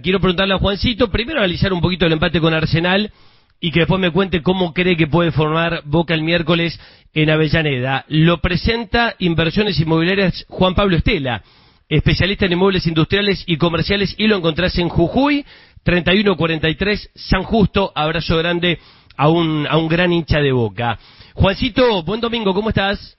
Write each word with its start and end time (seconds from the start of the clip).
Quiero 0.00 0.20
preguntarle 0.20 0.54
a 0.54 0.58
Juancito, 0.58 1.10
primero 1.10 1.40
analizar 1.40 1.72
un 1.72 1.80
poquito 1.80 2.06
el 2.06 2.12
empate 2.12 2.40
con 2.40 2.54
Arsenal 2.54 3.12
y 3.60 3.70
que 3.70 3.80
después 3.80 4.00
me 4.00 4.10
cuente 4.10 4.42
cómo 4.42 4.72
cree 4.72 4.96
que 4.96 5.06
puede 5.06 5.30
formar 5.30 5.82
Boca 5.84 6.14
el 6.14 6.22
miércoles 6.22 6.78
en 7.14 7.30
Avellaneda. 7.30 8.04
Lo 8.08 8.40
presenta 8.40 9.14
Inversiones 9.18 9.78
Inmobiliarias 9.78 10.46
Juan 10.48 10.74
Pablo 10.74 10.96
Estela, 10.96 11.42
especialista 11.88 12.46
en 12.46 12.52
inmuebles 12.52 12.86
industriales 12.86 13.44
y 13.46 13.58
comerciales, 13.58 14.14
y 14.18 14.26
lo 14.26 14.36
encontrás 14.36 14.76
en 14.78 14.88
Jujuy, 14.88 15.44
3143 15.84 17.10
San 17.14 17.42
Justo. 17.42 17.92
Abrazo 17.94 18.36
grande 18.36 18.78
a 19.16 19.28
un, 19.28 19.66
a 19.68 19.76
un 19.76 19.88
gran 19.88 20.12
hincha 20.12 20.40
de 20.40 20.52
Boca. 20.52 20.98
Juancito, 21.34 22.02
buen 22.02 22.20
domingo, 22.20 22.54
¿cómo 22.54 22.70
estás? 22.70 23.16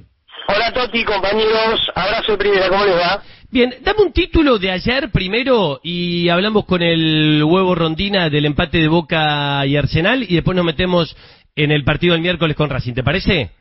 Hola 0.47 0.73
Toti, 0.73 1.05
compañeros, 1.05 1.89
abrazo 1.95 2.37
primero, 2.37 2.67
¿cómo 2.67 2.83
les 2.83 2.97
va? 2.97 3.23
Bien, 3.53 3.71
dame 3.81 4.01
un 4.01 4.11
título 4.11 4.57
de 4.57 4.71
ayer 4.71 5.11
primero 5.11 5.79
y 5.83 6.27
hablamos 6.29 6.65
con 6.65 6.81
el 6.81 7.43
huevo 7.43 7.75
rondina 7.75 8.27
del 8.27 8.45
empate 8.45 8.79
de 8.79 8.87
Boca 8.87 9.63
y 9.67 9.77
Arsenal 9.77 10.23
y 10.23 10.33
después 10.33 10.55
nos 10.55 10.65
metemos 10.65 11.15
en 11.55 11.71
el 11.71 11.83
partido 11.83 12.13
del 12.13 12.23
miércoles 12.23 12.57
con 12.57 12.71
Racing, 12.71 12.95
¿te 12.95 13.03
parece? 13.03 13.51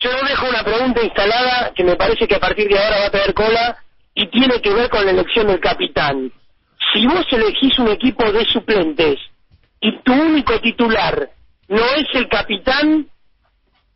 Yo 0.00 0.08
dejo 0.26 0.48
una 0.48 0.64
pregunta 0.64 1.04
instalada 1.04 1.70
que 1.76 1.84
me 1.84 1.96
parece 1.96 2.26
que 2.26 2.36
a 2.36 2.40
partir 2.40 2.66
de 2.66 2.78
ahora 2.78 3.00
va 3.00 3.06
a 3.08 3.10
tener 3.10 3.34
cola 3.34 3.76
y 4.14 4.26
tiene 4.28 4.58
que 4.62 4.72
ver 4.72 4.88
con 4.88 5.04
la 5.04 5.10
elección 5.10 5.46
del 5.48 5.60
capitán. 5.60 6.32
Si 6.94 7.06
vos 7.06 7.26
elegís 7.30 7.78
un 7.78 7.88
equipo 7.88 8.32
de 8.32 8.46
suplentes 8.46 9.18
y 9.82 9.98
tu 9.98 10.14
único 10.14 10.58
titular 10.60 11.28
no 11.68 11.84
es 11.98 12.06
el 12.14 12.26
capitán, 12.26 13.06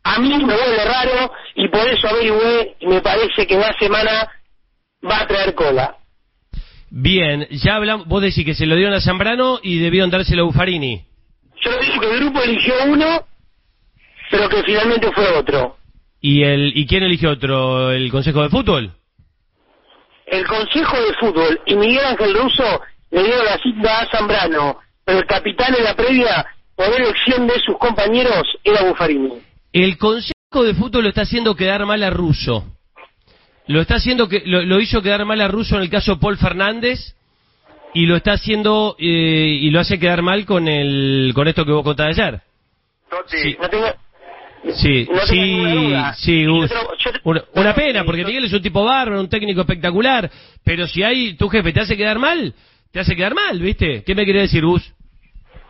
a 0.03 0.19
mí 0.19 0.29
me 0.29 0.53
vuelve 0.53 0.85
raro 0.85 1.33
y 1.55 1.67
por 1.69 1.81
eso 1.87 2.09
averigüé 2.09 2.75
y 2.79 2.85
me 2.85 3.01
parece 3.01 3.47
que 3.47 3.55
la 3.55 3.75
semana 3.79 4.36
va 5.03 5.21
a 5.21 5.27
traer 5.27 5.53
cola. 5.55 5.97
Bien, 6.89 7.47
ya 7.51 7.75
hablamos, 7.75 8.07
vos 8.07 8.21
decís 8.21 8.45
que 8.45 8.55
se 8.55 8.65
lo 8.65 8.75
dieron 8.75 8.93
a 8.93 9.01
Zambrano 9.01 9.59
y 9.61 9.79
debieron 9.79 10.09
dárselo 10.09 10.43
a 10.43 10.45
Buffarini. 10.45 11.03
Yo 11.61 11.71
digo 11.79 11.99
que 11.99 12.11
el 12.11 12.19
grupo 12.21 12.41
eligió 12.41 12.73
uno, 12.87 13.25
pero 14.31 14.47
que 14.47 14.63
finalmente 14.63 15.11
fue 15.11 15.27
otro. 15.37 15.77
¿Y, 16.21 16.43
el, 16.43 16.71
¿Y 16.75 16.85
quién 16.87 17.03
eligió 17.03 17.31
otro? 17.31 17.91
¿El 17.91 18.09
Consejo 18.11 18.41
de 18.41 18.49
Fútbol? 18.49 18.91
El 20.25 20.45
Consejo 20.45 20.97
de 20.97 21.13
Fútbol 21.19 21.61
y 21.65 21.75
Miguel 21.75 22.05
Ángel 22.05 22.33
Russo 22.33 22.81
le 23.11 23.23
dieron 23.23 23.45
la 23.45 23.57
cita 23.59 24.01
a 24.01 24.09
Zambrano, 24.09 24.79
pero 25.03 25.19
el 25.19 25.25
capitán 25.25 25.75
en 25.75 25.83
la 25.83 25.95
previa, 25.95 26.45
por 26.75 26.87
elección 26.87 27.47
de 27.47 27.59
sus 27.65 27.77
compañeros, 27.77 28.43
era 28.63 28.83
Buffarini. 28.83 29.33
El 29.73 29.97
Consejo 29.97 30.63
de 30.63 30.73
Fútbol 30.73 31.03
lo 31.03 31.09
está 31.09 31.21
haciendo 31.21 31.55
quedar 31.55 31.85
mal 31.85 32.01
a 32.03 32.09
Russo. 32.09 32.65
Lo 33.67 33.81
está 33.81 33.95
haciendo 33.95 34.29
que 34.29 34.43
lo, 34.45 34.79
hizo 34.79 35.01
quedar 35.01 35.25
mal 35.25 35.41
a 35.41 35.47
Russo 35.47 35.75
en 35.75 35.81
el 35.81 35.89
caso 35.89 36.19
Paul 36.19 36.37
Fernández 36.37 37.15
y 37.93 38.05
lo 38.05 38.15
está 38.15 38.33
haciendo 38.33 38.95
eh, 38.99 39.59
y 39.61 39.69
lo 39.69 39.79
hace 39.79 39.99
quedar 39.99 40.21
mal 40.21 40.45
con 40.45 40.67
el 40.67 41.31
con 41.35 41.47
esto 41.47 41.65
que 41.65 41.71
vos 41.71 41.83
contaste 41.83 42.21
ayer. 42.21 42.41
Sí, 43.27 43.57
no 43.59 43.69
tengo, 43.69 43.87
sí, 44.73 45.07
sí, 45.27 45.93
sí 46.17 46.45
una, 46.45 47.73
pena 47.73 48.03
porque 48.03 48.25
Miguel 48.25 48.45
es 48.45 48.53
un 48.53 48.61
tipo 48.61 48.83
bárbaro, 48.83 49.19
un 49.19 49.29
técnico 49.29 49.61
espectacular, 49.61 50.29
pero 50.63 50.87
si 50.87 51.03
hay 51.03 51.35
tu 51.35 51.49
jefe 51.49 51.73
te 51.73 51.81
hace 51.81 51.97
quedar 51.97 52.19
mal, 52.19 52.53
te 52.91 52.99
hace 52.99 53.15
quedar 53.15 53.33
mal, 53.33 53.59
¿viste? 53.59 54.03
¿Qué 54.05 54.15
me 54.15 54.25
quería 54.25 54.41
decir, 54.43 54.65
Gus? 54.65 54.93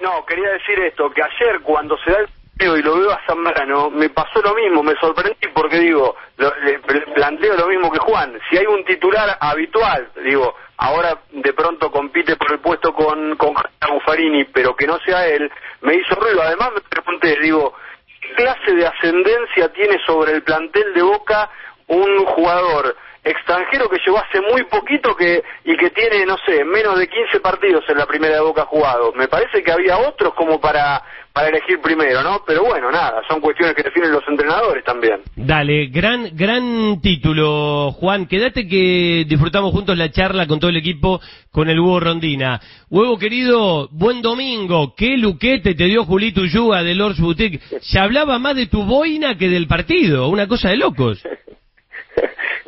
No, 0.01 0.23
quería 0.25 0.49
decir 0.49 0.79
esto, 0.79 1.09
que 1.09 1.21
ayer 1.21 1.61
cuando 1.61 1.97
se 1.97 2.11
da 2.11 2.19
el 2.19 2.27
y 2.59 2.81
lo 2.81 2.97
veo 2.97 3.11
a 3.11 3.21
Zambrano, 3.27 3.89
me 3.91 4.09
pasó 4.09 4.41
lo 4.41 4.55
mismo, 4.55 4.81
me 4.81 4.95
sorprendí 4.95 5.47
porque 5.53 5.79
digo, 5.79 6.15
le, 6.37 6.79
planteo 7.13 7.55
lo 7.55 7.67
mismo 7.67 7.91
que 7.91 7.99
Juan, 7.99 8.39
si 8.49 8.57
hay 8.57 8.65
un 8.65 8.83
titular 8.83 9.37
habitual, 9.39 10.09
digo, 10.23 10.55
ahora 10.77 11.19
de 11.31 11.53
pronto 11.53 11.91
compite 11.91 12.35
por 12.35 12.51
el 12.51 12.59
puesto 12.59 12.93
con, 12.93 13.35
con 13.35 13.53
Buffarini, 13.89 14.45
pero 14.45 14.75
que 14.75 14.87
no 14.87 14.97
sea 14.99 15.27
él, 15.27 15.51
me 15.81 15.95
hizo 15.95 16.15
ruido, 16.15 16.41
además 16.41 16.71
me 16.73 16.81
pregunté, 16.81 17.37
digo, 17.41 17.73
¿qué 18.21 18.33
clase 18.33 18.73
de 18.73 18.87
ascendencia 18.87 19.71
tiene 19.73 19.97
sobre 20.05 20.33
el 20.33 20.43
plantel 20.43 20.93
de 20.93 21.01
Boca 21.03 21.49
un 21.87 22.25
jugador 22.25 22.95
extranjero 23.27 23.89
que 23.89 23.99
llegó 24.05 24.17
hace 24.17 24.41
muy 24.41 24.63
poquito 24.63 25.15
que 25.15 25.43
y 25.63 25.75
que 25.77 25.89
tiene, 25.91 26.25
no 26.25 26.37
sé, 26.45 26.63
menos 26.63 26.97
de 26.97 27.07
15 27.07 27.39
partidos 27.39 27.83
en 27.89 27.97
la 27.97 28.05
primera 28.05 28.35
de 28.35 28.41
Boca 28.41 28.65
jugado. 28.65 29.13
Me 29.13 29.27
parece 29.27 29.63
que 29.63 29.71
había 29.71 29.97
otros 29.97 30.33
como 30.33 30.59
para 30.59 31.01
para 31.37 31.49
elegir 31.49 31.79
primero, 31.81 32.23
¿no? 32.23 32.41
Pero 32.47 32.63
bueno, 32.63 32.91
nada, 32.91 33.21
son 33.27 33.39
cuestiones 33.39 33.75
que 33.75 33.83
definen 33.83 34.11
los 34.11 34.27
entrenadores 34.27 34.83
también. 34.83 35.21
Dale, 35.35 35.85
gran 35.85 36.35
gran 36.35 36.99
título, 36.99 37.91
Juan. 37.91 38.25
Quédate 38.25 38.67
que 38.67 39.23
disfrutamos 39.27 39.71
juntos 39.71 39.95
la 39.95 40.09
charla 40.09 40.47
con 40.47 40.59
todo 40.59 40.71
el 40.71 40.77
equipo 40.77 41.21
con 41.51 41.69
el 41.69 41.79
Hugo 41.79 41.99
Rondina. 41.99 42.59
Huevo 42.89 43.19
querido, 43.19 43.87
buen 43.91 44.23
domingo. 44.23 44.95
Qué 44.95 45.15
luquete 45.15 45.75
te 45.75 45.83
dio 45.83 46.05
Julito 46.05 46.43
Yuga 46.43 46.81
de 46.81 46.95
Lords 46.95 47.19
Boutique. 47.19 47.59
Se 47.81 47.99
hablaba 47.99 48.39
más 48.39 48.55
de 48.55 48.65
tu 48.65 48.81
boina 48.83 49.37
que 49.37 49.47
del 49.47 49.67
partido, 49.67 50.29
una 50.29 50.47
cosa 50.47 50.69
de 50.69 50.77
locos. 50.77 51.21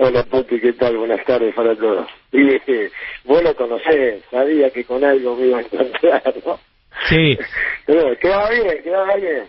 Hola 0.02 0.24
Poti, 0.24 0.62
¿qué 0.62 0.72
tal? 0.72 0.96
Buenas 0.96 1.26
tardes 1.26 1.54
para 1.54 1.76
todos. 1.76 2.08
Y 2.32 2.44
dije, 2.44 2.92
vos 3.26 3.44
lo 3.44 3.54
conocés, 3.56 4.24
sabía 4.32 4.70
que 4.70 4.86
con 4.86 5.04
algo 5.04 5.36
me 5.36 5.48
iba 5.48 5.58
a 5.58 5.62
encontrar, 5.62 6.24
¿no? 6.46 6.60
Sí. 7.10 7.38
Pero 7.86 8.18
quedaba 8.18 8.50
bien, 8.50 8.84
quedaba 8.84 9.16
bien. 9.16 9.44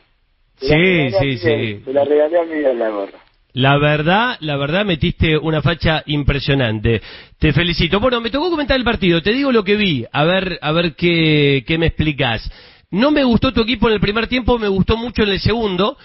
sí, 0.56 1.10
sí, 1.21 1.39
sí. 1.39 1.83
Se 1.84 1.93
la 1.93 2.05
regalé 2.05 2.39
a 2.41 2.44
Miguel 2.44 2.78
la 2.78 2.89
gorra. 2.89 3.19
La 3.53 3.78
verdad, 3.78 4.39
la 4.41 4.56
verdad 4.56 4.84
metiste 4.84 5.37
una 5.37 5.62
facha 5.62 6.03
impresionante. 6.06 7.00
Te 7.39 7.53
felicito. 7.53 8.00
Bueno, 8.00 8.21
me 8.21 8.31
tocó 8.31 8.49
comentar 8.50 8.77
el 8.77 8.84
partido. 8.84 9.22
Te 9.22 9.33
digo 9.33 9.53
lo 9.53 9.62
que 9.62 9.77
vi. 9.77 10.06
A 10.10 10.25
ver, 10.25 10.59
a 10.62 10.72
ver 10.72 10.94
qué, 10.94 11.65
qué 11.66 11.77
me 11.77 11.87
explicas. 11.87 12.50
No 12.91 13.10
me 13.10 13.22
gustó 13.22 13.53
tu 13.53 13.60
equipo 13.60 13.89
en 13.89 13.94
el 13.94 14.00
primer 14.00 14.27
tiempo, 14.27 14.59
me 14.59 14.69
gustó 14.69 14.97
mucho 14.97 15.22
en 15.22 15.28
el 15.28 15.39
segundo 15.41 15.97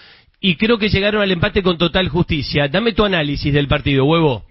y 0.46 0.54
creo 0.54 0.78
que 0.78 0.88
llegaron 0.88 1.22
al 1.22 1.32
empate 1.32 1.60
con 1.60 1.76
total 1.76 2.08
justicia. 2.08 2.68
Dame 2.68 2.92
tu 2.92 3.04
análisis 3.04 3.52
del 3.52 3.66
partido, 3.66 4.04
huevo. 4.04 4.44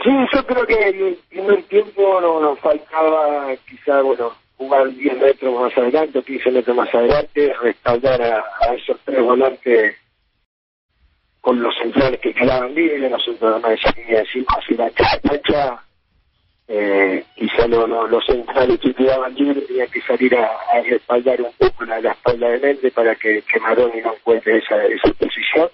Sí, 0.00 0.10
yo 0.32 0.46
creo 0.46 0.64
que 0.64 0.74
en 0.74 1.06
el 1.08 1.18
primer 1.28 1.62
tiempo 1.64 2.20
no 2.20 2.40
nos 2.40 2.60
faltaba 2.60 3.48
quizá, 3.68 4.00
bueno, 4.00 4.32
jugar 4.56 4.94
10 4.94 5.18
metros 5.18 5.60
más 5.60 5.76
adelante 5.76 6.22
15 6.22 6.52
metros 6.52 6.76
más 6.76 6.94
adelante, 6.94 7.52
respaldar 7.60 8.22
a, 8.22 8.74
esos 8.76 9.00
tres 9.04 9.20
volantes 9.20 9.96
con 11.40 11.60
los 11.60 11.74
centrales 11.82 12.20
que 12.20 12.32
quedaban 12.32 12.72
libres, 12.72 13.10
nosotros 13.10 13.60
no 13.60 13.68
decimos 13.68 14.56
así 14.56 14.74
la 14.76 14.90
cancha, 14.90 15.82
eh, 16.68 17.24
quizá 17.68 17.86
los 17.86 18.24
centrales 18.26 18.78
que 18.80 18.94
quedaban 18.94 19.34
libres 19.34 19.66
tenían 19.66 19.88
que 19.90 20.00
salir 20.02 20.34
a, 20.36 20.48
respaldar 20.82 21.40
un 21.42 21.52
poco 21.58 21.84
la, 21.84 21.98
espalda 21.98 22.48
de 22.50 22.58
mente 22.58 22.90
para 22.90 23.14
que, 23.14 23.42
que 23.42 23.60
Maroni 23.60 24.00
no 24.00 24.14
encuentre 24.14 24.58
esa, 24.58 24.84
esa 24.86 25.12
posición 25.14 25.68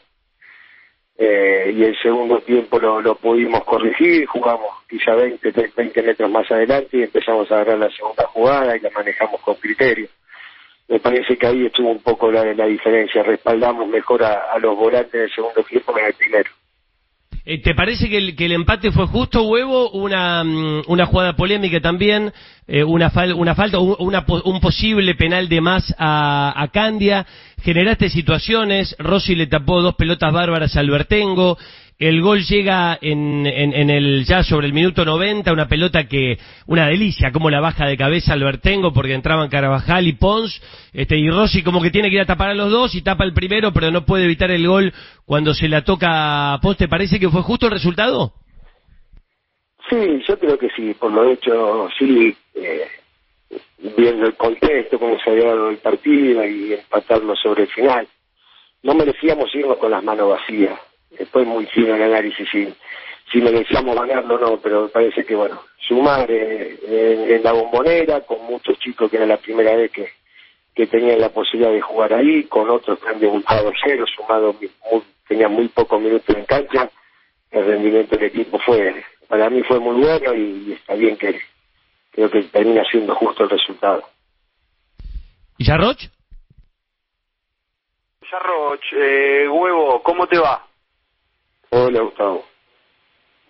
eh, 1.17 1.73
y 1.77 1.85
el 1.85 1.97
segundo 2.03 2.41
tiempo 2.41 2.79
lo, 2.79 3.01
lo 3.01 3.15
pudimos 3.15 3.63
corregir, 3.65 4.27
jugamos 4.27 4.69
quizá 4.89 5.15
20, 5.15 5.53
20 5.77 6.03
metros 6.03 6.31
más 6.31 6.51
adelante 6.51 6.97
y 6.99 7.03
empezamos 7.03 7.51
a 7.51 7.55
agarrar 7.55 7.79
la 7.79 7.91
segunda 7.91 8.27
jugada 8.27 8.77
y 8.77 8.81
la 8.81 8.91
manejamos 8.91 9.41
con 9.41 9.55
criterio. 9.55 10.09
Me 10.89 10.99
parece 10.99 11.37
que 11.39 11.47
ahí 11.47 11.67
estuvo 11.67 11.91
un 11.91 12.03
poco 12.03 12.31
la, 12.31 12.45
la 12.53 12.67
diferencia, 12.67 13.23
respaldamos 13.23 13.87
mejor 13.89 14.25
a, 14.25 14.59
los 14.59 14.77
volantes 14.77 15.13
del 15.13 15.31
segundo 15.31 15.63
tiempo 15.63 15.95
que 15.95 16.01
en 16.01 16.07
el 16.07 16.15
primero. 16.15 16.51
Eh, 17.47 17.61
¿Te 17.61 17.75
parece 17.75 18.09
que 18.09 18.17
el, 18.17 18.53
empate 18.53 18.91
fue 18.91 19.07
justo, 19.07 19.43
Huevo? 19.43 19.91
Una, 19.91 20.43
mm, 20.43 20.85
una 20.87 21.05
jugada 21.05 21.37
polémica 21.37 21.79
también, 21.79 22.33
eh, 22.67 22.83
una, 22.83 23.13
una 23.37 23.55
falta, 23.55 23.79
un 23.79 24.61
posible 24.61 25.15
penal 25.15 25.47
de 25.51 25.61
más 25.61 25.95
a, 25.99 26.55
a 26.57 26.69
Candia. 26.69 27.27
Generaste 27.63 28.09
situaciones, 28.09 28.97
Rossi 28.99 29.35
le 29.35 29.47
tapó 29.47 29.83
dos 29.83 29.95
pelotas 29.95 30.33
bárbaras 30.33 30.75
a 30.75 30.81
Albertengo, 30.81 31.59
el 31.99 32.23
gol 32.23 32.43
llega 32.43 32.99
en, 33.01 33.47
en, 33.47 33.89
el 33.89 34.25
ya 34.25 34.43
sobre 34.43 34.67
el 34.67 34.73
minuto 34.73 35.05
90, 35.05 35.53
una 35.53 35.69
pelota 35.69 36.09
que, 36.09 36.39
una 36.67 36.89
delicia, 36.89 37.31
como 37.31 37.51
la 37.51 37.61
baja 37.61 37.87
de 37.87 37.97
cabeza 37.97 38.33
Albertengo, 38.33 38.93
porque 38.93 39.15
entraban 39.15 39.49
Carabajal 39.49 40.09
y 40.09 40.15
Pons, 40.15 40.61
este, 40.93 41.17
y 41.17 41.31
Rossi 41.31 41.63
como 41.63 41.81
que 41.81 41.91
tiene 41.91 42.09
que 42.11 42.17
ir 42.17 42.23
a 42.23 42.27
tapar 42.27 42.51
a 42.51 42.55
los 42.55 42.71
dos 42.71 42.95
y 42.97 43.03
tapa 43.03 43.25
el 43.25 43.33
primero, 43.33 43.73
pero 43.73 43.93
no 43.93 44.05
puede 44.05 44.25
evitar 44.25 44.51
el 44.51 44.67
gol 44.67 44.93
cuando 45.25 45.55
se 45.55 45.69
la 45.69 45.85
toca 45.85 46.55
a 46.55 46.61
Pons. 46.61 46.79
¿Te 46.79 46.89
parece 46.89 47.21
que 47.21 47.29
fue 47.29 47.43
justo 47.43 47.67
el 47.67 47.73
resultado? 47.73 48.33
Sí, 49.89 50.23
yo 50.27 50.39
creo 50.39 50.59
que 50.59 50.71
sí, 50.71 50.95
por 50.95 51.13
lo 51.13 51.31
hecho, 51.31 51.89
sí, 51.97 52.35
eh, 52.55 52.89
viendo 53.97 54.27
el 54.27 54.35
contexto, 54.35 54.99
cómo 54.99 55.17
se 55.21 55.31
había 55.31 55.47
dado 55.47 55.71
el 55.71 55.77
partido 55.77 56.45
y 56.45 56.73
empatarlo 56.73 57.37
sobre 57.37 57.63
el 57.63 57.69
final. 57.69 58.09
No 58.83 58.95
merecíamos 58.95 59.55
irnos 59.55 59.79
con 59.79 59.93
las 59.93 60.03
manos 60.03 60.31
vacías 60.31 60.79
después 61.19 61.47
muy 61.47 61.67
fino 61.67 61.95
el 61.95 62.03
análisis 62.03 62.49
si, 62.51 62.73
si 63.31 63.41
merecíamos 63.41 63.95
ganarlo 63.95 64.35
o 64.35 64.39
no, 64.39 64.61
pero 64.61 64.83
me 64.83 64.89
parece 64.89 65.25
que, 65.25 65.35
bueno, 65.35 65.61
sumar 65.79 66.31
eh, 66.31 66.79
en, 67.35 67.43
la 67.43 67.53
bombonera, 67.53 68.21
con 68.23 68.45
muchos 68.45 68.79
chicos 68.79 69.11
que 69.11 69.17
era 69.17 69.27
la 69.27 69.37
primera 69.37 69.75
vez 69.77 69.91
que, 69.91 70.09
que 70.75 70.87
tenían 70.87 71.21
la 71.21 71.31
posibilidad 71.31 71.73
de 71.73 71.81
jugar 71.81 72.15
ahí, 72.15 72.45
con 72.45 72.69
otros 72.71 72.99
que 72.99 73.09
han 73.09 73.21
debutado 73.21 73.73
cero, 73.85 74.05
sumado, 74.15 74.55
tenían 75.29 75.53
muy 75.53 75.69
pocos 75.69 76.01
minutos 76.01 76.35
en 76.37 76.45
cancha, 76.45 76.91
el 77.51 77.67
rendimiento 77.67 78.17
del 78.17 78.27
equipo 78.27 78.59
fue, 78.59 79.05
para 79.29 79.49
mí 79.49 79.63
fue 79.63 79.79
muy 79.79 80.01
bueno 80.01 80.35
y, 80.35 80.73
está 80.73 80.95
bien 80.95 81.17
que, 81.17 81.41
creo 82.13 82.31
que 82.31 82.43
termina 82.45 82.85
siendo 82.91 83.15
justo 83.15 83.45
el 83.45 83.51
resultado. 83.51 84.03
¿Y? 85.59 85.65
Yarroch, 88.31 88.83
eh, 88.93 89.49
huevo, 89.49 90.03
¿cómo 90.03 90.27
te 90.27 90.39
va? 90.39 90.67
Hola, 91.77 92.03
Gustavo. 92.03 92.45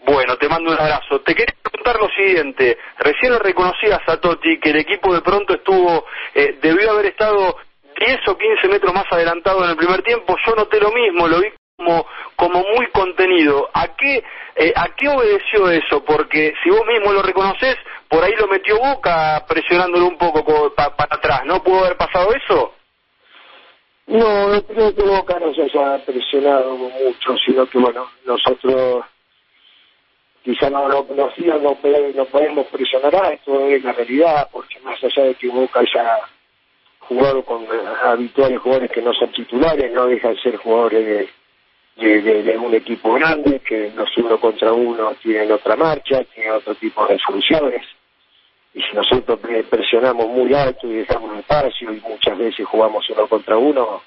Bueno, 0.07 0.37
te 0.39 0.49
mando 0.49 0.71
un 0.73 0.79
abrazo. 0.81 1.21
Te 1.21 1.35
quería 1.35 1.55
preguntar 1.63 2.01
lo 2.01 2.09
siguiente. 2.09 2.79
Recién 2.99 3.39
reconocías 3.39 4.01
a 4.07 4.19
Totti 4.19 4.59
que 4.61 4.71
el 4.71 4.77
equipo 4.77 5.13
de 5.15 5.21
pronto 5.21 5.55
estuvo, 5.55 6.07
eh, 6.35 6.59
debió 6.63 6.93
haber 6.93 7.07
estado 7.07 7.57
10 7.99 8.27
o 8.29 8.39
15 8.39 8.69
metros 8.69 8.95
más 8.95 9.05
adelantado 9.11 9.63
en 9.65 9.71
el 9.71 9.77
primer 9.77 10.03
tiempo. 10.03 10.37
Yo 10.47 10.55
noté 10.55 10.81
lo 10.81 10.91
mismo, 10.93 11.29
lo 11.29 11.41
vi 11.41 11.49
como, 11.77 12.07
como 12.37 12.61
muy 12.75 12.87
contenido. 12.93 13.69
¿A 13.75 13.89
qué, 13.95 14.25
eh, 14.57 14.73
¿A 14.75 14.89
qué 14.97 15.07
obedeció 15.09 15.69
eso? 15.71 16.03
Porque 16.03 16.55
si 16.63 16.71
vos 16.71 16.87
mismo 16.87 17.13
lo 17.13 17.21
reconoces, 17.23 17.77
por 18.09 18.25
ahí 18.25 18.33
lo 18.39 18.47
metió 18.47 18.79
Boca 18.79 19.45
presionándolo 19.47 20.07
un 20.07 20.17
poco 20.17 20.43
co- 20.45 20.75
pa- 20.75 20.97
para 20.97 21.17
atrás. 21.17 21.43
¿No 21.45 21.63
pudo 21.63 21.81
haber 21.85 21.99
pasado 21.99 22.33
eso? 22.35 22.75
No, 24.07 24.49
no 24.49 24.63
creo 24.63 24.95
que 24.95 25.03
Boca 25.03 25.39
nos 25.41 25.59
haya 25.59 26.05
presionado 26.05 26.77
mucho, 26.77 27.37
sino 27.45 27.67
que, 27.67 27.79
bueno, 27.79 28.07
nosotros 28.27 29.05
quizá 30.43 30.69
no, 30.69 30.89
no, 30.89 31.07
no, 31.15 31.31
no, 31.39 31.79
no 32.15 32.25
podemos 32.27 32.67
presionar 32.67 33.15
a 33.17 33.31
esto, 33.33 33.67
es 33.67 33.83
la 33.83 33.93
realidad, 33.93 34.49
porque 34.53 34.79
más 34.81 35.03
allá 35.03 35.25
de 35.25 35.35
que 35.37 35.49
Boca 35.49 35.81
haya 35.81 36.19
jugado 37.01 37.43
con 37.45 37.67
habituales 38.05 38.61
jugadores 38.61 38.91
que 38.91 39.03
no 39.03 39.13
son 39.15 39.33
titulares, 39.33 39.91
no 39.93 40.07
dejan 40.07 40.35
de 40.35 40.41
ser 40.41 40.57
jugadores 40.57 41.29
de, 41.97 42.13
de, 42.23 42.43
de- 42.43 42.59
un 42.59 42.75
equipo 42.75 43.15
grande, 43.15 43.61
que 43.61 43.91
los 43.95 44.17
uno 44.19 44.39
contra 44.39 44.73
uno 44.73 45.15
tienen 45.23 45.51
otra 45.53 45.77
marcha, 45.77 46.25
tienen 46.25 46.53
otro 46.53 46.75
tipo 46.75 47.07
de 47.07 47.19
soluciones. 47.19 47.87
Y 48.75 48.83
si 48.83 48.95
nosotros 48.95 49.39
pre- 49.39 49.63
presionamos 49.65 50.27
muy 50.29 50.53
alto 50.53 50.87
y 50.89 50.95
dejamos 50.95 51.39
espacio 51.39 51.93
y 51.93 52.01
muchas 52.01 52.37
veces 52.37 52.67
jugamos 52.67 53.09
uno 53.09 53.27
contra 53.29 53.57
uno, 53.57 54.03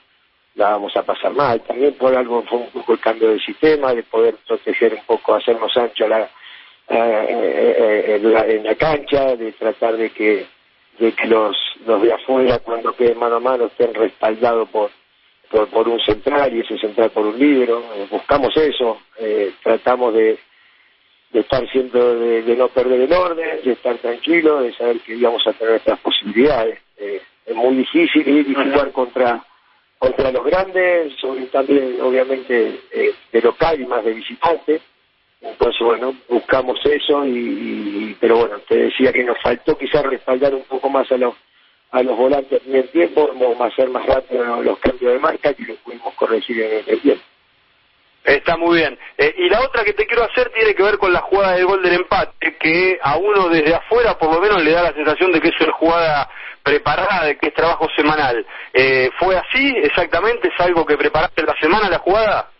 la 0.55 0.71
vamos 0.71 0.95
a 0.97 1.03
pasar 1.03 1.33
mal. 1.33 1.61
También 1.61 1.93
por 1.93 2.15
algo 2.15 2.43
fue 2.43 2.59
un 2.59 2.69
poco 2.71 2.93
el 2.93 2.99
cambio 2.99 3.29
del 3.29 3.41
sistema, 3.41 3.93
de 3.93 4.03
poder 4.03 4.35
proteger 4.45 4.93
un 4.95 5.05
poco, 5.05 5.35
hacernos 5.35 5.75
ancho 5.77 6.07
la, 6.07 6.21
eh, 6.21 6.27
eh, 6.89 7.75
eh, 7.77 8.15
en, 8.15 8.33
la, 8.33 8.45
en 8.45 8.63
la 8.63 8.75
cancha, 8.75 9.35
de 9.35 9.51
tratar 9.53 9.95
de 9.97 10.09
que 10.11 10.45
de 10.99 11.11
que 11.11 11.27
los, 11.27 11.55
los 11.85 12.01
de 12.01 12.11
afuera 12.11 12.57
cuando 12.57 12.91
queden 12.95 13.19
mano 13.19 13.35
a 13.35 13.39
mano 13.39 13.65
estén 13.65 13.93
respaldados 13.93 14.67
por, 14.69 14.89
por, 15.69 15.87
un 15.87 15.99
central 15.99 16.55
y 16.55 16.61
ese 16.61 16.75
central 16.79 17.11
por 17.11 17.23
un 17.23 17.37
libro. 17.37 17.83
Buscamos 18.09 18.57
eso, 18.57 18.97
tratamos 19.61 20.15
de, 20.15 20.39
de 21.31 21.39
estar 21.41 21.67
siempre, 21.69 21.99
de, 22.01 22.41
de 22.43 22.55
no 22.55 22.67
perder 22.69 23.01
el 23.01 23.13
orden, 23.13 23.59
de 23.63 23.71
estar 23.73 23.97
tranquilo, 23.97 24.61
de 24.61 24.73
saber 24.73 24.99
que 25.01 25.15
íbamos 25.15 25.45
a 25.47 25.53
tener 25.53 25.71
nuestras 25.73 25.99
posibilidades. 25.99 26.79
Eh, 26.97 27.21
es 27.45 27.55
muy 27.55 27.75
difícil 27.75 28.27
ir 28.27 28.49
y 28.49 28.53
jugar 28.53 28.91
contra 28.91 29.43
contra 29.99 30.31
los 30.31 30.45
grandes, 30.45 31.13
sobre 31.19 31.45
también 31.47 31.97
obviamente 32.01 32.79
eh, 32.91 33.13
de 33.31 33.41
local 33.41 33.81
y 33.81 33.85
más 33.87 34.05
de 34.05 34.13
visitante. 34.13 34.79
Entonces, 35.41 35.79
bueno, 35.81 36.15
buscamos 36.29 36.79
eso, 36.85 37.25
y, 37.25 37.31
y- 37.31 38.17
pero 38.19 38.37
bueno, 38.37 38.59
te 38.67 38.75
decía 38.77 39.11
que 39.11 39.23
nos 39.23 39.41
faltó 39.41 39.75
quizás 39.77 40.03
respaldar 40.03 40.53
un 40.53 40.63
poco 40.63 40.89
más 40.89 41.11
a 41.11 41.17
los 41.17 41.33
a 41.91 42.03
los 42.03 42.17
volantes 42.17 42.61
en 42.67 42.75
el 42.75 42.89
tiempo, 42.89 43.27
vamos 43.33 43.61
a 43.61 43.65
hacer 43.65 43.89
más 43.89 44.05
rápido 44.05 44.61
los 44.61 44.77
cambios 44.79 45.13
de 45.13 45.19
marca 45.19 45.53
que 45.53 45.63
los 45.63 45.77
pudimos 45.77 46.13
corregir 46.15 46.61
en 46.61 46.83
el 46.85 46.99
tiempo. 47.01 47.23
Está 48.27 48.57
muy 48.57 48.79
bien. 48.79 48.99
Eh, 49.17 49.33
y 49.37 49.47
la 49.47 49.61
otra 49.61 49.85
que 49.85 49.93
te 49.93 50.05
quiero 50.05 50.25
hacer 50.25 50.49
tiene 50.49 50.75
que 50.75 50.83
ver 50.83 50.97
con 50.97 51.13
la 51.13 51.21
jugada 51.21 51.53
del 51.53 51.65
gol 51.65 51.81
del 51.81 51.93
empate, 51.93 52.57
que 52.59 52.99
a 53.01 53.15
uno 53.15 53.47
desde 53.47 53.73
afuera 53.73 54.17
por 54.17 54.33
lo 54.33 54.41
menos 54.41 54.61
le 54.61 54.71
da 54.71 54.83
la 54.83 54.93
sensación 54.93 55.31
de 55.31 55.39
que 55.39 55.47
es 55.47 55.61
una 55.61 55.71
jugada 55.71 56.29
preparada, 56.61 57.25
de 57.25 57.37
que 57.37 57.47
es 57.47 57.53
trabajo 57.53 57.87
semanal. 57.95 58.45
Eh, 58.73 59.09
¿Fue 59.17 59.37
así 59.37 59.73
exactamente? 59.77 60.49
¿Es 60.49 60.59
algo 60.59 60.85
que 60.85 60.97
preparaste 60.97 61.41
la 61.43 61.55
semana 61.57 61.89
la 61.89 61.99
jugada? 61.99 62.51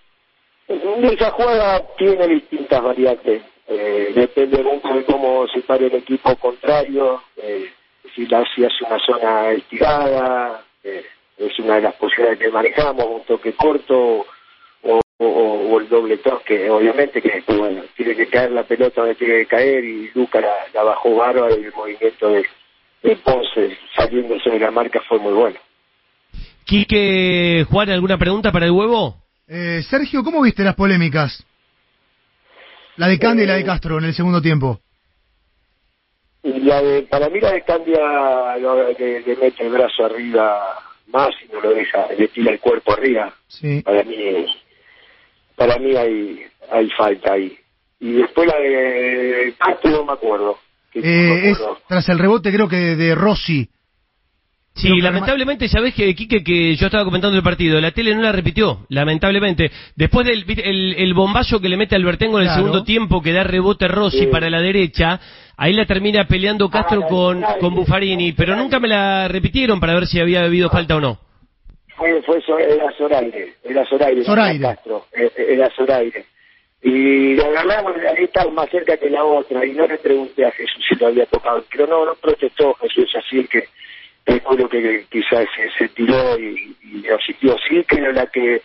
Esa 0.69 1.31
jugada 1.31 1.83
tiene 1.97 2.27
distintas 2.27 2.81
variantes. 2.81 3.41
Eh, 3.67 4.13
depende 4.15 4.63
mucho 4.63 4.87
de 4.93 5.03
cómo 5.03 5.45
se 5.49 5.59
pare 5.63 5.87
el 5.87 5.95
equipo 5.95 6.33
contrario, 6.37 7.23
eh, 7.35 7.73
si 8.15 8.25
la 8.27 8.41
si 8.55 8.63
hace 8.63 8.85
una 8.85 8.99
zona 8.99 9.51
estirada, 9.51 10.63
eh, 10.81 11.03
es 11.37 11.59
una 11.59 11.75
de 11.75 11.81
las 11.81 11.95
posibilidades 11.95 12.39
que 12.39 12.49
manejamos, 12.49 13.05
un 13.05 13.25
toque 13.25 13.51
corto 13.51 14.25
o, 15.19 15.25
o- 15.25 15.69
o 15.73 15.79
el 15.79 15.89
doble 15.89 16.17
toque, 16.17 16.69
obviamente 16.69 17.21
que 17.21 17.43
bueno, 17.47 17.83
tiene 17.95 18.15
que 18.15 18.27
caer 18.27 18.51
la 18.51 18.63
pelota 18.63 19.01
donde 19.01 19.15
tiene 19.15 19.33
que 19.39 19.45
caer 19.47 19.83
y 19.83 20.11
Luca 20.13 20.39
la, 20.41 20.53
la 20.73 20.83
bajó 20.83 21.15
bárbaro 21.15 21.59
y 21.59 21.63
el 21.65 21.73
movimiento 21.73 22.29
de, 22.29 22.45
de 23.03 23.15
Ponce 23.17 23.77
saliéndose 23.95 24.49
de 24.49 24.59
la 24.59 24.71
marca 24.71 25.01
fue 25.07 25.17
muy 25.19 25.33
bueno. 25.33 25.57
Quique, 26.65 27.65
Juan, 27.69 27.89
¿alguna 27.89 28.17
pregunta 28.17 28.51
para 28.51 28.65
el 28.65 28.71
huevo? 28.71 29.15
Eh, 29.47 29.81
Sergio, 29.89 30.23
¿cómo 30.23 30.41
viste 30.41 30.63
las 30.63 30.75
polémicas? 30.75 31.43
La 32.97 33.07
de 33.07 33.17
Cande 33.19 33.43
y 33.43 33.47
la 33.47 33.55
de 33.55 33.63
Castro 33.63 33.97
en 33.99 34.05
el 34.05 34.13
segundo 34.13 34.41
tiempo. 34.41 34.79
La 36.43 36.81
de, 36.81 37.03
para 37.03 37.29
mí 37.29 37.39
la 37.39 37.51
de 37.51 37.61
cambia, 37.63 38.57
lo- 38.57 38.89
le, 38.91 39.21
le 39.21 39.35
mete 39.35 39.63
el 39.65 39.69
brazo 39.71 40.05
arriba 40.05 40.61
más 41.07 41.29
y 41.43 41.51
no 41.53 41.61
lo 41.61 41.73
deja, 41.73 42.07
le 42.17 42.27
tira 42.29 42.51
el 42.51 42.59
cuerpo 42.59 42.93
arriba. 42.93 43.33
Sí. 43.47 43.81
Para 43.81 44.03
mí, 44.03 44.15
para 45.57 45.77
mí 45.79 45.93
hay, 45.95 46.39
hay 46.71 46.89
falta 46.91 47.33
ahí. 47.33 47.57
Y 47.99 48.11
después 48.13 48.47
la 48.47 48.57
de 48.59 49.53
Castro 49.57 49.91
no 49.91 50.05
me 50.05 50.13
acuerdo. 50.13 50.57
Que 50.93 50.99
no 50.99 51.05
me 51.05 51.11
Eh, 51.11 51.49
es 51.49 51.57
acuerdo. 51.57 51.79
tras 51.89 52.07
el 52.09 52.19
rebote 52.19 52.53
creo 52.53 52.69
que 52.69 52.77
de 52.95 53.15
Rossi. 53.15 53.67
Sí, 54.75 55.01
lamentablemente, 55.01 55.67
sabés 55.67 55.95
que, 55.95 56.13
Quique, 56.13 56.43
que 56.43 56.75
yo 56.75 56.85
estaba 56.85 57.03
comentando 57.03 57.35
el 57.35 57.41
partido, 57.41 57.81
la 57.81 57.89
tele 57.89 58.13
no 58.13 58.21
la 58.21 58.31
repitió, 58.31 58.85
lamentablemente. 58.89 59.71
Después 59.95 60.27
del 60.27 60.45
el, 60.63 60.93
el 60.99 61.13
bombazo 61.15 61.59
que 61.59 61.67
le 61.67 61.77
mete 61.77 61.95
Albertengo 61.95 62.37
en 62.37 62.43
el 62.43 62.49
Claro. 62.49 62.61
segundo 62.61 62.83
tiempo, 62.83 63.23
que 63.23 63.33
da 63.33 63.43
rebote 63.43 63.87
Rossi 63.87 64.19
Sí. 64.19 64.27
para 64.27 64.51
la 64.51 64.61
derecha, 64.61 65.19
ahí 65.57 65.73
la 65.73 65.87
termina 65.87 66.27
peleando 66.27 66.69
Castro 66.69 67.01
Ah, 67.05 67.07
con, 67.09 67.41
con. 67.59 67.73
Buffarini, 67.73 68.33
pero 68.33 68.55
nunca 68.55 68.79
me 68.79 68.87
la 68.87 69.27
repitieron 69.27 69.79
para 69.79 69.95
ver 69.95 70.05
si 70.05 70.19
había 70.19 70.43
habido 70.43 70.69
falta 70.69 70.95
o 70.97 71.01
no. 71.01 71.17
Fue, 71.97 72.21
fue 72.21 72.39
era 72.59 72.91
Zoraire, 72.91 73.55
era 73.63 73.83
Zoraire, 73.85 74.23
Zoraire. 74.23 74.57
era 74.59 74.75
Castro, 74.75 75.05
eh, 75.13 75.31
era 75.35 75.69
Zoraire. 75.71 76.25
Y 76.83 77.33
la 77.35 77.47
agarramos, 77.47 77.93
ahí 77.97 78.25
estaba 78.25 78.51
más 78.51 78.69
cerca 78.69 78.95
que 78.97 79.09
la 79.09 79.23
otra, 79.25 79.65
y 79.65 79.71
no 79.73 79.87
le 79.87 79.97
pregunté 79.97 80.45
a 80.45 80.51
Jesús 80.51 80.85
si 80.87 80.95
lo 80.95 81.07
había 81.07 81.25
tocado, 81.25 81.65
pero 81.71 81.87
no, 81.87 82.05
no 82.05 82.13
protestó 82.15 82.75
Jesús, 82.75 83.11
así 83.15 83.43
que 83.47 83.67
recuerdo 84.27 84.69
que 84.69 85.05
quizás 85.09 85.47
se, 85.55 85.71
se 85.77 85.89
tiró 85.89 86.37
y, 86.39 86.75
y 86.83 87.07
lo 87.07 87.15
asistió. 87.15 87.55
Sí, 87.67 87.83
creo 87.87 88.11
la 88.11 88.27
que 88.27 88.61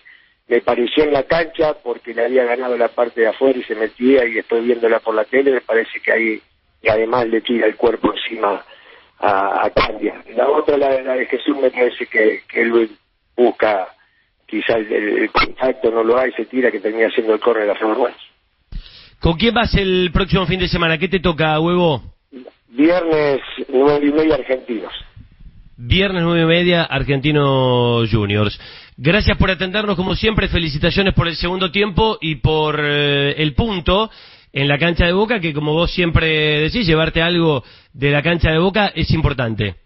me 0.48 0.60
pareció 0.60 1.04
en 1.04 1.14
la 1.14 1.22
cancha, 1.22 1.72
porque 1.82 2.12
le 2.12 2.26
había 2.26 2.44
ganado 2.44 2.76
la 2.76 2.88
parte 2.88 3.22
de 3.22 3.28
afuera 3.28 3.58
y 3.58 3.64
se 3.64 3.74
metía, 3.74 4.26
y 4.26 4.34
después 4.34 4.62
viéndola 4.62 5.00
por 5.00 5.14
la 5.14 5.24
tele, 5.24 5.52
me 5.52 5.60
parece 5.62 5.98
que 6.00 6.12
ahí, 6.12 6.42
y 6.82 6.88
además 6.90 7.26
le 7.28 7.40
tira 7.40 7.66
el 7.66 7.76
cuerpo 7.76 8.12
encima 8.12 8.62
a, 9.20 9.64
a 9.64 9.70
Candia. 9.70 10.22
La 10.36 10.50
otra, 10.50 10.76
la, 10.76 11.00
la 11.00 11.14
de 11.14 11.24
Jesús, 11.26 11.56
me 11.56 11.70
parece 11.70 12.04
que, 12.06 12.42
que 12.46 12.60
él 12.60 12.90
busca, 13.36 13.88
quizás 14.46 14.78
el, 14.78 15.22
el 15.22 15.30
contacto 15.30 15.90
no 15.90 16.02
lo 16.02 16.18
hay, 16.18 16.32
se 16.32 16.46
tira, 16.46 16.70
que 16.70 16.80
termina 16.80 17.08
haciendo 17.08 17.34
el 17.34 17.40
corre 17.40 17.66
de 17.66 17.74
la 17.74 17.94
buena. 17.94 18.16
¿Con 19.20 19.34
quién 19.34 19.54
vas 19.54 19.74
el 19.74 20.10
próximo 20.12 20.46
fin 20.46 20.58
de 20.58 20.68
semana? 20.68 20.98
¿Qué 20.98 21.08
te 21.08 21.20
toca, 21.20 21.58
huevo? 21.60 22.02
Viernes, 22.68 23.40
nueve 23.68 24.06
y 24.06 24.12
media 24.12 24.34
argentinos. 24.34 24.92
Viernes 25.76 26.22
nueve 26.22 26.42
y 26.42 26.46
media, 26.46 26.84
Argentino 26.84 28.02
Juniors. 28.10 28.58
Gracias 28.96 29.36
por 29.36 29.50
atendernos 29.50 29.96
como 29.96 30.14
siempre, 30.14 30.48
felicitaciones 30.48 31.14
por 31.14 31.28
el 31.28 31.36
segundo 31.36 31.70
tiempo 31.70 32.18
y 32.20 32.36
por 32.36 32.80
eh, 32.82 33.34
el 33.38 33.54
punto 33.54 34.10
en 34.52 34.68
la 34.68 34.78
cancha 34.78 35.06
de 35.06 35.12
Boca, 35.12 35.40
que 35.40 35.52
como 35.52 35.72
vos 35.72 35.92
siempre 35.92 36.60
decís, 36.60 36.86
llevarte 36.86 37.22
algo 37.22 37.64
de 37.92 38.10
la 38.10 38.22
cancha 38.22 38.50
de 38.50 38.58
Boca 38.58 38.92
es 38.94 39.10
importante. 39.12 39.76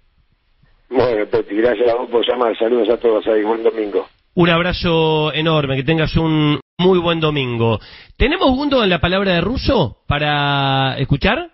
Bueno, 0.88 1.26
Peti, 1.26 1.56
gracias 1.56 1.88
a 1.88 1.94
vos 1.94 2.10
por 2.10 2.26
llamar. 2.26 2.56
Saludos 2.58 2.88
a 2.90 2.96
todos 2.96 3.26
ahí. 3.26 3.42
Buen 3.42 3.62
domingo. 3.62 4.06
Un 4.34 4.50
abrazo 4.50 5.32
enorme, 5.32 5.76
que 5.76 5.82
tengas 5.82 6.16
un 6.16 6.60
muy 6.78 6.98
buen 6.98 7.20
domingo. 7.20 7.80
¿Tenemos 8.16 8.50
Gundo 8.50 8.84
en 8.84 8.90
la 8.90 9.00
palabra 9.00 9.32
de 9.32 9.40
Russo 9.40 9.98
para 10.06 10.96
escuchar? 10.98 11.50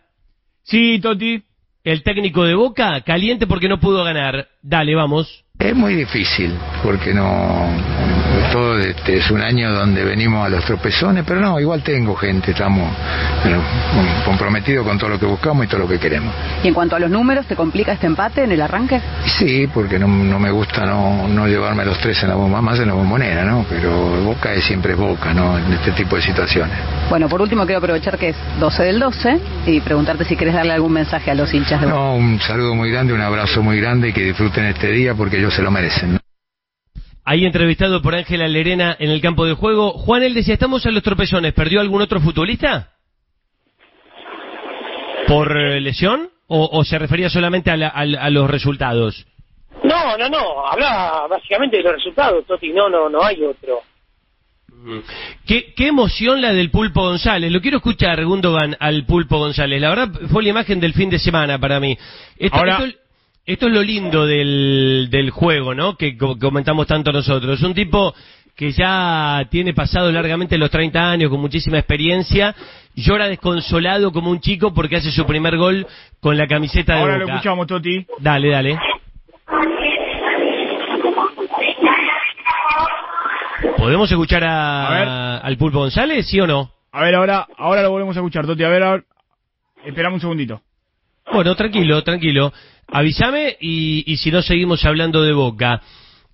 Sí, 0.62 1.00
Toti. 1.00 1.42
El 1.84 2.04
técnico 2.04 2.44
de 2.44 2.54
Boca, 2.54 3.00
caliente 3.00 3.46
porque 3.48 3.68
no 3.68 3.80
pudo 3.80 4.04
ganar. 4.04 4.46
Dale, 4.62 4.94
vamos. 4.94 5.44
Es 5.58 5.74
muy 5.74 5.94
difícil, 5.94 6.52
porque 6.82 7.12
no 7.12 7.68
todo 8.52 8.78
este, 8.78 9.16
es 9.16 9.30
un 9.30 9.40
año 9.40 9.72
donde 9.72 10.04
venimos 10.04 10.46
a 10.46 10.50
los 10.50 10.62
tropezones, 10.64 11.24
pero 11.26 11.40
no, 11.40 11.58
igual 11.58 11.82
tengo 11.82 12.14
gente, 12.14 12.50
estamos 12.50 12.92
bueno, 13.42 13.62
comprometidos 14.26 14.86
con 14.86 14.98
todo 14.98 15.10
lo 15.10 15.18
que 15.18 15.24
buscamos 15.24 15.64
y 15.64 15.68
todo 15.68 15.80
lo 15.80 15.88
que 15.88 15.98
queremos. 15.98 16.34
Y 16.62 16.68
en 16.68 16.74
cuanto 16.74 16.94
a 16.94 16.98
los 16.98 17.10
números, 17.10 17.46
¿te 17.46 17.56
complica 17.56 17.92
este 17.92 18.06
empate 18.06 18.44
en 18.44 18.52
el 18.52 18.60
arranque? 18.60 19.00
Sí, 19.24 19.66
porque 19.72 19.98
no, 19.98 20.06
no 20.06 20.38
me 20.38 20.50
gusta 20.50 20.84
no, 20.84 21.26
no 21.28 21.48
llevarme 21.48 21.84
los 21.86 21.98
tres 21.98 22.22
en 22.22 22.28
la 22.28 22.34
bomba, 22.34 22.60
más 22.60 22.78
en 22.78 22.88
la 22.88 22.94
bombonera, 22.94 23.44
¿no? 23.44 23.64
Pero 23.68 24.22
Boca 24.22 24.52
es 24.52 24.64
siempre 24.64 24.94
Boca, 24.94 25.32
¿no? 25.32 25.56
En 25.56 25.72
este 25.72 25.92
tipo 25.92 26.16
de 26.16 26.22
situaciones. 26.22 26.76
Bueno, 27.08 27.30
por 27.30 27.40
último 27.40 27.64
quiero 27.64 27.78
aprovechar 27.78 28.18
que 28.18 28.30
es 28.30 28.36
12 28.60 28.82
del 28.82 29.00
12 29.00 29.40
y 29.66 29.80
preguntarte 29.80 30.26
si 30.26 30.36
quieres 30.36 30.54
darle 30.54 30.74
algún 30.74 30.92
mensaje 30.92 31.30
a 31.30 31.34
los 31.34 31.52
hinchas 31.54 31.80
de 31.80 31.86
Boca. 31.86 31.98
No, 31.98 32.16
un 32.16 32.38
saludo 32.38 32.74
muy 32.74 32.90
grande, 32.90 33.14
un 33.14 33.22
abrazo 33.22 33.62
muy 33.62 33.80
grande 33.80 34.10
y 34.10 34.12
que 34.12 34.22
disfruten 34.24 34.66
este 34.66 34.88
día 34.88 35.14
porque 35.14 35.38
ellos 35.38 35.54
se 35.54 35.62
lo 35.62 35.70
merecen. 35.70 36.21
Ahí 37.24 37.44
entrevistado 37.44 38.02
por 38.02 38.14
Ángela 38.14 38.48
Lerena 38.48 38.96
en 38.98 39.10
el 39.10 39.20
campo 39.20 39.44
de 39.46 39.54
juego. 39.54 39.92
Juan, 39.92 40.22
él 40.24 40.34
decía, 40.34 40.54
estamos 40.54 40.84
en 40.86 40.94
los 40.94 41.02
tropezones. 41.04 41.52
¿Perdió 41.54 41.80
algún 41.80 42.02
otro 42.02 42.20
futbolista? 42.20 42.90
¿Por 45.28 45.56
eh, 45.56 45.80
lesión? 45.80 46.28
¿O, 46.48 46.68
o 46.72 46.84
se 46.84 46.98
refería 46.98 47.30
solamente 47.30 47.70
a, 47.70 47.76
la- 47.76 47.88
a- 47.88 48.00
a 48.02 48.30
los 48.30 48.50
resultados? 48.50 49.26
No, 49.84 50.16
no, 50.18 50.28
no, 50.28 50.66
habla 50.66 51.26
básicamente 51.30 51.78
de 51.78 51.82
los 51.84 51.92
resultados, 51.94 52.44
Toti, 52.46 52.72
no, 52.72 52.88
no, 52.88 53.08
no 53.08 53.22
hay 53.22 53.42
otro. 53.42 53.80
¿Qué, 55.46 55.72
qué 55.74 55.86
emoción 55.88 56.40
la 56.42 56.52
del 56.52 56.70
Pulpo 56.70 57.02
González. 57.02 57.50
Lo 57.52 57.60
quiero 57.60 57.76
escuchar, 57.78 58.22
Gundogan, 58.24 58.76
al 58.80 59.06
Pulpo 59.06 59.38
González. 59.38 59.80
La 59.80 59.88
verdad 59.90 60.08
fue 60.30 60.42
la 60.42 60.48
imagen 60.50 60.80
del 60.80 60.92
fin 60.92 61.08
de 61.08 61.18
semana 61.20 61.58
para 61.58 61.78
mí. 61.80 61.96
Esto, 62.36 62.56
Ahora- 62.56 62.78
esto- 62.84 62.98
esto 63.44 63.66
es 63.66 63.72
lo 63.72 63.82
lindo 63.82 64.26
del, 64.26 65.08
del 65.10 65.30
juego, 65.30 65.74
¿no? 65.74 65.96
Que 65.96 66.16
co- 66.16 66.38
comentamos 66.38 66.86
tanto 66.86 67.12
nosotros. 67.12 67.60
Un 67.62 67.74
tipo 67.74 68.14
que 68.54 68.70
ya 68.72 69.46
tiene 69.50 69.72
pasado 69.74 70.12
largamente 70.12 70.58
los 70.58 70.70
30 70.70 71.10
años, 71.10 71.30
con 71.30 71.40
muchísima 71.40 71.78
experiencia, 71.78 72.54
llora 72.94 73.26
desconsolado 73.28 74.12
como 74.12 74.30
un 74.30 74.40
chico 74.40 74.72
porque 74.74 74.96
hace 74.96 75.10
su 75.10 75.24
primer 75.26 75.56
gol 75.56 75.86
con 76.20 76.36
la 76.36 76.46
camiseta 76.46 76.94
de 76.94 77.00
Ahora 77.00 77.14
lo 77.18 77.20
Boca. 77.24 77.32
escuchamos, 77.34 77.66
Toti. 77.66 78.06
Dale, 78.18 78.48
dale. 78.50 78.78
¿Podemos 83.76 84.10
escuchar 84.10 84.44
a- 84.44 84.86
A 84.86 84.94
ver. 84.98 85.08
al 85.46 85.56
Pulpo 85.56 85.78
González, 85.80 86.26
sí 86.28 86.40
o 86.40 86.46
no? 86.46 86.70
A 86.92 87.02
ver, 87.02 87.14
ahora, 87.14 87.46
ahora 87.56 87.82
lo 87.82 87.90
volvemos 87.90 88.16
a 88.16 88.20
escuchar, 88.20 88.46
Toti. 88.46 88.62
A 88.64 88.68
ver, 88.68 88.82
ahora... 88.82 89.02
Esperamos 89.84 90.16
un 90.16 90.20
segundito. 90.20 90.60
Bueno, 91.32 91.54
tranquilo, 91.56 92.02
tranquilo. 92.04 92.52
Avísame 92.92 93.56
y, 93.60 94.04
y 94.06 94.16
si 94.18 94.30
no 94.30 94.42
seguimos 94.42 94.84
hablando 94.84 95.22
de 95.22 95.32
Boca. 95.32 95.80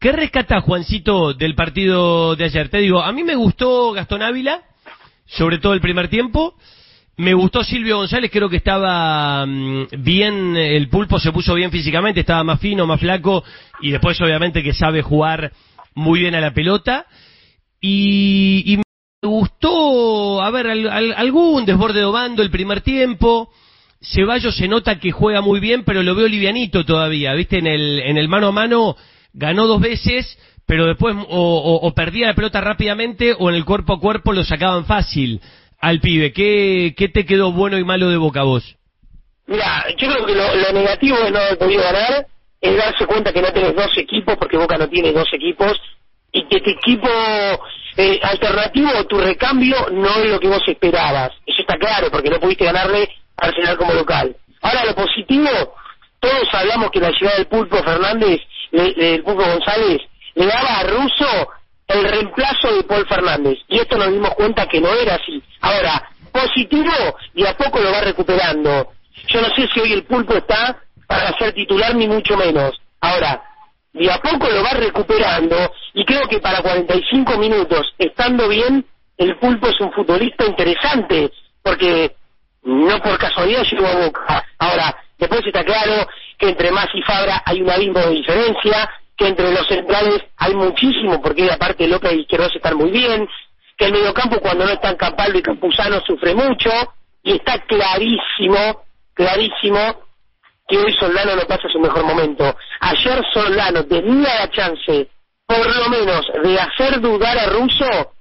¿Qué 0.01 0.13
rescata 0.13 0.61
Juancito 0.61 1.33
del 1.35 1.55
partido 1.55 2.35
de 2.37 2.45
ayer? 2.45 2.69
Te 2.69 2.79
digo, 2.79 3.01
a 3.03 3.13
mí 3.13 3.23
me 3.25 3.35
gustó 3.37 3.93
Gastón 3.93 4.23
Ávila, 4.23 4.63
sobre 5.27 5.59
todo 5.59 5.73
el 5.75 5.81
primer 5.81 6.09
tiempo. 6.09 6.55
Me 7.17 7.35
gustó 7.35 7.65
Silvio 7.65 7.97
González, 7.99 8.31
creo 8.33 8.49
que 8.49 8.57
estaba 8.59 9.45
mm, 9.47 9.87
bien, 9.99 10.57
el 10.57 10.89
pulpo 10.89 11.19
se 11.19 11.33
puso 11.33 11.55
bien 11.55 11.71
físicamente, 11.73 12.21
estaba 12.21 12.45
más 12.45 12.61
fino, 12.61 12.87
más 12.87 13.01
flaco, 13.01 13.43
y 13.81 13.91
después 13.91 14.21
obviamente 14.21 14.63
que 14.63 14.73
sabe 14.73 15.03
jugar 15.03 15.53
muy 15.95 16.21
bien 16.21 16.35
a 16.37 16.41
la 16.41 16.53
pelota. 16.55 17.07
Y, 17.81 18.63
y 18.67 18.77
me 18.77 18.83
gustó, 19.29 20.41
a 20.43 20.51
ver, 20.51 20.67
al- 20.69 21.13
algún 21.17 21.65
desborde 21.65 22.01
de 22.01 22.05
Obando 22.05 22.43
el 22.43 22.51
primer 22.51 22.81
tiempo. 22.83 23.51
Ceballos 24.01 24.57
se 24.57 24.69
nota 24.69 24.99
que 25.01 25.11
juega 25.11 25.41
muy 25.41 25.59
bien, 25.61 25.85
pero 25.85 26.03
lo 26.03 26.15
veo 26.15 26.29
livianito 26.29 26.85
todavía, 26.85 27.35
¿viste? 27.35 27.59
En 27.59 27.67
el, 27.67 28.01
en 28.01 28.17
el 28.17 28.29
mano 28.29 28.49
a 28.49 28.53
mano 28.53 28.97
ganó 29.33 29.67
dos 29.67 29.81
veces, 29.81 30.39
pero 30.67 30.87
después 30.87 31.17
o, 31.29 31.81
o- 31.83 31.95
perdía 31.95 32.29
la 32.29 32.35
pelota 32.35 32.61
rápidamente 32.61 33.35
o 33.39 33.49
en 33.51 33.57
el 33.57 33.65
cuerpo 33.65 33.95
a 33.95 34.01
cuerpo 34.01 34.33
lo 34.33 34.45
sacaban 34.45 34.85
fácil 34.85 35.41
al 35.81 36.01
pibe. 36.01 36.33
¿Qué, 36.33 36.95
qué 36.97 37.09
te 37.09 37.25
quedó 37.27 37.51
bueno 37.53 37.77
y 37.79 37.85
malo 37.85 38.09
de 38.09 38.17
boca 38.17 38.41
a 38.41 38.45
vos? 38.45 38.77
Mira, 39.47 39.87
yo 39.97 40.09
creo 40.13 40.27
que 40.27 40.35
lo, 40.35 40.73
negativo 40.73 41.17
de 41.19 41.31
no 41.31 41.39
haber 41.39 41.59
podido 41.59 41.83
ganar 41.83 42.27
es 42.61 42.77
darse 42.77 43.07
cuenta 43.07 43.33
que 43.33 43.41
no 43.43 43.53
tenés 43.53 43.75
dos 43.75 43.97
equipos, 43.97 44.37
porque 44.37 44.57
Boca 44.59 44.77
no 44.77 44.89
tiene 44.89 45.13
dos 45.13 45.29
equipos, 45.33 45.81
y 46.33 46.47
que 46.49 46.61
tu 46.61 46.71
equipo 46.71 47.09
eh, 47.97 48.21
alternativo 48.23 48.91
o 48.99 49.05
tu 49.07 49.19
recambio 49.19 49.77
no 49.93 50.17
es 50.23 50.31
lo 50.31 50.39
que 50.41 50.49
vos 50.49 50.61
esperabas. 50.67 51.31
Eso 51.47 51.63
está 51.63 51.77
claro, 51.79 52.09
porque 52.11 52.29
no 52.29 52.39
pudiste 52.41 52.65
ganarle 52.65 53.09
Arsenal 53.39 53.77
como 53.79 53.95
local. 53.95 54.37
Ahora, 54.63 54.85
lo 54.85 54.95
positivo, 54.95 55.75
todos 56.21 56.49
hablamos 56.53 56.91
que 56.91 57.01
la 57.01 57.11
llegada 57.11 57.37
del 57.37 57.47
Pulpo 57.47 57.77
Fernández, 57.83 58.41
le- 58.73 58.93
del 58.95 59.23
Pulpo 59.23 59.45
González, 59.45 60.01
le 60.35 60.47
daba 60.47 60.81
a 60.81 60.83
Russo 60.85 61.49
el 61.89 62.05
reemplazo 62.05 62.75
de 62.75 62.83
Paul 62.85 63.07
Fernández. 63.09 63.59
Y 63.69 63.79
esto 63.79 63.97
nos 63.97 64.11
dimos 64.13 64.31
cuenta 64.35 64.67
que 64.67 64.81
no 64.81 64.93
era 64.93 65.15
así. 65.15 65.43
Ahora, 65.61 66.11
positivo, 66.33 67.17
y 67.35 67.47
a 67.47 67.57
poco 67.57 67.79
lo 67.81 67.91
va 67.93 68.01
recuperando. 68.01 68.93
Yo 69.29 69.41
no 69.41 69.49
sé 69.55 69.69
si 69.73 69.81
hoy 69.81 69.93
el 69.93 70.05
pulpo 70.05 70.35
está 70.35 70.79
para 71.07 71.33
ser 71.39 71.53
titular 71.55 71.95
ni 71.95 72.07
mucho 72.07 72.37
menos. 72.37 72.79
Ahora, 73.01 73.43
de 73.93 74.11
a 74.13 74.19
poco 74.21 74.49
lo 74.49 74.63
va 74.63 74.71
recuperando 74.73 75.73
y 75.95 76.05
creo 76.05 76.29
que 76.29 76.39
para 76.41 76.61
45 76.61 77.39
minutos, 77.39 77.95
estando 77.99 78.49
bien, 78.49 78.85
el 79.17 79.37
pulpo 79.39 79.69
es 79.69 79.81
un 79.81 79.91
futbolista 79.93 80.45
interesante, 80.45 81.31
porque 81.63 82.15
no 82.69 83.01
por 83.01 83.19
casualidad 83.19 83.65
llegó 83.65 83.87
a 83.87 84.05
Boca. 84.05 84.45
Ahora, 84.59 84.95
después 85.17 85.41
está 85.47 85.65
claro 85.65 86.07
que 86.39 86.51
entre 86.51 86.71
Más 86.71 86.89
y 86.93 87.03
Fabra 87.03 87.43
hay 87.47 87.63
un 87.63 87.71
abismo 87.71 87.99
de 88.01 88.11
diferencia, 88.11 88.91
que 89.17 89.27
entre 89.27 89.51
los 89.53 89.67
centrales 89.67 90.23
hay 90.37 90.55
muchísimo, 90.55 91.21
porque 91.23 91.51
aparte 91.51 91.89
López 91.89 92.13
y 92.13 92.21
Izquierdos 92.21 92.55
están 92.55 92.77
muy 92.77 92.91
bien, 92.91 93.27
que 93.77 93.87
el 93.87 93.93
mediocampo 93.93 94.39
cuando 94.41 94.67
no 94.67 94.73
están 94.73 94.97
Campaldo 94.97 95.39
y 95.39 95.43
Campuzano 95.43 96.01
sufre 96.07 96.35
mucho, 96.35 96.71
y 97.23 97.33
está 97.33 97.59
clarísimo, 97.61 98.85
clarísimo, 99.15 100.05
que 100.69 100.77
hoy 100.77 100.93
Soldano 101.01 101.37
no 101.37 101.43
pasa 101.43 101.69
su 101.73 101.81
mejor 101.81 102.05
momento. 102.05 102.55
Ayer 102.81 103.25
Soldano 103.33 103.85
tenía 103.87 104.41
la 104.41 104.51
chance, 104.51 105.09
por 105.47 105.75
lo 105.75 105.89
menos, 105.89 106.27
de 106.45 106.61
hacer 106.61 107.01
dudar 107.01 107.39
a 107.39 107.47
Russo 107.47 108.13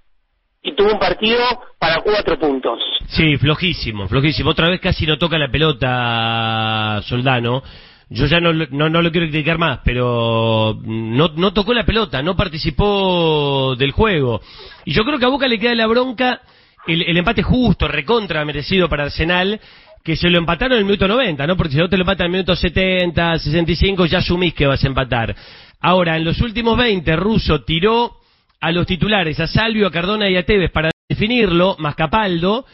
y 0.67 0.75
tuvo 0.75 0.91
un 0.91 0.99
partido 0.99 1.39
para 1.79 2.01
cuatro 2.01 2.37
puntos. 2.37 2.79
Sí, 3.07 3.37
flojísimo, 3.37 4.07
flojísimo. 4.07 4.49
Otra 4.49 4.69
vez 4.69 4.81
casi 4.81 5.05
no 5.05 5.17
toca 5.17 5.37
la 5.37 5.49
pelota 5.49 7.01
Soldano. 7.05 7.63
Yo 8.09 8.25
ya 8.25 8.41
no, 8.41 8.51
no, 8.53 8.89
no 8.89 9.01
lo 9.01 9.11
quiero 9.11 9.27
criticar 9.27 9.57
más, 9.57 9.79
pero 9.83 10.77
no, 10.83 11.29
no 11.35 11.53
tocó 11.53 11.73
la 11.73 11.85
pelota, 11.85 12.21
no 12.21 12.35
participó 12.35 13.75
del 13.77 13.91
juego. 13.91 14.41
Y 14.85 14.93
yo 14.93 15.03
creo 15.05 15.19
que 15.19 15.25
a 15.25 15.29
Boca 15.29 15.47
le 15.47 15.59
queda 15.59 15.75
la 15.75 15.87
bronca 15.87 16.41
el, 16.85 17.01
el 17.01 17.17
empate 17.17 17.43
justo, 17.43 17.87
recontra 17.87 18.45
merecido 18.45 18.89
para 18.89 19.03
Arsenal, 19.03 19.59
que 20.03 20.15
se 20.15 20.29
lo 20.29 20.37
empataron 20.37 20.73
en 20.73 20.79
el 20.79 20.85
minuto 20.85 21.07
90, 21.07 21.47
¿no? 21.47 21.57
Porque 21.57 21.73
si 21.73 21.79
no 21.79 21.89
te 21.89 21.97
lo 21.97 22.03
empatan 22.03 22.25
en 22.25 22.31
el 22.31 22.37
minuto 22.39 22.55
70, 22.55 23.39
65, 23.39 24.05
ya 24.05 24.19
asumís 24.19 24.53
que 24.53 24.67
vas 24.67 24.83
a 24.83 24.87
empatar. 24.87 25.35
Ahora, 25.79 26.17
en 26.17 26.25
los 26.25 26.39
últimos 26.41 26.77
20, 26.77 27.15
Russo 27.15 27.63
tiró 27.63 28.17
a 28.59 28.71
los 28.71 28.85
titulares, 28.87 29.39
a 29.39 29.47
Salvio, 29.47 29.87
a 29.87 29.91
Cardona 29.91 30.29
y 30.29 30.35
a 30.37 30.45
Tevez 30.45 30.71
para 30.71 30.89
definirlo, 31.09 31.75
más 31.79 31.95
Capaldo, 31.95 32.65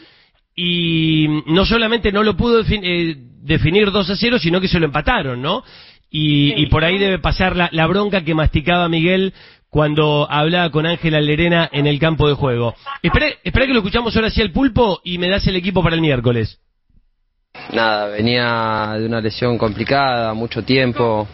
y 0.56 1.28
no 1.48 1.66
solamente 1.66 2.12
no 2.12 2.24
lo 2.24 2.36
pudo 2.38 2.64
defin- 2.64 2.82
eh, 2.84 3.16
definir 3.42 3.92
2 3.92 4.10
a 4.10 4.16
0, 4.16 4.40
sino 4.40 4.62
que 4.62 4.68
se 4.68 4.80
lo 4.80 4.86
empataron, 4.86 5.42
¿no? 5.42 5.64
Y, 6.10 6.54
y 6.62 6.68
por 6.68 6.84
ahí 6.84 6.98
debe 7.00 7.18
pasar 7.20 7.56
la, 7.56 7.70
la 7.72 7.88
bronca 7.88 8.24
que 8.24 8.36
masticaba 8.36 8.88
Miguel 8.88 9.34
cuando 9.70 10.28
hablaba 10.30 10.70
con 10.70 10.86
Ángela 10.86 11.20
Lerena 11.20 11.68
en 11.72 11.88
el 11.88 11.98
campo 12.00 12.28
de 12.28 12.36
juego. 12.36 12.76
Espera, 13.02 13.26
espera 13.44 13.66
que 13.66 13.74
lo 13.74 13.80
escuchamos 13.80 14.16
ahora 14.16 14.30
sí 14.30 14.40
al 14.42 14.52
pulpo 14.52 15.02
y 15.04 15.18
me 15.18 15.28
das 15.30 15.48
el 15.48 15.56
equipo 15.56 15.82
para 15.82 15.96
el 15.96 16.02
miércoles. 16.02 16.60
Nada, 17.74 18.08
venía 18.08 18.94
de 19.00 19.06
una 19.08 19.20
lesión 19.22 19.58
complicada, 19.58 20.34
mucho 20.36 20.64
tiempo, 20.64 21.28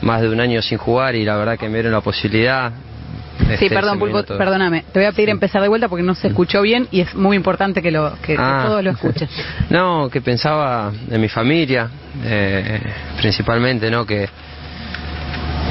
más 0.00 0.22
de 0.22 0.28
un 0.30 0.40
año 0.40 0.62
sin 0.62 0.78
jugar 0.78 1.14
y 1.14 1.24
la 1.24 1.36
verdad 1.36 1.58
que 1.58 1.66
me 1.68 1.74
dieron 1.74 1.92
la 1.92 2.00
posibilidad. 2.00 2.72
Sí, 3.38 3.46
Este, 3.52 3.68
perdón, 3.70 3.98
se 3.98 4.04
me 4.04 4.12
Pulpo, 4.12 4.38
perdóname. 4.38 4.84
Te 4.92 4.98
voy 5.00 5.06
a 5.06 5.12
pedir 5.12 5.28
empezar 5.30 5.60
de 5.60 5.68
vuelta 5.68 5.88
porque 5.88 6.02
no 6.04 6.14
se 6.14 6.28
escuchó 6.28 6.62
bien 6.62 6.86
y 6.90 7.00
es 7.00 7.14
muy 7.14 7.36
importante 7.36 7.82
que, 7.82 7.90
lo, 7.90 8.14
que, 8.22 8.34
que 8.34 8.36
Ah. 8.38 8.64
todos 8.66 8.82
lo 8.84 8.90
escuchen. 8.90 9.28
No, 9.70 10.08
que 10.10 10.20
pensaba 10.20 10.92
en 11.10 11.20
mi 11.20 11.28
familia, 11.28 11.88
eh, 12.24 12.80
principalmente, 13.20 13.90
¿no? 13.90 14.06
Que, 14.06 14.28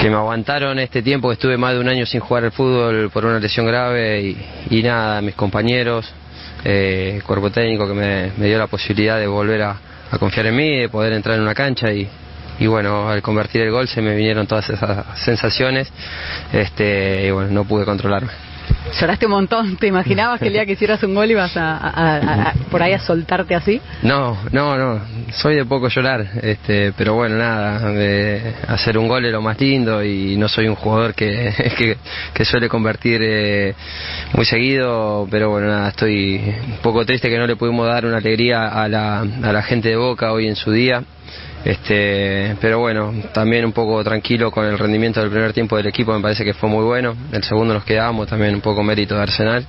que 0.02 0.10
me 0.10 0.16
aguantaron 0.18 0.78
este 0.80 1.02
tiempo 1.02 1.30
que 1.30 1.34
estuve 1.34 1.58
más 1.58 1.74
de 1.74 1.80
un 1.80 1.88
año 1.88 2.06
sin 2.06 2.20
jugar 2.20 2.44
al 2.44 2.52
fútbol 2.52 3.10
por 3.12 3.26
una 3.26 3.40
lesión 3.40 3.66
grave 3.66 4.22
y, 4.22 4.38
y 4.70 4.84
nada, 4.84 5.22
mis 5.22 5.36
compañeros, 5.36 6.12
eh, 6.66 7.22
cuerpo 7.26 7.50
técnico 7.52 7.88
que 7.88 7.94
me, 7.94 8.32
me 8.38 8.48
dio 8.48 8.58
la 8.58 8.68
posibilidad 8.68 9.18
de 9.20 9.28
volver 9.28 9.62
a, 9.62 9.78
a 10.12 10.18
confiar 10.18 10.48
en 10.48 10.56
mí, 10.56 10.80
de 10.80 10.90
poder 10.90 11.14
entrar 11.14 11.36
en 11.38 11.42
una 11.44 11.54
cancha 11.56 11.92
y, 11.94 12.10
y 12.60 12.68
bueno, 12.68 13.10
al 13.10 13.22
convertir 13.22 13.62
el 13.62 13.72
gol 13.72 13.88
se 13.88 14.02
me 14.02 14.16
vinieron 14.16 14.48
todas 14.48 14.70
esas 14.70 15.06
sensaciones 15.20 15.92
este, 16.52 17.28
y 17.28 17.32
bueno, 17.32 17.52
no 17.52 17.66
pude 17.66 17.86
controlarme. 17.86 18.32
Lloraste 19.00 19.26
un 19.26 19.32
montón. 19.32 19.78
¿Te 19.78 19.88
imaginabas 19.88 20.40
que 20.40 20.48
el 20.48 20.54
día 20.54 20.66
que 20.66 20.74
hicieras 20.74 21.02
un 21.04 21.16
gol 21.16 21.30
ibas 21.30 21.56
a, 21.58 21.78
a- 21.78 21.90
a- 22.18 22.50
a- 22.50 22.54
por 22.70 22.82
ahí 22.82 22.94
a 22.94 23.00
soltarte 23.00 23.56
así? 23.56 23.82
No, 24.04 24.38
no, 24.52 24.78
no, 24.78 25.02
soy 25.32 25.56
de 25.56 25.66
poco 25.66 25.88
llorar, 25.90 26.26
este, 26.42 26.94
pero 26.94 27.14
bueno, 27.14 27.38
nada, 27.38 27.92
de 27.92 28.54
hacer 28.68 28.98
un 28.98 29.08
gol 29.08 29.26
es 29.26 29.32
lo 29.32 29.42
más 29.42 29.60
lindo 29.60 30.04
y 30.04 30.38
no 30.38 30.48
soy 30.48 30.68
un 30.68 30.76
jugador 30.76 31.14
que, 31.14 31.54
que, 31.78 31.98
que 32.34 32.46
suele 32.46 32.70
convertir 32.70 33.22
eh, 33.24 33.74
muy 34.34 34.46
seguido, 34.46 35.28
pero 35.30 35.50
bueno, 35.50 35.68
nada, 35.68 35.90
estoy 35.90 36.36
un 36.68 36.78
poco 36.82 37.06
triste 37.06 37.30
que 37.30 37.38
no 37.38 37.48
le 37.48 37.56
pudimos 37.56 37.88
dar 37.88 38.06
una 38.06 38.18
alegría 38.18 38.68
a 38.68 38.88
la, 38.88 39.20
a 39.22 39.52
la 39.54 39.62
gente 39.64 39.90
de 39.90 39.96
Boca 39.98 40.32
hoy 40.32 40.48
en 40.48 40.56
su 40.56 40.72
día. 40.72 41.04
Este, 41.66 42.58
pero 42.60 42.80
bueno, 42.80 43.14
también 43.34 43.64
un 43.64 43.72
poco 43.72 44.04
tranquilo 44.04 44.52
con 44.52 44.66
el 44.66 44.78
rendimiento 44.78 45.22
del 45.22 45.30
primer 45.30 45.54
tiempo 45.54 45.78
del 45.78 45.88
equipo, 45.88 46.14
me 46.14 46.22
parece 46.22 46.44
que 46.44 46.54
fue 46.54 46.70
muy 46.70 46.84
bueno. 46.84 47.16
El 47.32 47.44
segundo 47.44 47.74
nos 47.74 47.86
quedamos, 47.86 48.28
también 48.28 48.54
un 48.54 48.62
poco 48.62 48.84
mérito 48.84 49.16
de 49.16 49.22
Arsenal, 49.22 49.66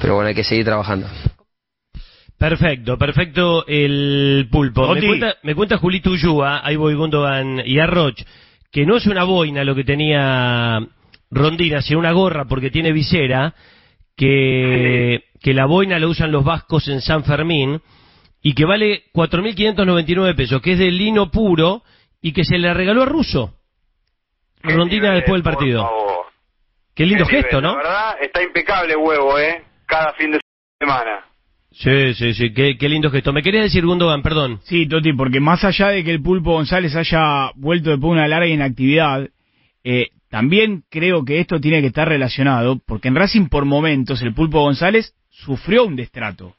pero 0.00 0.14
bueno, 0.14 0.28
hay 0.28 0.34
que 0.34 0.44
seguir 0.44 0.64
trabajando. 0.64 1.06
Perfecto, 2.38 2.98
perfecto 2.98 3.66
el 3.66 4.48
pulpo. 4.50 4.94
Me 4.94 5.06
cuenta, 5.06 5.36
me 5.42 5.54
cuenta 5.54 5.78
Julito 5.78 6.10
Ullúa, 6.10 6.66
ahí 6.66 6.76
voy 6.76 6.94
Gundogan 6.94 7.62
y 7.64 7.78
Arroch, 7.78 8.16
que 8.70 8.86
no 8.86 8.96
es 8.96 9.06
una 9.06 9.24
boina 9.24 9.64
lo 9.64 9.74
que 9.74 9.84
tenía 9.84 10.78
Rondina, 11.30 11.82
sino 11.82 11.98
una 11.98 12.12
gorra 12.12 12.46
porque 12.46 12.70
tiene 12.70 12.92
visera, 12.92 13.54
que, 14.16 15.24
que 15.40 15.54
la 15.54 15.66
boina 15.66 15.98
la 15.98 16.06
usan 16.06 16.32
los 16.32 16.44
vascos 16.44 16.88
en 16.88 17.02
San 17.02 17.24
Fermín 17.24 17.80
y 18.46 18.54
que 18.54 18.64
vale 18.64 19.02
4.599 19.12 20.36
pesos, 20.36 20.62
que 20.62 20.74
es 20.74 20.78
de 20.78 20.92
lino 20.92 21.32
puro 21.32 21.82
y 22.22 22.32
que 22.32 22.44
se 22.44 22.58
le 22.58 22.72
regaló 22.72 23.02
a 23.02 23.06
Russo. 23.06 23.54
Rondina 24.62 25.14
después 25.14 25.34
del 25.34 25.42
partido. 25.42 25.82
Por 25.82 25.90
favor. 25.90 26.26
Qué 26.94 27.06
lindo 27.06 27.24
Qué 27.26 27.42
gesto, 27.42 27.60
nivel, 27.60 27.62
¿no? 27.62 27.70
La 27.70 27.76
verdad, 27.82 28.16
está 28.20 28.42
impecable 28.44 28.94
huevo, 28.94 29.36
¿eh? 29.36 29.64
Cada 29.84 30.12
fin 30.12 30.30
de 30.30 30.38
semana. 30.78 31.24
Sí, 31.72 32.14
sí, 32.14 32.34
sí, 32.34 32.54
qué, 32.54 32.78
qué 32.78 32.88
lindo 32.88 33.10
gesto. 33.10 33.32
Me 33.32 33.42
quería 33.42 33.62
decir 33.62 33.84
Gundogan, 33.84 34.22
perdón. 34.22 34.60
Sí, 34.62 34.86
Toti, 34.86 35.12
porque 35.12 35.40
más 35.40 35.64
allá 35.64 35.88
de 35.88 36.04
que 36.04 36.12
el 36.12 36.22
Pulpo 36.22 36.52
González 36.52 36.94
haya 36.94 37.50
vuelto 37.56 37.90
después 37.90 38.10
de 38.10 38.12
una 38.12 38.28
larga 38.28 38.46
inactividad, 38.46 39.28
eh, 39.82 40.10
también 40.30 40.84
creo 40.88 41.24
que 41.24 41.40
esto 41.40 41.60
tiene 41.60 41.80
que 41.80 41.88
estar 41.88 42.06
relacionado, 42.06 42.78
porque 42.86 43.08
en 43.08 43.16
Racing 43.16 43.48
por 43.48 43.64
momentos 43.64 44.22
el 44.22 44.34
Pulpo 44.34 44.60
González 44.60 45.16
sufrió 45.30 45.84
un 45.84 45.96
destrato, 45.96 46.54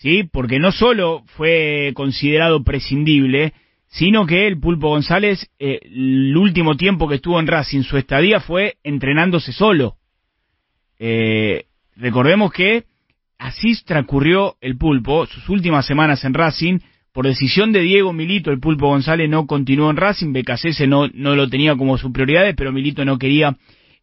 ¿sí? 0.00 0.24
Porque 0.24 0.58
no 0.58 0.72
solo 0.72 1.22
fue 1.36 1.92
considerado 1.94 2.64
prescindible, 2.64 3.52
sino 3.86 4.26
que 4.26 4.46
el 4.46 4.58
Pulpo 4.58 4.88
González, 4.88 5.50
eh, 5.58 5.80
el 5.82 6.36
último 6.36 6.76
tiempo 6.76 7.08
que 7.08 7.16
estuvo 7.16 7.38
en 7.38 7.46
Racing, 7.46 7.82
su 7.82 7.96
estadía 7.96 8.40
fue 8.40 8.76
entrenándose 8.82 9.52
solo. 9.52 9.96
Eh, 10.98 11.66
recordemos 11.96 12.52
que 12.52 12.84
así 13.38 13.74
transcurrió 13.84 14.56
el 14.60 14.76
pulpo 14.76 15.26
sus 15.26 15.48
últimas 15.48 15.86
semanas 15.86 16.24
en 16.24 16.34
Racing. 16.34 16.78
Por 17.12 17.26
decisión 17.26 17.72
de 17.72 17.80
Diego 17.80 18.12
Milito, 18.12 18.50
el 18.52 18.60
pulpo 18.60 18.88
González 18.88 19.28
no 19.28 19.46
continuó 19.46 19.90
en 19.90 19.96
Racing. 19.96 20.32
Becasese 20.32 20.86
no, 20.86 21.08
no 21.08 21.34
lo 21.34 21.48
tenía 21.48 21.76
como 21.76 21.98
su 21.98 22.12
prioridad, 22.12 22.54
pero 22.56 22.72
Milito 22.72 23.04
no 23.04 23.18
quería 23.18 23.56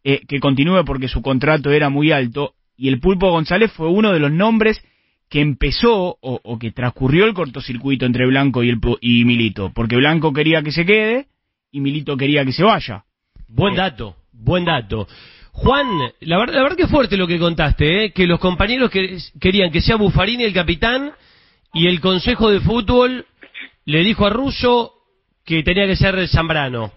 eh, 0.04 0.20
que 0.28 0.38
continúe 0.38 0.84
porque 0.84 1.08
su 1.08 1.22
contrato 1.22 1.70
era 1.72 1.88
muy 1.88 2.12
alto. 2.12 2.54
Y 2.76 2.88
el 2.88 3.00
pulpo 3.00 3.30
González 3.30 3.72
fue 3.72 3.88
uno 3.88 4.12
de 4.12 4.20
los 4.20 4.30
nombres 4.30 4.82
que 5.28 5.40
empezó 5.40 6.16
o, 6.20 6.40
o 6.42 6.58
que 6.58 6.72
transcurrió 6.72 7.24
el 7.26 7.34
cortocircuito 7.34 8.06
entre 8.06 8.26
Blanco 8.26 8.62
y, 8.62 8.70
el, 8.70 8.80
Pu- 8.80 8.98
y 9.00 9.24
Milito. 9.24 9.70
Porque 9.74 9.96
Blanco 9.96 10.32
quería 10.32 10.62
que 10.62 10.72
se 10.72 10.86
quede 10.86 11.26
y 11.70 11.80
Milito 11.80 12.16
quería 12.16 12.44
que 12.44 12.52
se 12.52 12.64
vaya. 12.64 13.04
Buen 13.48 13.74
dato, 13.74 14.16
buen 14.32 14.64
dato. 14.64 15.06
Juan, 15.52 15.86
la 16.20 16.38
verdad, 16.38 16.54
la 16.54 16.62
verdad 16.62 16.76
que 16.76 16.86
fuerte 16.86 17.16
lo 17.16 17.26
que 17.26 17.38
contaste, 17.38 18.04
¿eh? 18.04 18.12
que 18.12 18.26
los 18.26 18.38
compañeros 18.38 18.90
que, 18.90 19.18
querían 19.40 19.70
que 19.72 19.80
sea 19.80 19.96
Buffarini 19.96 20.44
el 20.44 20.54
capitán 20.54 21.12
y 21.74 21.88
el 21.88 22.00
Consejo 22.00 22.50
de 22.50 22.60
Fútbol 22.60 23.26
le 23.84 23.98
dijo 24.00 24.24
a 24.24 24.30
Russo 24.30 24.92
que 25.44 25.62
tenía 25.62 25.86
que 25.86 25.96
ser 25.96 26.28
Zambrano. 26.28 26.92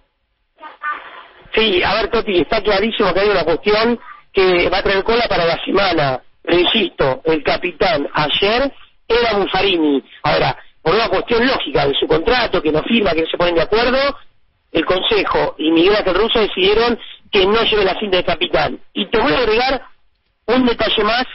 Sí, 1.53 1.81
a 1.83 1.95
ver, 1.95 2.09
Toti, 2.09 2.37
está 2.37 2.61
clarísimo 2.61 3.13
que 3.13 3.19
hay 3.21 3.29
una 3.29 3.43
cuestión 3.43 3.99
que 4.31 4.69
va 4.69 4.77
a 4.77 4.83
traer 4.83 5.03
cola 5.03 5.25
para 5.27 5.45
la 5.45 5.57
semana. 5.65 6.21
Pero 6.43 6.59
insisto, 6.59 7.21
el 7.25 7.43
capitán 7.43 8.07
ayer 8.13 8.71
era 9.07 9.37
Buffarini. 9.37 10.03
Ahora, 10.23 10.57
por 10.81 10.95
una 10.95 11.09
cuestión 11.09 11.45
lógica 11.45 11.87
de 11.87 11.93
su 11.95 12.07
contrato, 12.07 12.61
que 12.61 12.71
no 12.71 12.81
firma, 12.83 13.11
que 13.11 13.21
no 13.21 13.27
se 13.27 13.37
ponen 13.37 13.55
de 13.55 13.61
acuerdo, 13.61 14.17
el 14.71 14.85
Consejo 14.85 15.55
y 15.57 15.71
Miguel 15.71 15.95
Ángel 15.95 16.15
Russo 16.15 16.39
decidieron 16.39 16.97
que 17.31 17.45
no 17.45 17.61
lleve 17.63 17.85
la 17.85 17.99
cinta 17.99 18.17
de 18.17 18.23
capitán. 18.23 18.79
Y 18.93 19.05
te 19.07 19.19
voy 19.19 19.33
a 19.33 19.39
agregar 19.39 19.81
un 20.47 20.65
detalle 20.65 21.03
más 21.03 21.25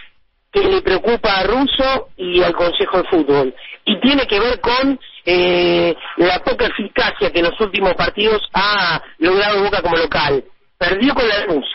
que 0.53 0.63
le 0.63 0.83
preocupa 0.83 1.39
a 1.39 1.45
Russo 1.45 2.09
y 2.17 2.43
al 2.43 2.55
Consejo 2.55 3.03
de 3.03 3.09
Fútbol. 3.09 3.55
Y 3.85 4.01
tiene 4.01 4.27
que 4.27 4.41
ver 4.41 4.61
con 4.61 4.99
eh, 5.25 5.95
la 6.17 6.43
poca 6.43 6.67
eficacia 6.67 7.31
que 7.31 7.41
en 7.41 7.47
los 7.47 7.61
últimos 7.61 7.95
partidos 7.95 8.41
ha 8.55 9.03
logrado 9.19 9.63
Boca 9.65 9.83
como 9.83 9.97
local. 9.97 10.45
Perdió 10.79 11.15
con 11.15 11.29
la 11.29 11.39
Lanús, 11.41 11.67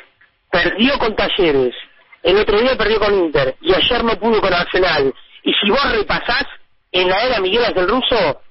perdió 0.51 0.97
con 0.99 1.15
Talleres, 1.15 1.73
el 2.23 2.37
otro 2.37 2.59
día 2.59 2.77
perdió 2.77 2.99
con 2.99 3.13
Inter 3.13 3.55
y 3.61 3.73
ayer 3.73 4.03
no 4.03 4.19
pudo 4.19 4.41
con 4.41 4.53
Arsenal. 4.53 5.13
Y 5.43 5.53
si 5.53 5.69
vos 5.69 5.91
repasás 5.91 6.45
en 6.91 7.09
la 7.09 7.23
era 7.23 7.39
Miguel 7.39 7.65
Ángel 7.65 7.87
Russo, 7.87 8.41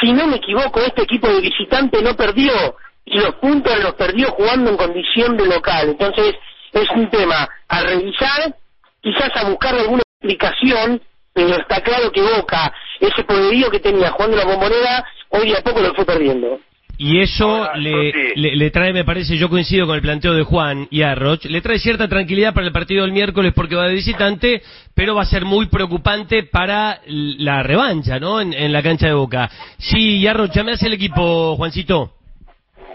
si 0.00 0.12
no 0.12 0.26
me 0.26 0.36
equivoco, 0.36 0.80
este 0.80 1.02
equipo 1.02 1.28
de 1.28 1.40
visitante 1.40 2.02
no 2.02 2.14
perdió 2.14 2.76
y 3.04 3.18
los 3.18 3.36
puntos 3.36 3.78
los 3.82 3.94
perdió 3.94 4.30
jugando 4.32 4.70
en 4.70 4.76
condición 4.76 5.36
de 5.36 5.46
local. 5.46 5.90
Entonces, 5.90 6.34
es 6.72 6.88
un 6.90 7.08
tema 7.08 7.48
a 7.68 7.80
revisar, 7.82 8.54
quizás 9.00 9.30
a 9.36 9.48
buscar 9.48 9.74
alguna 9.74 10.02
explicación, 10.20 11.00
pero 11.32 11.56
está 11.56 11.80
claro 11.82 12.10
que 12.12 12.20
Boca, 12.20 12.72
ese 13.00 13.24
poderío 13.24 13.70
que 13.70 13.80
tenía 13.80 14.10
jugando 14.10 14.36
la 14.36 14.44
bombonera, 14.44 15.04
hoy 15.30 15.54
a 15.54 15.62
poco 15.62 15.80
lo 15.80 15.94
fue 15.94 16.04
perdiendo. 16.04 16.60
Y 16.98 17.20
eso 17.20 17.68
le, 17.74 18.32
le, 18.36 18.56
le 18.56 18.70
trae, 18.70 18.92
me 18.92 19.04
parece, 19.04 19.36
yo 19.36 19.50
coincido 19.50 19.86
con 19.86 19.96
el 19.96 20.00
planteo 20.02 20.32
de 20.32 20.44
Juan 20.44 20.88
y 20.90 21.02
Arroch, 21.02 21.44
le 21.44 21.60
trae 21.60 21.78
cierta 21.78 22.08
tranquilidad 22.08 22.54
para 22.54 22.66
el 22.66 22.72
partido 22.72 23.02
del 23.04 23.12
miércoles 23.12 23.52
porque 23.54 23.74
va 23.74 23.86
de 23.86 23.92
visitante, 23.94 24.62
pero 24.94 25.14
va 25.14 25.22
a 25.22 25.26
ser 25.26 25.44
muy 25.44 25.66
preocupante 25.66 26.44
para 26.44 27.00
la 27.06 27.62
revancha, 27.62 28.18
¿no? 28.18 28.40
En, 28.40 28.54
en 28.54 28.72
la 28.72 28.82
cancha 28.82 29.08
de 29.08 29.12
Boca. 29.12 29.50
Sí, 29.76 30.26
Arroch, 30.26 30.50
ya 30.52 30.64
me 30.64 30.72
hace 30.72 30.86
el 30.86 30.94
equipo, 30.94 31.54
Juancito. 31.56 32.12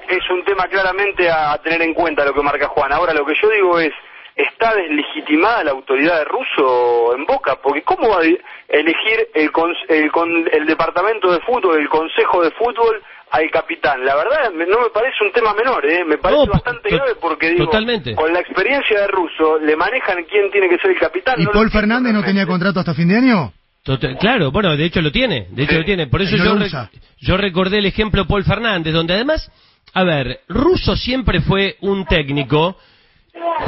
Es 0.09 0.27
un 0.31 0.43
tema 0.45 0.67
claramente 0.67 1.29
a 1.29 1.57
tener 1.63 1.83
en 1.83 1.93
cuenta 1.93 2.25
lo 2.25 2.33
que 2.33 2.41
marca 2.41 2.67
Juan. 2.69 2.91
Ahora, 2.91 3.13
lo 3.13 3.23
que 3.23 3.33
yo 3.39 3.49
digo 3.51 3.79
es, 3.79 3.91
¿está 4.35 4.73
deslegitimada 4.75 5.63
la 5.63 5.71
autoridad 5.71 6.17
de 6.17 6.25
Russo 6.25 7.15
en 7.15 7.25
Boca? 7.25 7.59
Porque 7.61 7.83
¿cómo 7.83 8.09
va 8.09 8.17
a 8.21 8.25
elegir 8.67 9.27
el, 9.35 9.51
cons- 9.51 9.85
el, 9.89 10.11
con- 10.11 10.49
el 10.51 10.65
departamento 10.65 11.31
de 11.31 11.39
fútbol, 11.41 11.79
el 11.79 11.87
consejo 11.87 12.43
de 12.43 12.49
fútbol 12.51 12.99
al 13.31 13.49
capitán? 13.49 14.03
La 14.05 14.15
verdad, 14.15 14.51
me- 14.53 14.65
no 14.65 14.79
me 14.81 14.89
parece 14.93 15.23
un 15.23 15.31
tema 15.31 15.53
menor, 15.53 15.85
¿eh? 15.85 16.03
Me 16.05 16.17
parece 16.17 16.45
No, 16.45 16.51
bastante 16.53 16.89
grave 16.89 17.13
porque, 17.19 17.49
digo, 17.51 17.65
totalmente. 17.65 18.13
con 18.15 18.31
la 18.33 18.39
experiencia 18.41 18.99
de 19.01 19.07
Russo, 19.07 19.57
le 19.59 19.75
manejan 19.75 20.23
quién 20.29 20.51
tiene 20.51 20.67
que 20.69 20.77
ser 20.77 20.91
el 20.91 20.99
capitán. 20.99 21.35
¿Y 21.39 21.45
no 21.45 21.51
Paul 21.51 21.71
Fernández 21.71 22.13
no 22.13 22.23
tenía 22.23 22.45
contrato 22.45 22.79
hasta 22.79 22.93
fin 22.93 23.07
de 23.07 23.17
año? 23.17 23.53
Total- 23.83 24.17
claro, 24.17 24.51
bueno, 24.51 24.75
de 24.77 24.85
hecho 24.85 25.01
lo 25.01 25.11
tiene, 25.11 25.47
de 25.49 25.63
hecho 25.63 25.71
Sí. 25.73 25.77
lo 25.79 25.85
tiene. 25.85 26.07
Por 26.07 26.21
eso 26.21 26.37
no 26.37 26.43
yo, 26.65 26.87
yo 27.19 27.37
recordé 27.37 27.79
el 27.79 27.85
ejemplo 27.87 28.27
Paul 28.27 28.43
Fernández, 28.43 28.93
donde 28.93 29.13
además, 29.15 29.49
a 29.93 30.03
ver, 30.03 30.41
Russo 30.47 30.95
siempre 30.95 31.41
fue 31.41 31.77
un 31.81 32.05
técnico 32.05 32.77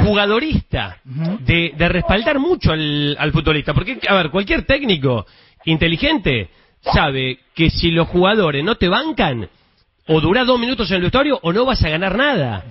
jugadorista, 0.04 0.98
de, 1.04 1.72
de 1.76 1.88
respaldar 1.88 2.38
mucho 2.38 2.72
al, 2.72 3.16
al 3.18 3.32
futbolista. 3.32 3.74
Porque, 3.74 3.98
a 4.06 4.14
ver, 4.14 4.30
cualquier 4.30 4.62
técnico 4.66 5.26
inteligente 5.64 6.48
sabe 6.92 7.38
que 7.54 7.70
si 7.70 7.90
los 7.90 8.08
jugadores 8.08 8.64
no 8.64 8.74
te 8.76 8.88
bancan, 8.88 9.48
o 10.06 10.20
dura 10.20 10.44
dos 10.44 10.58
minutos 10.60 10.90
en 10.90 10.96
el 10.96 11.02
vestuario 11.02 11.38
o 11.42 11.52
no 11.52 11.64
vas 11.64 11.82
a 11.82 11.88
ganar 11.88 12.16
nada. 12.16 12.64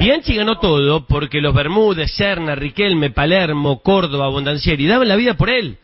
Bianchi 0.00 0.36
ganó 0.36 0.58
todo 0.58 1.06
porque 1.06 1.40
los 1.40 1.54
Bermúdez, 1.54 2.12
Serna, 2.12 2.54
Riquelme, 2.54 3.10
Palermo, 3.10 3.80
Córdoba, 3.82 4.28
Bondancieri 4.28 4.86
daban 4.86 5.08
la 5.08 5.16
vida 5.16 5.34
por 5.34 5.50
él. 5.50 5.76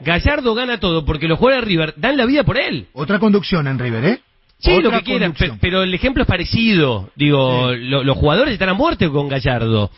Gallardo 0.00 0.54
gana 0.54 0.78
todo 0.78 1.04
porque 1.04 1.26
los 1.26 1.38
jugadores 1.38 1.64
de 1.64 1.70
River 1.70 1.94
dan 1.96 2.16
la 2.16 2.26
vida 2.26 2.44
por 2.44 2.58
él. 2.58 2.86
Otra 2.92 3.18
conducción 3.18 3.66
en 3.66 3.78
River, 3.78 4.04
¿eh? 4.04 4.20
Sí, 4.58 4.70
lo 4.82 4.90
que 4.90 4.96
quieran, 5.04 5.32
pe- 5.32 5.58
pero 5.60 5.82
el 5.82 5.94
ejemplo 5.94 6.22
es 6.24 6.28
parecido. 6.28 7.10
Digo, 7.16 7.72
lo- 7.74 8.04
los 8.04 8.16
jugadores 8.16 8.52
están 8.52 8.68
a 8.68 8.74
muerte 8.74 9.08
con 9.08 9.28
Gallardo. 9.28 9.90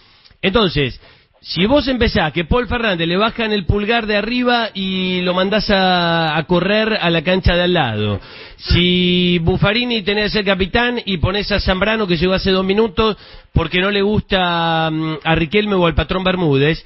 Entonces, 0.43 1.01
si 1.43 1.65
vos 1.65 1.89
empezás 1.89 2.33
que 2.33 2.45
Paul 2.45 2.69
Fernández 2.69 3.09
le 3.09 3.17
bajan 3.17 3.53
el 3.53 3.65
pulgar 3.65 4.07
de 4.07 4.17
arriba 4.17 4.69
y 4.75 5.23
lo 5.23 5.33
mandás 5.33 5.71
a, 5.71 6.43
correr 6.47 6.99
a 7.01 7.09
la 7.09 7.23
cancha 7.23 7.57
de 7.57 7.63
al 7.63 7.73
lado, 7.73 8.21
si 8.57 9.39
Buffarini 9.39 10.03
tenés 10.03 10.33
ser 10.33 10.45
capitán 10.45 11.01
y 11.05 11.17
ponés 11.17 11.51
a 11.51 11.61
Zambrano 11.61 12.07
que 12.07 12.19
llegó 12.19 12.35
hace 12.35 12.51
dos 12.51 12.65
minutos 12.65 13.17
porque 13.55 13.81
no 13.81 13.91
le 13.91 14.03
gusta 14.03 14.91
mm, 14.91 15.19
a 15.25 15.35
Riquelme 15.35 15.75
o 15.77 15.87
al 15.87 15.95
patrón 15.95 16.25
Bermúdez, 16.25 16.85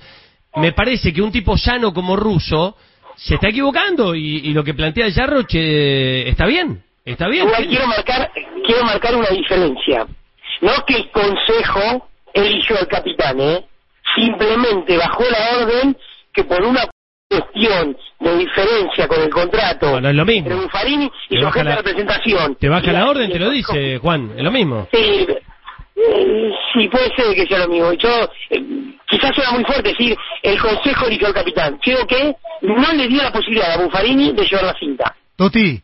me 0.56 0.72
parece 0.72 1.12
que 1.12 1.20
un 1.20 1.32
tipo 1.32 1.58
sano 1.58 1.92
como 1.92 2.14
Russo 2.14 2.76
se 3.16 3.34
está 3.34 3.48
equivocando 3.48 4.14
y, 4.14 4.52
lo 4.52 4.62
que 4.62 4.74
plantea 4.74 5.08
Yarroch 5.08 5.52
eh, 5.52 6.28
está 6.28 6.46
bien. 6.46 6.82
Está 7.04 7.28
bien. 7.28 7.46
Quiero 7.68 7.86
marcar, 7.86 8.30
quiero 8.64 8.84
marcar 8.84 9.14
una 9.14 9.28
diferencia. 9.28 10.06
No 10.62 10.72
que 10.86 10.96
el 10.96 11.10
consejo 11.10 12.08
eligió 12.32 12.78
al 12.78 12.88
capitán, 12.88 13.40
¿eh? 13.40 13.64
Simplemente 14.14 14.96
bajó 14.96 15.24
la 15.30 15.62
orden 15.64 15.96
que 16.32 16.44
por 16.44 16.62
una 16.62 16.82
cuestión 17.28 17.96
de 18.20 18.38
diferencia 18.38 19.08
con 19.08 19.20
el 19.22 19.30
contrato 19.30 19.90
Bueno, 19.92 20.08
es 20.08 20.14
lo 20.14 20.24
mismo. 20.24 20.48
entre 20.50 20.54
Buffarini 20.64 21.10
y 21.28 21.34
Te 21.36 21.40
su 21.40 21.46
agente 21.46 21.64
la- 21.64 21.70
de 21.70 21.76
representación. 21.82 22.54
Te 22.56 22.68
baja 22.68 22.90
Y 22.90 22.92
la 22.92 23.08
orden, 23.08 23.30
te 23.32 23.38
lo 23.38 23.50
dice, 23.50 23.98
Juan, 23.98 24.32
es 24.36 24.42
lo 24.42 24.50
mismo. 24.52 24.88
Sí, 24.92 25.26
eh, 25.96 26.50
sí, 26.72 26.88
puede 26.88 27.14
ser 27.16 27.34
que 27.34 27.46
sea 27.46 27.60
lo 27.60 27.68
mismo. 27.68 27.92
Yo, 27.94 28.08
eh, 28.50 28.64
quizás 29.08 29.34
suena 29.34 29.52
muy 29.52 29.64
fuerte 29.64 29.90
decir, 29.90 30.16
el 30.42 30.60
consejo 30.60 31.06
eligió 31.06 31.28
al 31.28 31.34
capitán. 31.34 31.78
Creo 31.82 32.06
que 32.06 32.34
no 32.62 32.92
le 32.92 33.08
dio 33.08 33.22
la 33.22 33.32
posibilidad 33.32 33.72
a 33.72 33.82
Buffarini 33.84 34.32
de 34.32 34.44
llevar 34.44 34.64
la 34.64 34.74
cinta. 34.78 35.14
Toti, 35.36 35.80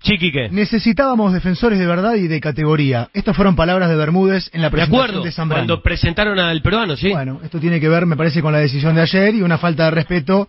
Chiquique. 0.00 0.48
necesitábamos 0.50 1.32
defensores 1.32 1.78
de 1.78 1.86
verdad 1.86 2.14
y 2.14 2.28
de 2.28 2.40
categoría. 2.40 3.08
Estas 3.12 3.34
fueron 3.34 3.56
palabras 3.56 3.88
de 3.88 3.96
Bermúdez 3.96 4.50
en 4.52 4.62
la 4.62 4.68
De 4.68 4.72
presentación 4.72 5.04
acuerdo, 5.04 5.24
de 5.24 5.32
Zambrano. 5.32 5.60
cuando 5.66 5.82
presentaron 5.82 6.38
al 6.38 6.62
peruano, 6.62 6.96
sí. 6.96 7.10
Bueno, 7.10 7.40
esto 7.42 7.58
tiene 7.58 7.80
que 7.80 7.88
ver, 7.88 8.06
me 8.06 8.16
parece, 8.16 8.40
con 8.42 8.52
la 8.52 8.58
decisión 8.58 8.94
de 8.94 9.02
ayer 9.02 9.34
y 9.34 9.42
una 9.42 9.58
falta 9.58 9.84
de 9.86 9.90
respeto 9.92 10.48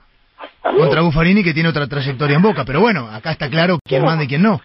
contra 0.62 1.02
Buffarini 1.02 1.44
que 1.44 1.54
tiene 1.54 1.70
otra 1.70 1.88
trayectoria 1.88 2.36
en 2.36 2.42
Boca. 2.42 2.66
Pero 2.66 2.82
bueno, 2.82 3.08
acá 3.10 3.32
está 3.32 3.50
claro 3.50 3.80
quién 3.84 4.04
manda 4.04 4.24
y 4.26 4.28
quién 4.28 4.44
no. 4.44 4.62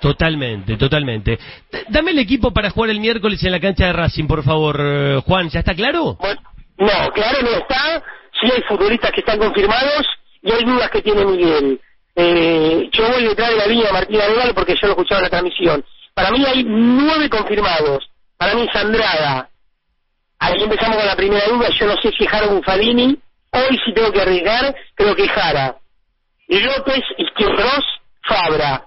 Totalmente, 0.00 0.76
totalmente. 0.76 1.38
D- 1.70 1.84
Dame 1.88 2.12
el 2.12 2.18
equipo 2.20 2.52
para 2.52 2.70
jugar 2.70 2.90
el 2.90 3.00
miércoles 3.00 3.42
en 3.44 3.52
la 3.52 3.60
cancha 3.60 3.86
de 3.86 3.92
Racing, 3.92 4.26
por 4.26 4.42
favor, 4.42 4.78
eh, 4.80 5.20
Juan. 5.26 5.48
¿Ya 5.50 5.58
está 5.60 5.74
claro? 5.74 6.16
Bueno, 6.18 6.40
no, 6.78 7.10
claro 7.12 7.38
no 7.42 7.50
está. 7.50 8.02
Sí 8.40 8.50
hay 8.50 8.62
futbolistas 8.68 9.10
que 9.12 9.20
están 9.20 9.38
confirmados 9.38 10.06
y 10.42 10.52
hay 10.52 10.64
dudas 10.64 10.88
que 10.90 11.02
tiene 11.02 11.24
Miguel. 11.26 11.80
Eh, 12.14 12.88
yo 12.92 13.08
voy 13.08 13.24
detrás 13.24 13.50
de 13.50 13.56
la 13.56 13.66
línea 13.66 13.86
de 13.86 13.92
Martín 13.92 14.20
Arenal 14.20 14.54
porque 14.54 14.74
yo 14.74 14.86
lo 14.86 14.92
escuchaba 14.92 15.20
en 15.20 15.24
la 15.24 15.30
transmisión. 15.30 15.84
Para 16.14 16.30
mí 16.30 16.44
hay 16.44 16.64
nueve 16.64 17.28
confirmados. 17.30 18.10
Para 18.36 18.54
mí 18.54 18.66
es 18.68 18.74
Andrada. 18.74 19.48
Ahí 20.38 20.62
empezamos 20.62 20.96
con 20.96 21.06
la 21.06 21.16
primera 21.16 21.46
duda. 21.46 21.68
Yo 21.70 21.86
no 21.86 21.96
sé 22.00 22.10
si 22.16 22.24
es 22.24 22.30
Jaro 22.30 22.48
Bufalini. 22.48 23.18
Hoy 23.52 23.80
si 23.84 23.92
tengo 23.92 24.12
que 24.12 24.22
arriesgar, 24.22 24.74
creo 24.94 25.14
que 25.14 25.28
Jara. 25.28 25.76
López, 26.48 27.02
Izquierdos, 27.18 27.84
Fabra. 28.22 28.86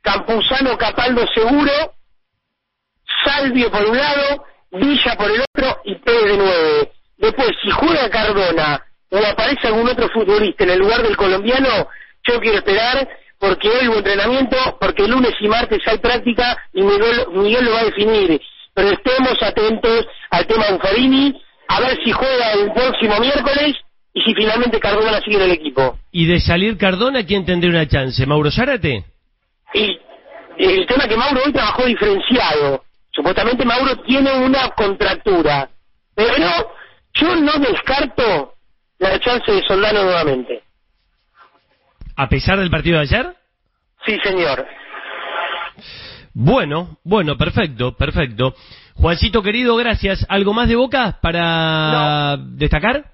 Campuzano, 0.00 0.76
Capaldo 0.76 1.24
seguro. 1.34 1.94
Salvio 3.24 3.70
por 3.70 3.84
un 3.84 3.96
lado, 3.96 4.44
Villa 4.72 5.16
por 5.16 5.30
el 5.30 5.40
otro 5.40 5.80
y 5.84 5.94
Pérez 5.96 6.24
de 6.24 6.36
nueve. 6.36 6.92
Después, 7.16 7.50
si 7.62 7.70
juega 7.70 8.10
Cardona 8.10 8.84
o 9.10 9.18
aparece 9.18 9.68
algún 9.68 9.88
otro 9.88 10.08
futbolista 10.08 10.64
en 10.64 10.70
el 10.70 10.78
lugar 10.80 11.02
del 11.02 11.16
colombiano, 11.16 11.88
yo 12.26 12.40
quiero 12.40 12.58
esperar 12.58 13.08
porque 13.38 13.68
hoy 13.68 13.88
hubo 13.88 13.98
entrenamiento, 13.98 14.56
porque 14.80 15.06
lunes 15.06 15.32
y 15.40 15.48
martes 15.48 15.80
hay 15.86 15.98
práctica 15.98 16.56
y 16.72 16.82
Miguel, 16.82 17.26
Miguel 17.32 17.64
lo 17.64 17.72
va 17.72 17.80
a 17.80 17.84
definir. 17.84 18.40
Pero 18.72 18.88
estemos 18.90 19.42
atentos 19.42 20.06
al 20.30 20.46
tema 20.46 20.70
Buffarini, 20.70 21.40
a 21.68 21.80
ver 21.80 21.98
si 22.04 22.10
juega 22.10 22.52
el 22.52 22.72
próximo 22.72 23.18
miércoles 23.20 23.74
y 24.12 24.22
si 24.22 24.34
finalmente 24.34 24.80
Cardona 24.80 25.20
sigue 25.20 25.36
en 25.36 25.42
el 25.42 25.52
equipo. 25.52 25.98
Y 26.10 26.26
de 26.26 26.40
salir 26.40 26.78
Cardona, 26.78 27.24
¿quién 27.24 27.44
tendría 27.44 27.70
una 27.70 27.86
chance? 27.86 28.24
¿Mauro 28.26 28.50
Zárate? 28.50 29.04
Y 29.74 29.98
el 30.58 30.86
tema 30.86 31.06
que 31.06 31.16
Mauro 31.16 31.42
hoy 31.44 31.52
trabajó 31.52 31.84
diferenciado. 31.84 32.84
Supuestamente 33.10 33.64
Mauro 33.64 33.96
tiene 34.02 34.32
una 34.32 34.70
contractura. 34.70 35.68
Pero 36.14 36.34
yo 37.14 37.36
no 37.36 37.52
descarto 37.58 38.54
la 38.98 39.18
chance 39.20 39.52
de 39.52 39.62
Soldano 39.66 40.04
nuevamente. 40.04 40.63
¿A 42.16 42.28
pesar 42.28 42.58
del 42.58 42.70
partido 42.70 42.98
de 42.98 43.02
ayer? 43.02 43.26
Sí, 44.06 44.18
señor. 44.22 44.66
Bueno, 46.32 46.98
bueno, 47.04 47.36
perfecto, 47.36 47.96
perfecto. 47.96 48.54
Juancito 48.94 49.42
querido, 49.42 49.76
gracias. 49.76 50.24
¿Algo 50.28 50.52
más 50.52 50.68
de 50.68 50.76
Boca 50.76 51.18
para 51.20 52.36
destacar? 52.36 53.04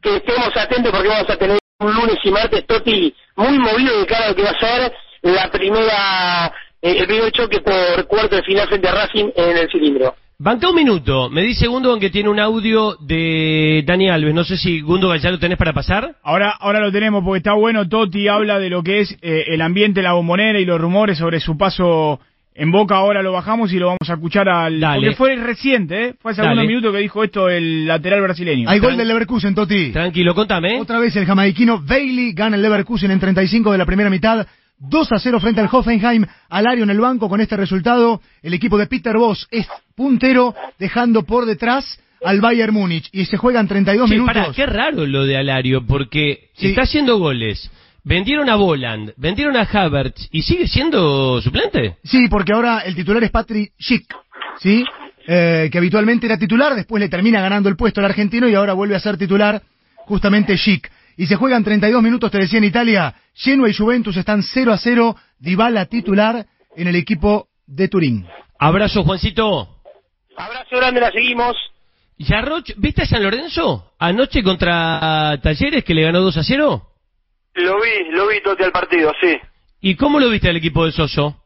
Que 0.00 0.16
estemos 0.16 0.56
atentos 0.56 0.92
porque 0.92 1.08
vamos 1.08 1.30
a 1.30 1.36
tener 1.36 1.58
un 1.80 1.94
lunes 1.94 2.16
y 2.22 2.30
martes 2.30 2.66
Toti 2.66 3.14
muy 3.36 3.58
movido 3.58 3.98
de 3.98 4.06
cara 4.06 4.26
a 4.26 4.28
lo 4.28 4.34
que 4.34 4.42
va 4.42 4.50
a 4.50 4.58
ser 4.58 4.92
la 5.22 5.50
primera, 5.50 6.52
eh, 6.80 6.96
el 6.98 7.06
primer 7.06 7.32
choque 7.32 7.60
por 7.60 8.06
cuarto 8.06 8.36
de 8.36 8.42
final 8.42 8.68
frente 8.68 8.88
a 8.88 8.92
Racing 8.92 9.30
en 9.34 9.56
el 9.56 9.70
cilindro. 9.70 10.14
Banca 10.38 10.68
un 10.68 10.74
minuto. 10.74 11.30
Me 11.30 11.42
dice 11.42 11.66
Gundogan 11.66 11.98
que 11.98 12.10
tiene 12.10 12.28
un 12.28 12.38
audio 12.38 12.96
de 13.00 13.82
Dani 13.86 14.10
Alves. 14.10 14.34
No 14.34 14.44
sé 14.44 14.58
si 14.58 14.82
Gundogan 14.82 15.18
ya 15.18 15.30
lo 15.30 15.38
tenés 15.38 15.56
para 15.56 15.72
pasar. 15.72 16.16
Ahora, 16.22 16.50
ahora 16.50 16.80
lo 16.80 16.92
tenemos 16.92 17.24
porque 17.24 17.38
está 17.38 17.54
bueno. 17.54 17.88
Totti 17.88 18.28
habla 18.28 18.58
de 18.58 18.68
lo 18.68 18.82
que 18.82 19.00
es 19.00 19.16
eh, 19.22 19.44
el 19.46 19.62
ambiente, 19.62 20.02
la 20.02 20.12
bombonera 20.12 20.60
y 20.60 20.66
los 20.66 20.78
rumores 20.78 21.16
sobre 21.16 21.40
su 21.40 21.56
paso 21.56 22.20
en 22.54 22.70
Boca. 22.70 22.96
Ahora 22.96 23.22
lo 23.22 23.32
bajamos 23.32 23.72
y 23.72 23.78
lo 23.78 23.86
vamos 23.86 24.10
a 24.10 24.12
escuchar 24.12 24.46
al. 24.50 24.78
Dale. 24.78 25.06
Porque 25.06 25.16
fue 25.16 25.36
reciente, 25.36 26.08
¿eh? 26.08 26.14
Fue 26.20 26.32
hace 26.32 26.42
Dale. 26.42 26.50
algunos 26.50 26.68
minutos 26.68 26.92
que 26.92 26.98
dijo 26.98 27.24
esto 27.24 27.48
el 27.48 27.86
lateral 27.86 28.20
brasileño. 28.20 28.68
Hay 28.68 28.78
gol 28.78 28.98
del 28.98 29.08
Leverkusen, 29.08 29.54
Toti. 29.54 29.90
Tranquilo, 29.92 30.34
contame. 30.34 30.78
Otra 30.78 30.98
vez 30.98 31.16
el 31.16 31.24
jamaiquino 31.24 31.80
Bailey 31.82 32.34
gana 32.34 32.56
el 32.56 32.62
Leverkusen 32.62 33.10
en 33.10 33.20
35 33.20 33.72
de 33.72 33.78
la 33.78 33.86
primera 33.86 34.10
mitad. 34.10 34.46
2 34.78 35.12
a 35.12 35.18
0 35.18 35.40
frente 35.40 35.62
al 35.62 35.70
Hoffenheim. 35.72 36.26
Alario 36.50 36.84
en 36.84 36.90
el 36.90 37.00
banco 37.00 37.30
con 37.30 37.40
este 37.40 37.56
resultado. 37.56 38.20
El 38.42 38.52
equipo 38.52 38.76
de 38.76 38.86
Peter 38.86 39.16
Voss 39.16 39.48
es 39.50 39.66
puntero, 39.96 40.54
dejando 40.78 41.22
por 41.24 41.46
detrás 41.46 41.98
al 42.24 42.40
Bayern 42.40 42.72
Múnich. 42.74 43.08
Y 43.12 43.24
se 43.24 43.36
juegan 43.36 43.66
32 43.66 44.08
Che, 44.08 44.14
minutos. 44.14 44.34
pará, 44.34 44.52
qué 44.54 44.66
raro 44.66 45.06
lo 45.06 45.24
de 45.24 45.36
Alario, 45.36 45.84
porque 45.86 46.50
Sí. 46.54 46.68
está 46.68 46.82
haciendo 46.82 47.18
goles. 47.18 47.70
Vendieron 48.04 48.48
a 48.48 48.54
Voland, 48.54 49.12
vendieron 49.16 49.56
a 49.56 49.62
Havertz 49.62 50.28
y 50.30 50.42
sigue 50.42 50.68
siendo 50.68 51.40
suplente. 51.42 51.96
Sí, 52.04 52.28
porque 52.28 52.52
ahora 52.52 52.80
el 52.80 52.94
titular 52.94 53.24
es 53.24 53.30
Patrick 53.32 53.72
Schick, 53.80 54.14
¿sí? 54.60 54.84
Eh, 55.26 55.68
que 55.72 55.78
habitualmente 55.78 56.26
era 56.26 56.38
titular, 56.38 56.76
después 56.76 57.00
le 57.00 57.08
termina 57.08 57.40
ganando 57.40 57.68
el 57.68 57.74
puesto 57.76 57.98
al 58.00 58.04
argentino 58.06 58.48
y 58.48 58.54
ahora 58.54 58.74
vuelve 58.74 58.94
a 58.94 59.00
ser 59.00 59.16
titular 59.16 59.60
justamente 59.96 60.56
Schick. 60.56 60.88
Y 61.16 61.26
se 61.26 61.34
juegan 61.34 61.64
32 61.64 62.00
minutos, 62.02 62.30
te 62.30 62.38
decía 62.38 62.58
en 62.58 62.64
Italia, 62.64 63.12
Genoa 63.34 63.68
y 63.70 63.74
Juventus 63.74 64.16
están 64.16 64.42
0 64.44 64.72
a 64.72 64.78
0, 64.78 65.16
Dybala 65.40 65.86
titular 65.86 66.46
en 66.76 66.86
el 66.86 66.94
equipo 66.94 67.48
de 67.66 67.88
Turín. 67.88 68.24
Abrazo, 68.58 69.02
Juancito. 69.02 69.75
Abrazo 70.36 70.76
grande, 70.76 71.00
la 71.00 71.10
seguimos. 71.10 71.56
Yarroch, 72.18 72.72
¿viste 72.76 73.02
a 73.02 73.06
San 73.06 73.22
Lorenzo? 73.22 73.92
Anoche 73.98 74.42
contra 74.42 75.38
Talleres 75.42 75.84
que 75.84 75.94
le 75.94 76.02
ganó 76.02 76.20
2 76.20 76.36
a 76.36 76.42
0. 76.42 76.82
Lo 77.54 77.80
vi, 77.80 78.10
lo 78.10 78.28
vi 78.28 78.40
Totti 78.42 78.64
al 78.64 78.72
partido, 78.72 79.12
sí. 79.20 79.38
¿Y 79.80 79.96
cómo 79.96 80.18
lo 80.18 80.28
viste 80.30 80.48
al 80.48 80.56
equipo 80.56 80.84
de 80.84 80.92
Soso? 80.92 81.42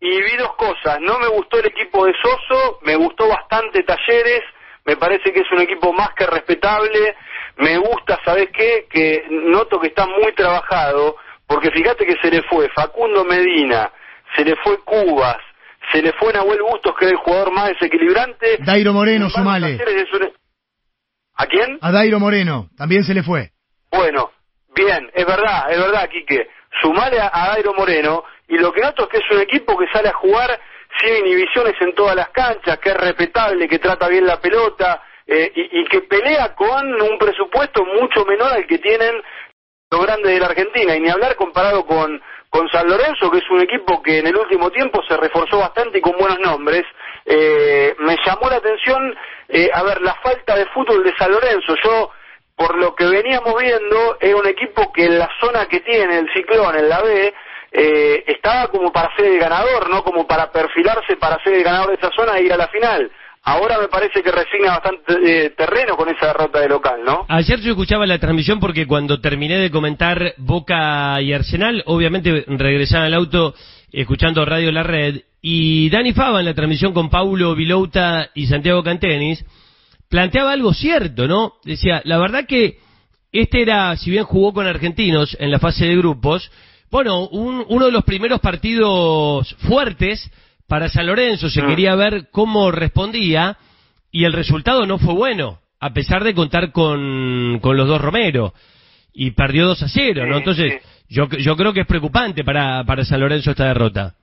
Y 0.00 0.10
vi 0.10 0.36
dos 0.38 0.54
cosas. 0.56 1.00
No 1.00 1.18
me 1.18 1.28
gustó 1.28 1.58
el 1.58 1.66
equipo 1.66 2.06
de 2.06 2.12
Soso, 2.22 2.78
me 2.82 2.96
gustó 2.96 3.28
bastante 3.28 3.82
Talleres, 3.82 4.42
me 4.84 4.96
parece 4.96 5.32
que 5.32 5.40
es 5.40 5.52
un 5.52 5.60
equipo 5.60 5.92
más 5.92 6.10
que 6.16 6.26
respetable. 6.26 7.16
Me 7.56 7.76
gusta, 7.76 8.18
¿sabes 8.24 8.48
qué? 8.52 8.86
Que 8.88 9.26
noto 9.30 9.80
que 9.80 9.88
está 9.88 10.06
muy 10.06 10.32
trabajado, 10.32 11.16
porque 11.46 11.70
fíjate 11.70 12.06
que 12.06 12.16
se 12.22 12.30
le 12.30 12.42
fue 12.42 12.68
Facundo 12.70 13.24
Medina, 13.24 13.90
se 14.36 14.44
le 14.44 14.54
fue 14.56 14.78
Cubas, 14.84 15.38
se 15.92 16.02
le 16.02 16.12
fue 16.14 16.32
Nahuel 16.32 16.62
Bustos, 16.62 16.94
que 16.98 17.06
era 17.06 17.12
el 17.12 17.18
jugador 17.18 17.50
más 17.52 17.68
desequilibrante. 17.68 18.58
Dairo 18.60 18.92
Moreno, 18.92 19.30
sumale. 19.30 19.74
Un- 20.12 20.32
¿A 21.36 21.46
quién? 21.46 21.78
A 21.80 21.92
Dairo 21.92 22.18
Moreno, 22.18 22.68
también 22.76 23.04
se 23.04 23.14
le 23.14 23.22
fue. 23.22 23.50
Bueno, 23.90 24.30
bien, 24.74 25.10
es 25.14 25.24
verdad, 25.26 25.70
es 25.70 25.78
verdad, 25.78 26.08
Quique. 26.08 26.48
Sumale 26.82 27.20
a, 27.20 27.30
a 27.32 27.48
Dairo 27.54 27.72
Moreno, 27.74 28.24
y 28.48 28.58
lo 28.58 28.72
que 28.72 28.80
noto 28.80 29.04
es 29.04 29.08
que 29.08 29.18
es 29.18 29.30
un 29.30 29.40
equipo 29.40 29.76
que 29.78 29.86
sale 29.92 30.08
a 30.08 30.14
jugar 30.14 30.58
sin 31.00 31.24
inhibiciones 31.26 31.74
en 31.80 31.94
todas 31.94 32.16
las 32.16 32.28
canchas, 32.30 32.78
que 32.78 32.90
es 32.90 32.96
respetable, 32.96 33.68
que 33.68 33.78
trata 33.78 34.08
bien 34.08 34.26
la 34.26 34.40
pelota, 34.40 35.02
eh, 35.26 35.52
y, 35.54 35.80
y 35.80 35.84
que 35.84 36.00
pelea 36.02 36.54
con 36.54 36.86
un 37.02 37.18
presupuesto 37.18 37.84
mucho 37.84 38.24
menor 38.24 38.52
al 38.52 38.66
que 38.66 38.78
tienen 38.78 39.14
los 39.90 40.02
grandes 40.06 40.32
de 40.32 40.40
la 40.40 40.46
Argentina. 40.46 40.96
Y 40.96 41.00
ni 41.00 41.08
hablar 41.08 41.36
comparado 41.36 41.86
con, 41.86 42.20
con 42.50 42.68
San 42.70 42.88
Lorenzo, 42.88 43.30
que 43.30 43.38
es 43.38 43.50
un 43.50 43.60
equipo 43.60 44.02
que 44.02 44.18
en 44.18 44.26
el 44.26 44.36
último 44.36 44.70
tiempo 44.70 45.02
se 45.06 45.16
reforzó 45.16 45.58
bastante 45.58 45.98
y 45.98 46.00
con 46.00 46.16
buenos 46.18 46.38
nombres. 46.40 46.84
Eh, 47.24 47.94
me 47.98 48.16
llamó 48.24 48.48
la 48.48 48.56
atención, 48.56 49.14
eh, 49.48 49.70
a 49.72 49.82
ver, 49.82 50.00
la 50.00 50.14
falta 50.22 50.56
de 50.56 50.66
fútbol 50.66 51.04
de 51.04 51.14
San 51.16 51.30
Lorenzo. 51.30 51.74
Yo 51.84 52.10
por 52.58 52.76
lo 52.76 52.94
que 52.94 53.06
veníamos 53.06 53.54
viendo, 53.60 54.18
es 54.20 54.34
un 54.34 54.46
equipo 54.46 54.92
que 54.92 55.04
en 55.04 55.18
la 55.18 55.30
zona 55.40 55.66
que 55.66 55.78
tiene 55.80 56.18
el 56.18 56.28
ciclón, 56.34 56.76
en 56.76 56.88
la 56.88 57.00
B, 57.02 57.32
eh, 57.70 58.24
estaba 58.26 58.66
como 58.68 58.90
para 58.90 59.14
ser 59.14 59.26
el 59.26 59.38
ganador, 59.38 59.88
¿no? 59.88 60.02
Como 60.02 60.26
para 60.26 60.50
perfilarse 60.50 61.16
para 61.16 61.42
ser 61.44 61.54
el 61.54 61.62
ganador 61.62 61.90
de 61.90 61.94
esa 61.94 62.10
zona 62.10 62.36
e 62.36 62.42
ir 62.42 62.52
a 62.52 62.56
la 62.56 62.66
final. 62.68 63.12
Ahora 63.48 63.78
me 63.80 63.88
parece 63.88 64.22
que 64.22 64.30
resigna 64.30 64.72
bastante 64.78 65.46
eh, 65.46 65.50
terreno 65.56 65.96
con 65.96 66.08
esa 66.08 66.26
derrota 66.26 66.60
de 66.60 66.68
local, 66.68 67.00
¿no? 67.04 67.24
Ayer 67.28 67.60
yo 67.60 67.70
escuchaba 67.70 68.06
la 68.06 68.18
transmisión 68.18 68.60
porque 68.60 68.86
cuando 68.86 69.20
terminé 69.20 69.56
de 69.56 69.70
comentar 69.70 70.34
Boca 70.36 71.20
y 71.22 71.32
Arsenal, 71.32 71.82
obviamente 71.86 72.44
regresaba 72.46 73.06
al 73.06 73.14
auto 73.14 73.54
escuchando 73.90 74.44
Radio 74.44 74.70
La 74.70 74.82
Red, 74.82 75.22
y 75.40 75.88
Dani 75.88 76.12
Fava 76.12 76.40
en 76.40 76.44
la 76.46 76.52
transmisión 76.54 76.92
con 76.92 77.08
Paulo 77.08 77.54
Vilouta 77.54 78.28
y 78.34 78.46
Santiago 78.48 78.82
Cantenis, 78.82 79.42
planteaba 80.10 80.52
algo 80.52 80.74
cierto, 80.74 81.26
¿no? 81.26 81.54
Decía, 81.64 82.02
la 82.04 82.18
verdad 82.18 82.44
que 82.46 82.78
este 83.32 83.62
era, 83.62 83.96
si 83.96 84.10
bien 84.10 84.24
jugó 84.24 84.52
con 84.52 84.66
argentinos 84.66 85.34
en 85.40 85.50
la 85.50 85.58
fase 85.58 85.86
de 85.86 85.96
grupos, 85.96 86.50
bueno, 86.90 87.28
un- 87.28 87.64
uno 87.68 87.86
de 87.86 87.92
los 87.92 88.04
primeros 88.04 88.40
partidos 88.40 89.54
fuertes 89.66 90.30
para 90.68 90.88
San 90.88 91.06
Lorenzo, 91.06 91.48
se 91.50 91.62
Mm. 91.62 91.66
quería 91.66 91.94
ver 91.96 92.28
cómo 92.30 92.70
respondía 92.70 93.56
y 94.12 94.24
el 94.24 94.32
resultado 94.32 94.86
no 94.86 94.98
fue 94.98 95.14
bueno. 95.14 95.58
a 95.80 95.90
pesar 95.92 96.24
de 96.24 96.34
contar 96.34 96.72
con, 96.72 97.60
con 97.62 97.76
los 97.76 97.86
dos 97.86 98.00
Romero. 98.00 98.52
Y 99.12 99.30
perdió 99.30 99.64
2 99.66 99.80
a 99.84 99.88
0, 99.88 100.26
¿no? 100.26 100.36
Entonces, 100.38 100.82
yo, 101.08 101.28
yo 101.28 101.56
creo 101.56 101.72
que 101.72 101.82
es 101.82 101.86
preocupante 101.86 102.42
para, 102.42 102.82
para 102.84 103.04
San 103.04 103.20
Lorenzo 103.20 103.52
esta 103.52 103.66
derrota. 103.66 104.14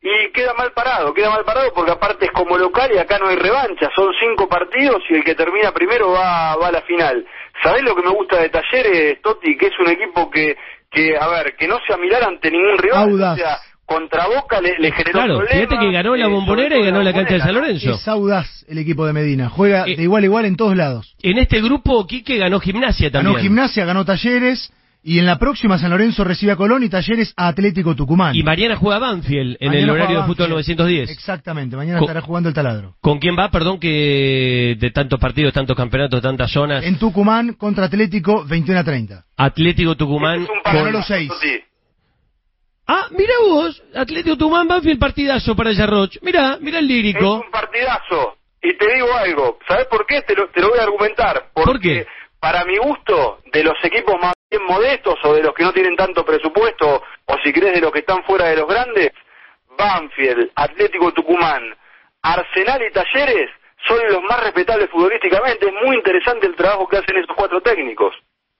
Y 0.00 0.30
queda 0.32 0.54
mal 0.54 0.72
parado, 0.72 1.12
queda 1.12 1.30
mal 1.30 1.44
parado 1.44 1.72
porque 1.74 1.90
aparte 1.92 2.26
es 2.26 2.30
como 2.32 2.56
local 2.56 2.90
y 2.94 2.98
acá 2.98 3.18
no 3.18 3.28
hay 3.28 3.36
revancha, 3.36 3.90
son 3.96 4.12
cinco 4.20 4.48
partidos 4.48 5.02
y 5.10 5.14
el 5.16 5.24
que 5.24 5.34
termina 5.34 5.72
primero 5.72 6.12
va, 6.12 6.54
va 6.56 6.68
a 6.68 6.72
la 6.72 6.82
final. 6.82 7.26
¿Sabés 7.62 7.82
lo 7.82 7.96
que 7.96 8.02
me 8.02 8.10
gusta 8.10 8.40
de 8.40 8.50
Talleres, 8.50 9.20
Totti? 9.22 9.56
Que 9.56 9.66
es 9.66 9.78
un 9.80 9.88
equipo 9.88 10.30
que, 10.30 10.56
que 10.90 11.16
a 11.18 11.26
ver, 11.28 11.56
que 11.56 11.66
no 11.66 11.78
se 11.86 11.92
amilar 11.94 12.22
ante 12.22 12.50
ningún 12.50 12.78
rival. 12.78 13.08
Audaz. 13.10 13.32
O 13.32 13.36
sea, 13.36 13.58
contra 13.88 14.26
Boca 14.28 14.60
le, 14.60 14.78
le 14.78 14.92
generó 14.92 15.12
Claro, 15.12 15.38
problemas. 15.38 15.66
fíjate 15.68 15.86
que 15.86 15.92
ganó 15.92 16.14
la 16.14 16.26
eh, 16.26 16.28
bombonera 16.28 16.76
y 16.78 16.84
ganó 16.84 17.02
la 17.02 17.12
cancha 17.12 17.34
de 17.34 17.40
San. 17.40 17.54
Lorenzo. 17.54 17.90
Es 17.92 18.06
audaz 18.06 18.64
el 18.68 18.76
equipo 18.78 19.06
de 19.06 19.12
Medina. 19.14 19.48
Juega 19.48 19.84
Eh, 19.86 19.96
de 19.96 20.02
igual 20.02 20.22
a 20.22 20.26
igual 20.26 20.44
en 20.44 20.56
todos 20.56 20.76
lados. 20.76 21.16
En 21.22 21.38
este 21.38 21.60
grupo, 21.62 22.06
Quique 22.06 22.36
ganó 22.36 22.60
gimnasia 22.60 23.10
también. 23.10 23.32
Ganó 23.32 23.42
Gimnasia, 23.42 23.84
ganó 23.86 24.04
Talleres. 24.04 24.70
Y 25.00 25.20
en 25.20 25.26
la 25.26 25.38
próxima 25.38 25.78
San 25.78 25.90
Lorenzo 25.90 26.24
recibe 26.24 26.52
a 26.52 26.56
Colón 26.56 26.82
y 26.82 26.88
Talleres 26.88 27.32
a 27.36 27.46
Atlético 27.48 27.94
Tucumán. 27.94 28.34
Y 28.34 28.42
mañana 28.42 28.74
juega 28.76 28.98
Banfield 28.98 29.56
en 29.60 29.68
Mañana 29.68 29.84
el 29.84 29.90
horario 29.90 30.16
de 30.18 30.22
fútbol 30.26 30.50
Banfield. 30.52 30.78
910. 30.80 31.10
Exactamente, 31.10 31.76
mañana 31.76 31.98
Co- 32.00 32.04
estará 32.04 32.20
jugando 32.20 32.48
el 32.48 32.54
taladro. 32.54 32.94
¿Con 33.00 33.18
quién 33.20 33.38
va? 33.38 33.48
Perdón, 33.50 33.78
que 33.78 34.76
de 34.78 34.90
tantos 34.90 35.18
partidos, 35.20 35.54
tantos 35.54 35.76
campeonatos, 35.76 36.20
tantas 36.20 36.50
zonas. 36.50 36.84
En 36.84 36.98
Tucumán 36.98 37.54
contra 37.54 37.84
Atlético, 37.86 38.44
21 38.44 38.80
a 38.80 38.84
30. 38.84 39.24
Atlético 39.36 39.96
Tucumán. 39.96 40.42
Es 40.42 40.48
un 40.48 40.56
Ganó 40.56 40.62
partidazo, 40.64 40.90
los 40.98 41.06
seis. 41.06 41.28
Totti. 41.28 41.48
Ah, 42.90 43.06
mira 43.10 43.34
vos, 43.46 43.82
Atlético 43.94 44.36
Tucumán, 44.38 44.66
Banfield, 44.66 44.98
partidazo 44.98 45.54
para 45.54 45.72
Yarroch. 45.72 46.16
Mira, 46.22 46.56
mira 46.60 46.78
el 46.78 46.86
Es 46.86 46.90
lírico. 46.90 47.34
un 47.44 47.50
partidazo. 47.50 48.36
Y 48.62 48.72
te 48.78 48.94
digo 48.94 49.12
algo, 49.14 49.58
¿sabes 49.68 49.86
por 49.86 50.06
qué? 50.06 50.22
Te 50.22 50.34
lo, 50.34 50.48
te 50.48 50.60
lo 50.62 50.70
voy 50.70 50.78
a 50.78 50.84
argumentar. 50.84 51.50
Porque 51.52 51.70
¿Por 51.70 51.80
qué? 51.80 52.06
para 52.40 52.64
mi 52.64 52.76
gusto, 52.78 53.40
de 53.52 53.62
los 53.62 53.74
equipos 53.84 54.14
más 54.20 54.32
bien 54.50 54.62
modestos 54.64 55.16
o 55.22 55.34
de 55.34 55.42
los 55.42 55.54
que 55.54 55.64
no 55.64 55.72
tienen 55.72 55.96
tanto 55.96 56.24
presupuesto, 56.24 57.02
o 57.26 57.36
si 57.44 57.52
crees 57.52 57.74
de 57.74 57.80
los 57.82 57.92
que 57.92 57.98
están 58.00 58.24
fuera 58.24 58.46
de 58.46 58.56
los 58.56 58.66
grandes, 58.66 59.10
Banfield, 59.76 60.50
Atlético 60.54 61.12
Tucumán, 61.12 61.62
Arsenal 62.22 62.80
y 62.88 62.92
Talleres 62.92 63.50
son 63.86 63.98
los 64.10 64.22
más 64.22 64.42
respetables 64.42 64.88
futbolísticamente. 64.90 65.66
Es 65.66 65.74
muy 65.84 65.96
interesante 65.96 66.46
el 66.46 66.56
trabajo 66.56 66.88
que 66.88 66.96
hacen 66.96 67.16
esos 67.16 67.36
cuatro 67.36 67.60
técnicos. 67.60 68.14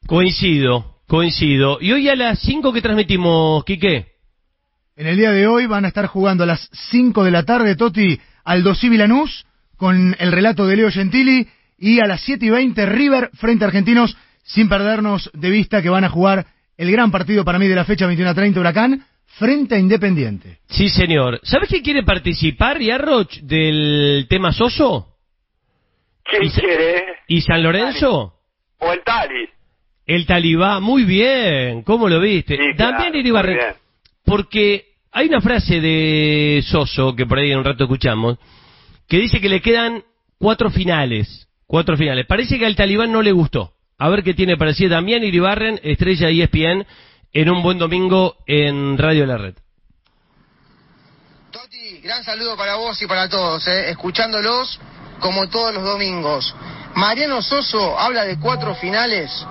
Coincido, 0.07 1.01
coincido. 1.09 1.79
¿Y 1.81 1.93
hoy 1.93 2.09
a 2.09 2.15
las 2.17 2.39
5 2.41 2.73
que 2.73 2.81
transmitimos, 2.83 3.65
Quique? 3.65 4.18
En 4.99 5.07
el 5.07 5.17
día 5.17 5.31
de 5.31 5.47
hoy 5.47 5.67
van 5.67 5.85
a 5.85 5.89
estar 5.89 6.07
jugando 6.07 6.43
a 6.43 6.47
las 6.49 6.69
5 6.91 7.23
de 7.23 7.31
la 7.31 7.45
tarde, 7.45 7.77
Toti, 7.77 8.19
Aldo 8.45 8.75
Civi 8.75 8.97
Lanús, 8.97 9.47
con 9.77 10.17
el 10.19 10.33
relato 10.33 10.67
de 10.67 10.75
Leo 10.75 10.91
Gentili, 10.91 11.47
y 11.79 12.01
a 12.01 12.09
las 12.09 12.21
7 12.23 12.45
y 12.45 12.51
20 12.51 12.85
River 12.85 13.31
frente 13.35 13.65
a 13.65 13.69
Argentinos, 13.69 14.17
sin 14.43 14.69
perdernos 14.69 15.31
de 15.35 15.51
vista 15.51 15.83
que 15.83 15.89
van 15.89 16.03
a 16.03 16.09
jugar 16.09 16.47
el 16.77 16.91
gran 16.91 17.13
partido 17.13 17.45
para 17.45 17.61
mí 17.61 17.69
de 17.69 17.77
la 17.77 17.85
fecha 17.85 18.09
21 18.09 18.29
a 18.29 18.35
30 18.35 18.59
Huracán, 18.59 19.07
frente 19.39 19.77
a 19.77 19.79
Independiente. 19.79 20.59
Sí, 20.69 20.89
señor. 20.89 21.39
¿Sabes 21.45 21.69
quién 21.69 21.85
quiere 21.85 22.03
participar, 22.03 22.81
Yarroch, 22.81 23.35
del 23.43 24.27
tema 24.29 24.51
Soso? 24.51 25.15
¿Quién 26.25 26.43
¿Y, 26.43 26.51
quiere? 26.51 27.05
¿Y 27.29 27.41
San 27.43 27.63
Lorenzo? 27.63 28.35
O 28.81 28.93
el 28.93 29.05
Tali. 29.05 29.49
El 30.07 30.27
Talibá, 30.27 30.81
muy 30.81 31.05
bien. 31.05 31.85
¿Cómo 31.85 32.09
lo 32.09 32.19
viste? 32.19 32.57
Sí, 32.57 32.77
También 32.77 33.13
claro, 33.13 33.45
muy 33.45 33.55
bien. 33.55 33.75
Porque 34.25 34.88
hay 35.19 35.27
una 35.27 35.41
frase 35.41 35.81
de 35.81 36.63
Soso, 36.65 37.17
que 37.17 37.27
por 37.27 37.39
ahí 37.39 37.51
en 37.51 37.59
un 37.59 37.65
rato 37.65 37.83
escuchamos, 37.83 38.39
que 39.09 39.19
dice 39.19 39.41
que 39.41 39.49
le 39.49 39.61
quedan 39.61 40.05
cuatro 40.39 40.71
finales. 40.71 41.49
Cuatro 41.67 41.97
finales. 41.97 42.25
Parece 42.25 42.57
que 42.57 42.65
al 42.65 42.77
talibán 42.77 43.11
no 43.11 43.21
le 43.21 43.33
gustó. 43.33 43.73
A 43.99 44.09
ver 44.11 44.23
qué 44.23 44.33
tiene 44.33 44.57
para 44.57 44.71
decir 44.71 44.89
Damián 44.89 45.25
Iribarren, 45.25 45.81
estrella 45.83 46.29
E 46.29 46.45
ESPN, 46.45 46.87
en 47.33 47.51
un 47.51 47.65
buen 47.65 47.79
domingo 47.79 48.37
en 48.47 48.97
Radio 48.97 49.27
La 49.27 49.39
Red. 49.39 49.55
Toti, 51.51 51.99
gran 51.99 52.23
saludo 52.23 52.57
para 52.57 52.77
vos 52.77 53.03
y 53.03 53.07
para 53.09 53.29
todos, 53.29 53.67
eh, 53.67 53.91
escuchándolos 53.91 54.79
como 55.19 55.49
todos 55.49 55.75
los 55.75 55.83
domingos. 55.83 56.55
Mariano 56.95 57.43
Soso 57.43 57.99
habla 57.99 58.25
de 58.25 58.39
cuatro 58.39 58.77
finales, 58.77 59.45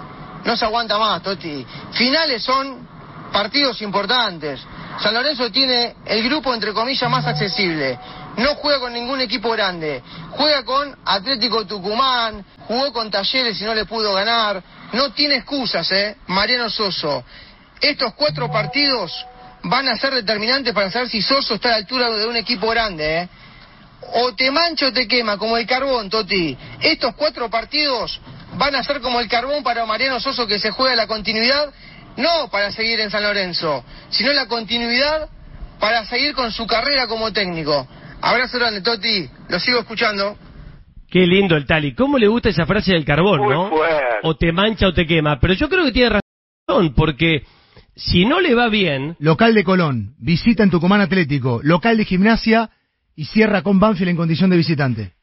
no 0.45 0.56
se 0.56 0.63
aguanta 0.63 0.97
más, 0.97 1.21
Toti. 1.21 1.65
Finales 1.91 2.41
son 2.41 2.88
partidos 3.31 3.81
importantes. 3.81 4.59
San 5.01 5.13
Lorenzo 5.13 5.51
tiene 5.51 5.95
el 6.05 6.23
grupo, 6.23 6.53
entre 6.53 6.73
comillas, 6.73 7.09
más 7.09 7.25
accesible. 7.25 7.97
No 8.37 8.55
juega 8.55 8.79
con 8.79 8.93
ningún 8.93 9.21
equipo 9.21 9.51
grande. 9.51 10.01
Juega 10.31 10.63
con 10.63 10.95
Atlético 11.05 11.65
Tucumán, 11.65 12.45
jugó 12.67 12.93
con 12.93 13.09
Talleres 13.09 13.59
y 13.61 13.63
no 13.63 13.73
le 13.73 13.85
pudo 13.85 14.13
ganar. 14.13 14.61
No 14.93 15.11
tiene 15.11 15.35
excusas, 15.35 15.91
¿eh? 15.91 16.17
Mariano 16.27 16.69
Soso. 16.69 17.23
Estos 17.81 18.13
cuatro 18.13 18.51
partidos 18.51 19.11
van 19.63 19.87
a 19.87 19.97
ser 19.97 20.13
determinantes 20.13 20.73
para 20.73 20.89
saber 20.91 21.09
si 21.09 21.21
Soso 21.21 21.55
está 21.55 21.69
a 21.69 21.71
la 21.71 21.77
altura 21.77 22.09
de 22.09 22.27
un 22.27 22.35
equipo 22.35 22.67
grande, 22.69 23.21
¿eh? 23.21 23.29
O 24.13 24.33
te 24.33 24.49
mancha 24.51 24.87
o 24.87 24.93
te 24.93 25.07
quema, 25.07 25.37
como 25.37 25.57
el 25.57 25.65
carbón, 25.65 26.09
Toti. 26.09 26.57
Estos 26.79 27.15
cuatro 27.15 27.49
partidos 27.49 28.19
van 28.53 28.75
a 28.75 28.83
ser 28.83 29.01
como 29.01 29.19
el 29.19 29.27
carbón 29.27 29.63
para 29.63 29.85
Mariano 29.85 30.19
Soso 30.19 30.47
que 30.47 30.59
se 30.59 30.71
juega 30.71 30.95
la 30.95 31.07
continuidad, 31.07 31.71
no 32.17 32.49
para 32.51 32.71
seguir 32.71 32.99
en 32.99 33.10
San 33.10 33.23
Lorenzo, 33.23 33.84
sino 34.10 34.34
la 34.34 34.47
continuidad 34.47 35.30
para 35.80 36.06
seguir 36.06 36.34
con 36.34 36.51
su 36.51 36.65
carrera 36.67 37.08
como 37.08 37.32
técnico. 37.32 37.88
Abrazo 38.21 38.58
grande, 38.58 38.82
Toti. 38.82 39.30
Lo 39.49 39.60
sigo 39.60 39.80
escuchando. 39.80 40.38
Qué 41.10 41.25
lindo 41.25 41.56
el 41.56 41.65
Tali. 41.65 41.93
¿Cómo 41.93 42.17
le 42.17 42.27
gusta 42.27 42.49
esa 42.49 42.65
frase 42.65 42.93
del 42.93 43.06
carbón, 43.06 43.41
Muy 43.41 43.53
no? 43.53 43.69
fuerte. 43.69 44.03
O 44.23 44.36
te 44.36 44.51
mancha 44.51 44.88
o 44.88 44.93
te 44.93 45.06
quema. 45.06 45.39
Pero 45.39 45.53
yo 45.53 45.69
creo 45.69 45.86
que 45.86 45.91
tiene 45.91 46.19
razón, 46.67 46.93
porque 46.93 47.43
si 47.95 48.25
no 48.25 48.41
le 48.41 48.53
va 48.56 48.67
bien, 48.69 49.15
Local 49.19 49.53
de 49.53 49.63
Colón, 49.63 50.15
visita 50.19 50.63
en 50.63 50.69
Tucumán 50.71 51.01
Atlético, 51.01 51.62
local 51.63 51.97
de 51.97 52.06
Gimnasia 52.06 52.69
y 53.15 53.25
cierra 53.25 53.62
con 53.62 53.80
Banfield 53.80 54.10
en 54.10 54.17
condición 54.17 54.49
de 54.49 54.58
visitante. 54.58 55.13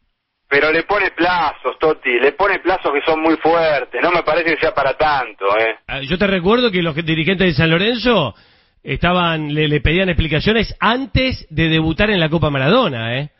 Pero 0.55 0.71
le 0.71 0.85
pone 0.85 1.11
plazos, 1.11 1.77
Totti, 1.81 2.11
le 2.21 2.31
pone 2.31 2.61
plazos 2.61 2.93
que 2.93 3.01
son 3.05 3.21
muy 3.21 3.37
fuertes. 3.39 4.01
No 4.01 4.13
me 4.13 4.23
parece 4.23 4.55
que 4.55 4.61
sea 4.61 4.73
para 4.73 4.97
tanto, 4.97 5.47
¿eh? 5.59 5.79
Ah, 5.89 6.01
Yo 6.01 6.17
te 6.17 6.29
recuerdo 6.29 6.71
que 6.71 6.81
los 6.81 6.95
dirigentes 6.95 7.49
de 7.49 7.53
San 7.55 7.71
Lorenzo 7.71 8.37
estaban, 8.85 9.53
le, 9.53 9.67
le 9.67 9.81
pedían 9.81 10.09
explicaciones 10.11 10.77
antes 10.79 11.45
de 11.51 11.69
debutar 11.69 12.09
en 12.11 12.21
la 12.21 12.29
Copa 12.29 12.51
Maradona, 12.51 13.19
¿eh? 13.19 13.31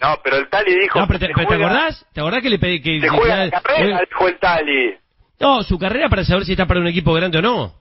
No, 0.00 0.16
pero 0.24 0.36
el 0.38 0.48
Tali 0.48 0.74
dijo... 0.74 0.98
No, 1.00 1.06
pero 1.06 1.18
te, 1.18 1.26
¿te 1.26 1.34
juega- 1.34 1.66
acordás? 1.66 2.06
¿Te 2.14 2.20
acordás 2.22 2.40
que 2.42 2.48
le 2.50 2.58
pedí 2.58 2.80
que... 2.80 2.94
Se 2.98 3.00
que- 3.02 3.08
juega 3.10 3.36
la 3.44 3.50
carrera, 3.60 3.98
eh, 4.00 4.06
dijo 4.08 4.28
el 4.28 4.38
Tali. 4.38 4.96
no, 5.38 5.62
su 5.62 5.78
carrera 5.78 6.08
para 6.08 6.24
saber 6.24 6.46
si 6.46 6.52
está 6.52 6.64
para 6.66 6.80
un 6.80 6.86
equipo 6.86 7.12
grande 7.12 7.38
o 7.38 7.42
no. 7.42 7.74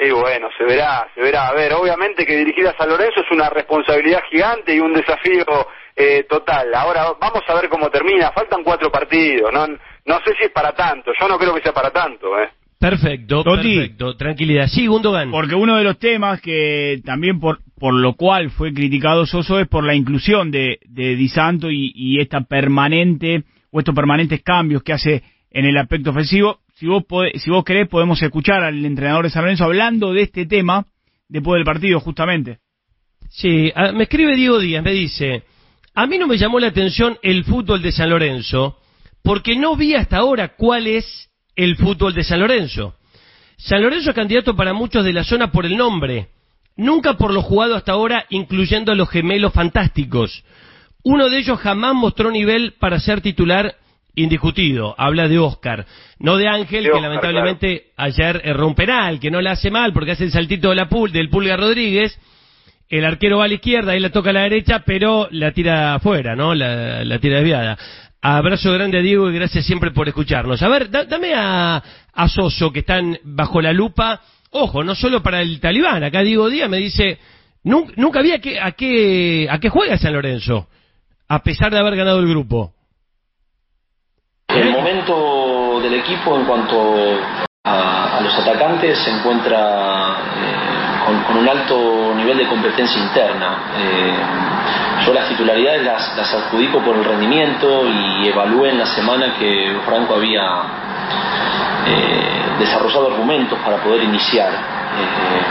Y 0.00 0.10
bueno, 0.10 0.48
se 0.56 0.64
verá, 0.64 1.08
se 1.14 1.20
verá. 1.20 1.48
A 1.48 1.54
ver, 1.54 1.72
obviamente 1.72 2.24
que 2.24 2.36
dirigir 2.36 2.68
a 2.68 2.76
San 2.76 2.88
Lorenzo 2.88 3.20
es 3.20 3.30
una 3.32 3.50
responsabilidad 3.50 4.20
gigante 4.30 4.74
y 4.74 4.78
un 4.80 4.92
desafío 4.94 5.44
eh, 5.98 6.24
total. 6.28 6.72
Ahora 6.74 7.06
vamos 7.20 7.42
a 7.46 7.54
ver 7.54 7.68
cómo 7.68 7.90
termina. 7.90 8.30
Faltan 8.32 8.62
cuatro 8.62 8.90
partidos. 8.90 9.52
No, 9.52 9.66
no 9.66 10.18
sé 10.24 10.32
si 10.38 10.44
es 10.44 10.50
para 10.52 10.72
tanto. 10.72 11.10
Yo 11.20 11.26
no 11.28 11.36
creo 11.38 11.54
que 11.54 11.60
sea 11.62 11.72
para 11.72 11.90
tanto, 11.90 12.38
¿eh? 12.38 12.48
Perfecto, 12.78 13.42
Toti. 13.42 13.74
perfecto. 13.74 14.16
Tranquilidad. 14.16 14.68
Sí, 14.68 14.86
Gundogan. 14.86 15.32
Porque 15.32 15.56
uno 15.56 15.76
de 15.76 15.82
los 15.84 15.98
temas 15.98 16.40
que 16.40 17.00
también 17.04 17.40
por, 17.40 17.58
por 17.76 17.92
lo 17.92 18.12
cual 18.14 18.50
fue 18.50 18.72
criticado 18.72 19.26
Soso 19.26 19.58
es 19.58 19.66
por 19.66 19.82
la 19.84 19.96
inclusión 19.96 20.52
de, 20.52 20.78
de 20.86 21.16
Di 21.16 21.28
Santo 21.28 21.70
y, 21.72 21.90
y 21.94 22.20
esta 22.20 22.42
permanente 22.42 23.42
o 23.72 23.80
estos 23.80 23.94
permanentes 23.96 24.42
cambios 24.44 24.84
que 24.84 24.92
hace 24.92 25.22
en 25.50 25.64
el 25.64 25.76
aspecto 25.76 26.10
ofensivo. 26.10 26.60
Si 26.74 26.86
vos 26.86 27.02
pode- 27.04 27.36
si 27.40 27.50
vos 27.50 27.64
querés 27.64 27.88
podemos 27.88 28.22
escuchar 28.22 28.62
al 28.62 28.84
entrenador 28.84 29.24
de 29.24 29.30
San 29.30 29.42
Lorenzo 29.42 29.64
hablando 29.64 30.12
de 30.12 30.22
este 30.22 30.46
tema 30.46 30.86
después 31.28 31.58
del 31.58 31.64
partido 31.64 31.98
justamente. 31.98 32.58
Sí, 33.28 33.72
ah, 33.74 33.90
me 33.92 34.04
escribe 34.04 34.36
Diego 34.36 34.58
Díaz, 34.60 34.82
me 34.84 34.92
dice, 34.92 35.42
a 35.98 36.06
mí 36.06 36.16
no 36.16 36.28
me 36.28 36.38
llamó 36.38 36.60
la 36.60 36.68
atención 36.68 37.18
el 37.24 37.42
fútbol 37.42 37.82
de 37.82 37.90
San 37.90 38.10
Lorenzo, 38.10 38.78
porque 39.20 39.56
no 39.56 39.74
vi 39.74 39.96
hasta 39.96 40.18
ahora 40.18 40.54
cuál 40.56 40.86
es 40.86 41.28
el 41.56 41.74
fútbol 41.74 42.14
de 42.14 42.22
San 42.22 42.38
Lorenzo. 42.38 42.94
San 43.56 43.82
Lorenzo 43.82 44.10
es 44.10 44.14
candidato 44.14 44.54
para 44.54 44.72
muchos 44.72 45.04
de 45.04 45.12
la 45.12 45.24
zona 45.24 45.50
por 45.50 45.66
el 45.66 45.76
nombre, 45.76 46.28
nunca 46.76 47.14
por 47.14 47.34
lo 47.34 47.42
jugado 47.42 47.74
hasta 47.74 47.90
ahora, 47.90 48.26
incluyendo 48.30 48.92
a 48.92 48.94
los 48.94 49.10
gemelos 49.10 49.52
fantásticos. 49.52 50.44
Uno 51.02 51.28
de 51.28 51.38
ellos 51.38 51.58
jamás 51.58 51.96
mostró 51.96 52.30
nivel 52.30 52.74
para 52.78 53.00
ser 53.00 53.20
titular 53.20 53.74
indiscutido. 54.14 54.94
Habla 54.98 55.26
de 55.26 55.40
Oscar, 55.40 55.84
no 56.20 56.36
de 56.36 56.46
Ángel, 56.46 56.84
De 56.84 56.90
que 56.90 56.96
Oscar, 56.96 57.10
lamentablemente 57.10 57.86
ayer 57.96 58.40
erró 58.44 58.68
un 58.68 58.76
penal, 58.76 59.18
que 59.18 59.32
no 59.32 59.40
le 59.40 59.50
hace 59.50 59.68
mal 59.72 59.92
porque 59.92 60.12
hace 60.12 60.22
el 60.22 60.30
saltito 60.30 60.68
de 60.68 60.76
la 60.76 60.88
pul 60.88 61.10
del 61.10 61.28
Pulga 61.28 61.56
Rodríguez. 61.56 62.16
El 62.88 63.04
arquero 63.04 63.38
va 63.38 63.44
a 63.44 63.48
la 63.48 63.54
izquierda, 63.54 63.92
ahí 63.92 64.00
la 64.00 64.10
toca 64.10 64.30
a 64.30 64.32
la 64.32 64.40
derecha, 64.42 64.82
pero 64.84 65.28
la 65.30 65.52
tira 65.52 65.94
afuera, 65.94 66.34
¿no? 66.34 66.54
La, 66.54 67.04
la 67.04 67.18
tira 67.18 67.36
desviada. 67.36 67.76
Abrazo 68.22 68.72
grande 68.72 68.98
a 68.98 69.02
Diego 69.02 69.30
y 69.30 69.34
gracias 69.34 69.66
siempre 69.66 69.90
por 69.90 70.08
escucharnos. 70.08 70.62
A 70.62 70.68
ver, 70.68 70.90
da- 70.90 71.04
dame 71.04 71.32
a, 71.34 71.82
Soso, 72.28 72.72
que 72.72 72.80
están 72.80 73.18
bajo 73.24 73.60
la 73.60 73.72
lupa. 73.72 74.20
Ojo, 74.50 74.82
no 74.82 74.94
solo 74.94 75.22
para 75.22 75.40
el 75.42 75.60
talibán. 75.60 76.02
Acá 76.02 76.22
Diego 76.22 76.48
Díaz 76.48 76.68
me 76.68 76.78
dice, 76.78 77.18
"Nun- 77.64 77.92
nunca 77.96 78.22
vi 78.22 78.32
a 78.32 78.40
qué, 78.40 78.58
a 78.58 78.72
qué, 78.72 79.46
a 79.50 79.58
qué 79.60 79.68
juega 79.68 79.98
San 79.98 80.14
Lorenzo, 80.14 80.66
a 81.28 81.42
pesar 81.42 81.70
de 81.70 81.78
haber 81.78 81.94
ganado 81.94 82.18
el 82.20 82.28
grupo. 82.28 82.72
El 84.48 84.70
momento 84.70 85.80
del 85.82 85.94
equipo 85.94 86.38
en 86.38 86.46
cuanto 86.46 86.96
a, 87.64 88.16
a 88.18 88.20
los 88.22 88.34
atacantes 88.38 88.98
se 88.98 89.10
encuentra 89.10 90.16
eh, 90.36 90.77
con, 91.26 91.36
un 91.36 91.48
alto 91.48 92.12
nivel 92.14 92.38
de 92.38 92.46
competencia 92.46 93.00
interna. 93.00 93.58
Eh, 93.78 94.14
yo 95.06 95.14
las 95.14 95.28
titularidades 95.28 95.84
las, 95.84 96.16
las 96.16 96.34
adjudico 96.34 96.80
por 96.80 96.96
el 96.96 97.04
rendimiento 97.04 97.86
y 97.86 98.28
evalué 98.28 98.70
en 98.70 98.78
la 98.78 98.86
semana 98.86 99.34
que 99.38 99.76
Franco 99.86 100.14
había 100.14 100.62
eh, 101.86 102.42
desarrollado 102.58 103.12
argumentos 103.12 103.58
para 103.60 103.78
poder 103.78 104.02
iniciar. 104.04 104.50
Eh, 104.50 105.42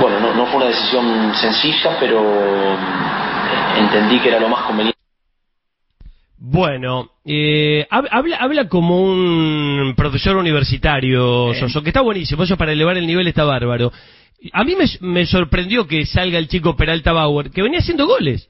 bueno, 0.00 0.18
no, 0.34 0.46
fue 0.46 0.56
una 0.56 0.66
decisión 0.66 1.32
sencilla, 1.34 1.96
pero 2.00 2.20
entendí 3.78 4.18
que 4.18 4.30
era 4.30 4.40
lo 4.40 4.48
más 4.48 4.62
conveniente. 4.62 4.91
Bueno, 6.44 7.12
eh, 7.24 7.86
hab- 7.88 8.08
habla, 8.10 8.36
habla 8.38 8.68
como 8.68 9.00
un 9.00 9.94
profesor 9.96 10.36
universitario, 10.36 11.54
Soso, 11.54 11.82
que 11.84 11.90
está 11.90 12.00
buenísimo, 12.00 12.42
eso 12.42 12.56
para 12.56 12.72
elevar 12.72 12.96
el 12.96 13.06
nivel 13.06 13.28
está 13.28 13.44
bárbaro. 13.44 13.92
A 14.52 14.64
mí 14.64 14.74
me, 14.74 14.86
me 15.08 15.24
sorprendió 15.24 15.86
que 15.86 16.04
salga 16.04 16.38
el 16.38 16.48
chico 16.48 16.74
Peralta 16.76 17.12
Bauer, 17.12 17.50
que 17.50 17.62
venía 17.62 17.78
haciendo 17.78 18.08
goles. 18.08 18.48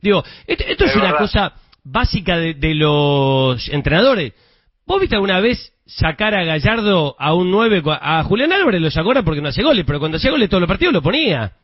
Digo, 0.00 0.22
esto, 0.46 0.62
esto 0.68 0.84
es, 0.84 0.90
Es 0.90 0.96
una 0.96 1.06
verdad. 1.06 1.18
cosa 1.18 1.52
básica 1.82 2.36
de, 2.38 2.54
de 2.54 2.74
los 2.76 3.68
entrenadores. 3.70 4.32
¿Vos 4.86 5.00
viste 5.00 5.16
alguna 5.16 5.40
vez 5.40 5.72
sacar 5.86 6.36
a 6.36 6.44
Gallardo 6.44 7.16
a 7.18 7.34
un 7.34 7.50
9? 7.50 7.82
A 8.00 8.22
Julián 8.22 8.52
Álvarez 8.52 8.80
lo 8.80 8.88
sacó 8.92 9.08
ahora 9.08 9.24
porque 9.24 9.40
no 9.40 9.48
hace 9.48 9.64
goles, 9.64 9.84
pero 9.84 9.98
cuando 9.98 10.18
hacía 10.18 10.30
goles 10.30 10.48
todos 10.48 10.60
los 10.60 10.68
partidos 10.68 10.94
lo 10.94 11.02
ponía. 11.02 11.54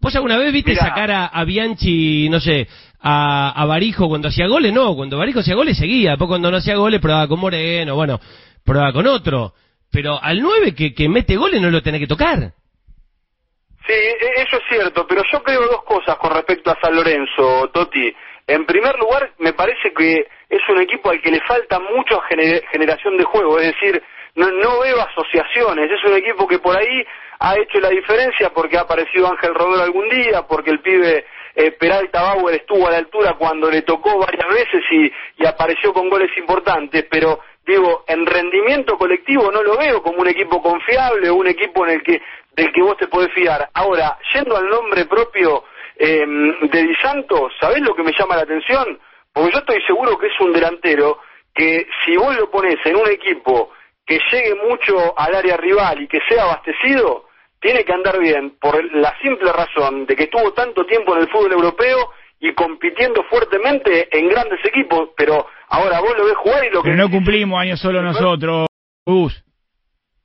¿Vos 0.00 0.14
alguna 0.16 0.36
vez 0.36 0.52
viste 0.52 0.72
Mirá. 0.72 0.84
sacar 0.88 1.10
a, 1.12 1.26
a 1.26 1.44
Bianchi, 1.44 2.28
no 2.28 2.38
sé, 2.40 2.68
a, 3.00 3.52
a 3.54 3.64
Barijo 3.66 4.08
cuando 4.08 4.28
hacía 4.28 4.46
goles? 4.46 4.72
No, 4.72 4.94
cuando 4.96 5.18
Barijo 5.18 5.40
hacía 5.40 5.54
goles 5.54 5.76
seguía. 5.78 6.10
Después 6.10 6.28
cuando 6.28 6.50
no 6.50 6.56
hacía 6.58 6.76
goles 6.76 7.00
probaba 7.00 7.28
con 7.28 7.40
Moreno, 7.40 7.94
bueno, 7.94 8.18
probaba 8.64 8.92
con 8.92 9.06
otro. 9.06 9.52
Pero 9.90 10.22
al 10.22 10.40
9 10.40 10.74
que, 10.74 10.94
que 10.94 11.08
mete 11.08 11.36
goles 11.36 11.60
no 11.60 11.70
lo 11.70 11.82
tenés 11.82 12.00
que 12.00 12.06
tocar. 12.06 12.52
Sí, 13.86 13.94
e- 13.94 14.42
eso 14.42 14.56
es 14.56 14.62
cierto, 14.68 15.06
pero 15.06 15.22
yo 15.32 15.42
creo 15.42 15.62
dos 15.62 15.82
cosas 15.84 16.16
con 16.16 16.32
respecto 16.32 16.70
a 16.70 16.78
San 16.80 16.94
Lorenzo, 16.94 17.70
Toti. 17.72 18.12
En 18.46 18.64
primer 18.66 18.98
lugar, 18.98 19.32
me 19.38 19.52
parece 19.52 19.92
que 19.96 20.26
es 20.48 20.60
un 20.68 20.80
equipo 20.80 21.10
al 21.10 21.20
que 21.22 21.30
le 21.30 21.40
falta 21.42 21.78
mucho 21.78 22.20
gener- 22.30 22.62
generación 22.70 23.16
de 23.16 23.24
juego, 23.24 23.58
es 23.60 23.74
decir, 23.74 24.02
no, 24.34 24.50
no 24.50 24.80
veo 24.80 25.00
asociaciones, 25.00 25.90
es 25.90 26.04
un 26.10 26.16
equipo 26.16 26.46
que 26.46 26.58
por 26.58 26.76
ahí 26.76 27.04
ha 27.40 27.56
hecho 27.58 27.78
la 27.80 27.88
diferencia 27.90 28.50
porque 28.50 28.76
ha 28.76 28.82
aparecido 28.82 29.30
Ángel 29.30 29.54
Romero 29.54 29.82
algún 29.82 30.08
día, 30.10 30.42
porque 30.46 30.70
el 30.70 30.80
pibe 30.80 31.24
eh, 31.54 31.72
Peralta 31.72 32.22
Bauer 32.22 32.54
estuvo 32.54 32.86
a 32.86 32.90
la 32.90 32.98
altura 32.98 33.34
cuando 33.34 33.70
le 33.70 33.82
tocó 33.82 34.18
varias 34.18 34.48
veces 34.48 34.82
y, 34.90 35.12
apareció 35.46 35.92
con 35.92 36.08
goles 36.08 36.30
importantes, 36.36 37.06
pero 37.10 37.40
digo, 37.66 38.04
en 38.06 38.26
rendimiento 38.26 38.96
colectivo 38.98 39.50
no 39.50 39.62
lo 39.62 39.76
veo 39.76 40.02
como 40.02 40.18
un 40.18 40.28
equipo 40.28 40.60
confiable 40.62 41.30
o 41.30 41.36
un 41.36 41.46
equipo 41.46 41.86
en 41.86 41.94
el 41.94 42.02
que 42.02 42.20
del 42.52 42.72
que 42.72 42.82
vos 42.82 42.96
te 42.96 43.06
podés 43.06 43.32
fiar. 43.32 43.68
Ahora, 43.72 44.18
yendo 44.34 44.56
al 44.56 44.68
nombre 44.68 45.04
propio 45.06 45.64
eh, 45.96 46.26
de 46.60 46.82
Di 46.82 46.94
Santo, 46.96 47.48
¿sabés 47.60 47.80
lo 47.80 47.94
que 47.94 48.02
me 48.02 48.12
llama 48.12 48.36
la 48.36 48.42
atención? 48.42 48.98
Porque 49.32 49.52
yo 49.52 49.58
estoy 49.58 49.80
seguro 49.82 50.18
que 50.18 50.26
es 50.26 50.40
un 50.40 50.52
delantero 50.52 51.20
que 51.54 51.86
si 52.04 52.16
vos 52.16 52.36
lo 52.36 52.50
pones 52.50 52.76
en 52.84 52.96
un 52.96 53.08
equipo 53.08 53.70
que 54.04 54.18
llegue 54.32 54.54
mucho 54.54 55.14
al 55.16 55.34
área 55.34 55.56
rival 55.56 56.02
y 56.02 56.08
que 56.08 56.20
sea 56.28 56.44
abastecido, 56.44 57.27
tiene 57.60 57.84
que 57.84 57.92
andar 57.92 58.18
bien 58.18 58.54
por 58.60 58.82
la 58.94 59.14
simple 59.22 59.52
razón 59.52 60.06
de 60.06 60.16
que 60.16 60.24
estuvo 60.24 60.52
tanto 60.52 60.84
tiempo 60.86 61.14
en 61.16 61.22
el 61.22 61.28
fútbol 61.28 61.52
europeo 61.52 62.10
y 62.40 62.54
compitiendo 62.54 63.24
fuertemente 63.24 64.08
en 64.16 64.28
grandes 64.28 64.60
equipos, 64.64 65.10
pero 65.16 65.46
ahora 65.68 66.00
vos 66.00 66.14
lo 66.16 66.24
ves 66.24 66.36
jugar 66.36 66.64
y 66.64 66.72
lo 66.72 66.82
que 66.82 66.90
Pero 66.90 67.02
no 67.02 67.10
cumplimos 67.10 67.60
años 67.60 67.80
solo 67.80 68.02
nosotros, 68.02 68.66
Gus. 69.04 69.44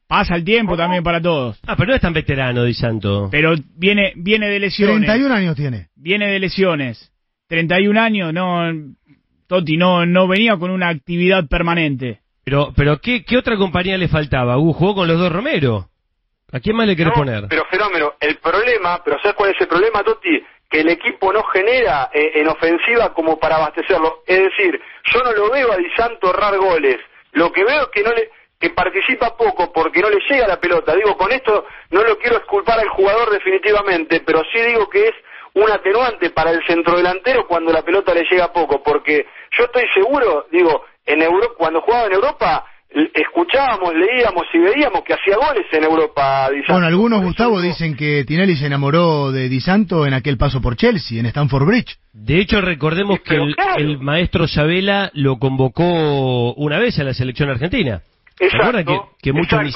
Pasa 0.08 0.36
el 0.36 0.44
tiempo 0.44 0.78
también 0.78 1.04
para 1.04 1.20
todos. 1.22 1.60
Ah, 1.66 1.76
pero 1.76 1.90
no 1.90 1.96
es 1.96 2.02
tan 2.02 2.14
veterano, 2.14 2.66
Di 2.66 2.76
Santo. 2.76 3.30
Pero 3.32 3.56
viene 3.76 4.14
viene 4.16 4.48
de 4.48 4.60
lesiones. 4.60 5.08
31 5.08 5.34
años 5.34 5.56
tiene. 5.56 5.88
Viene 5.96 6.28
de 6.28 6.40
lesiones. 6.40 7.12
31 7.48 8.00
años, 8.00 8.34
no... 8.34 8.72
Totti 9.48 9.78
no, 9.78 10.06
no 10.06 10.28
venía 10.28 10.58
con 10.58 10.72
una 10.72 10.90
actividad 10.90 11.48
permanente. 11.48 12.20
Pero, 12.44 12.74
pero 12.76 13.00
¿qué, 13.00 13.24
qué 13.24 13.38
otra 13.38 13.58
compañía 13.58 13.98
le 13.98 14.08
faltaba? 14.08 14.58
Uh, 14.58 14.74
jugó 14.74 14.96
con 14.96 15.08
los 15.08 15.18
dos 15.18 15.32
Romero. 15.32 15.90
¿A 16.54 16.60
quién 16.60 16.76
más 16.76 16.86
le 16.88 16.96
querés 16.96 17.14
No, 17.14 17.20
poner? 17.20 17.46
Pero 17.50 17.66
fenómeno, 17.66 18.14
el 18.20 18.38
problema, 18.38 19.02
pero 19.04 19.20
¿sabes 19.22 19.36
cuál 19.36 19.52
es 19.52 19.62
el 19.62 19.68
problema, 19.68 20.04
Totti? 20.04 20.46
Que 20.70 20.82
el 20.82 20.90
equipo 20.90 21.34
no 21.34 21.44
genera 21.46 22.10
eh, 22.14 22.34
en 22.36 22.48
ofensiva 22.48 23.14
como 23.14 23.40
para 23.40 23.56
abastecerlo. 23.56 24.22
Es 24.28 24.40
decir, 24.40 24.80
yo 25.12 25.20
no 25.24 25.32
lo 25.32 25.50
veo 25.50 25.72
a 25.72 25.78
Di 25.78 25.90
Santo 25.98 26.30
errar 26.30 26.56
goles. 26.58 26.98
Lo 27.32 27.52
que 27.52 27.64
veo 27.64 27.82
es 27.82 27.88
que 27.88 28.04
no 28.04 28.12
le 28.14 28.30
que 28.60 28.70
participa 28.70 29.36
poco 29.36 29.74
porque 29.74 30.00
no 30.00 30.10
le 30.10 30.20
llega 30.30 30.48
la 30.48 30.60
pelota. 30.60 30.96
Digo, 30.96 31.18
con 31.18 31.32
esto 31.34 31.66
no 31.90 32.02
lo 32.02 32.18
quiero 32.18 32.38
esculpar 32.38 32.80
al 32.80 32.88
jugador 32.88 33.30
definitivamente, 33.32 34.22
pero 34.26 34.42
sí 34.54 34.62
digo 34.62 34.90
que 34.90 35.08
es 35.10 35.14
un 35.56 35.70
atenuante 35.70 36.30
para 36.30 36.52
el 36.52 36.66
centrodelantero 36.66 37.46
cuando 37.46 37.74
la 37.74 37.82
pelota 37.82 38.14
le 38.14 38.24
llega 38.24 38.54
poco, 38.54 38.82
porque 38.82 39.28
yo 39.58 39.66
estoy 39.66 39.84
seguro, 39.94 40.48
digo, 40.50 40.86
en 41.06 41.22
Europa, 41.22 41.56
cuando 41.58 41.82
jugaba 41.82 42.06
en 42.06 42.14
Europa, 42.14 42.66
escuchábamos, 43.14 43.94
leíamos 43.96 44.44
y 44.54 44.60
veíamos 44.60 45.04
que 45.04 45.14
hacía 45.14 45.36
goles 45.36 45.66
en 45.72 45.84
Europa. 45.84 46.50
Di 46.52 46.58
Santo. 46.60 46.74
Bueno, 46.74 46.88
algunos, 46.88 47.24
Gustavo, 47.24 47.62
dicen 47.62 47.96
que 47.96 48.24
Tinelli 48.26 48.56
se 48.56 48.68
enamoró 48.68 49.32
de 49.32 49.50
Di 49.50 49.60
Santo 49.60 50.06
en 50.06 50.14
aquel 50.14 50.38
paso 50.38 50.62
por 50.62 50.76
Chelsea, 50.76 51.20
en 51.20 51.26
Stamford 51.26 51.66
Bridge. 51.66 51.98
De 52.14 52.40
hecho, 52.40 52.62
recordemos 52.62 53.20
que 53.22 53.36
el, 53.36 53.56
el 53.78 54.00
maestro 54.00 54.48
Sabela 54.48 55.12
lo 55.14 55.38
convocó 55.40 56.54
una 56.54 56.80
vez 56.80 57.00
a 57.00 57.04
la 57.04 57.14
selección 57.14 57.50
argentina. 57.50 58.02
¿Se 58.38 58.46
Exacto, 58.46 59.12
que, 59.22 59.30
que 59.30 59.34
muchos 59.34 59.64
ni, 59.64 59.72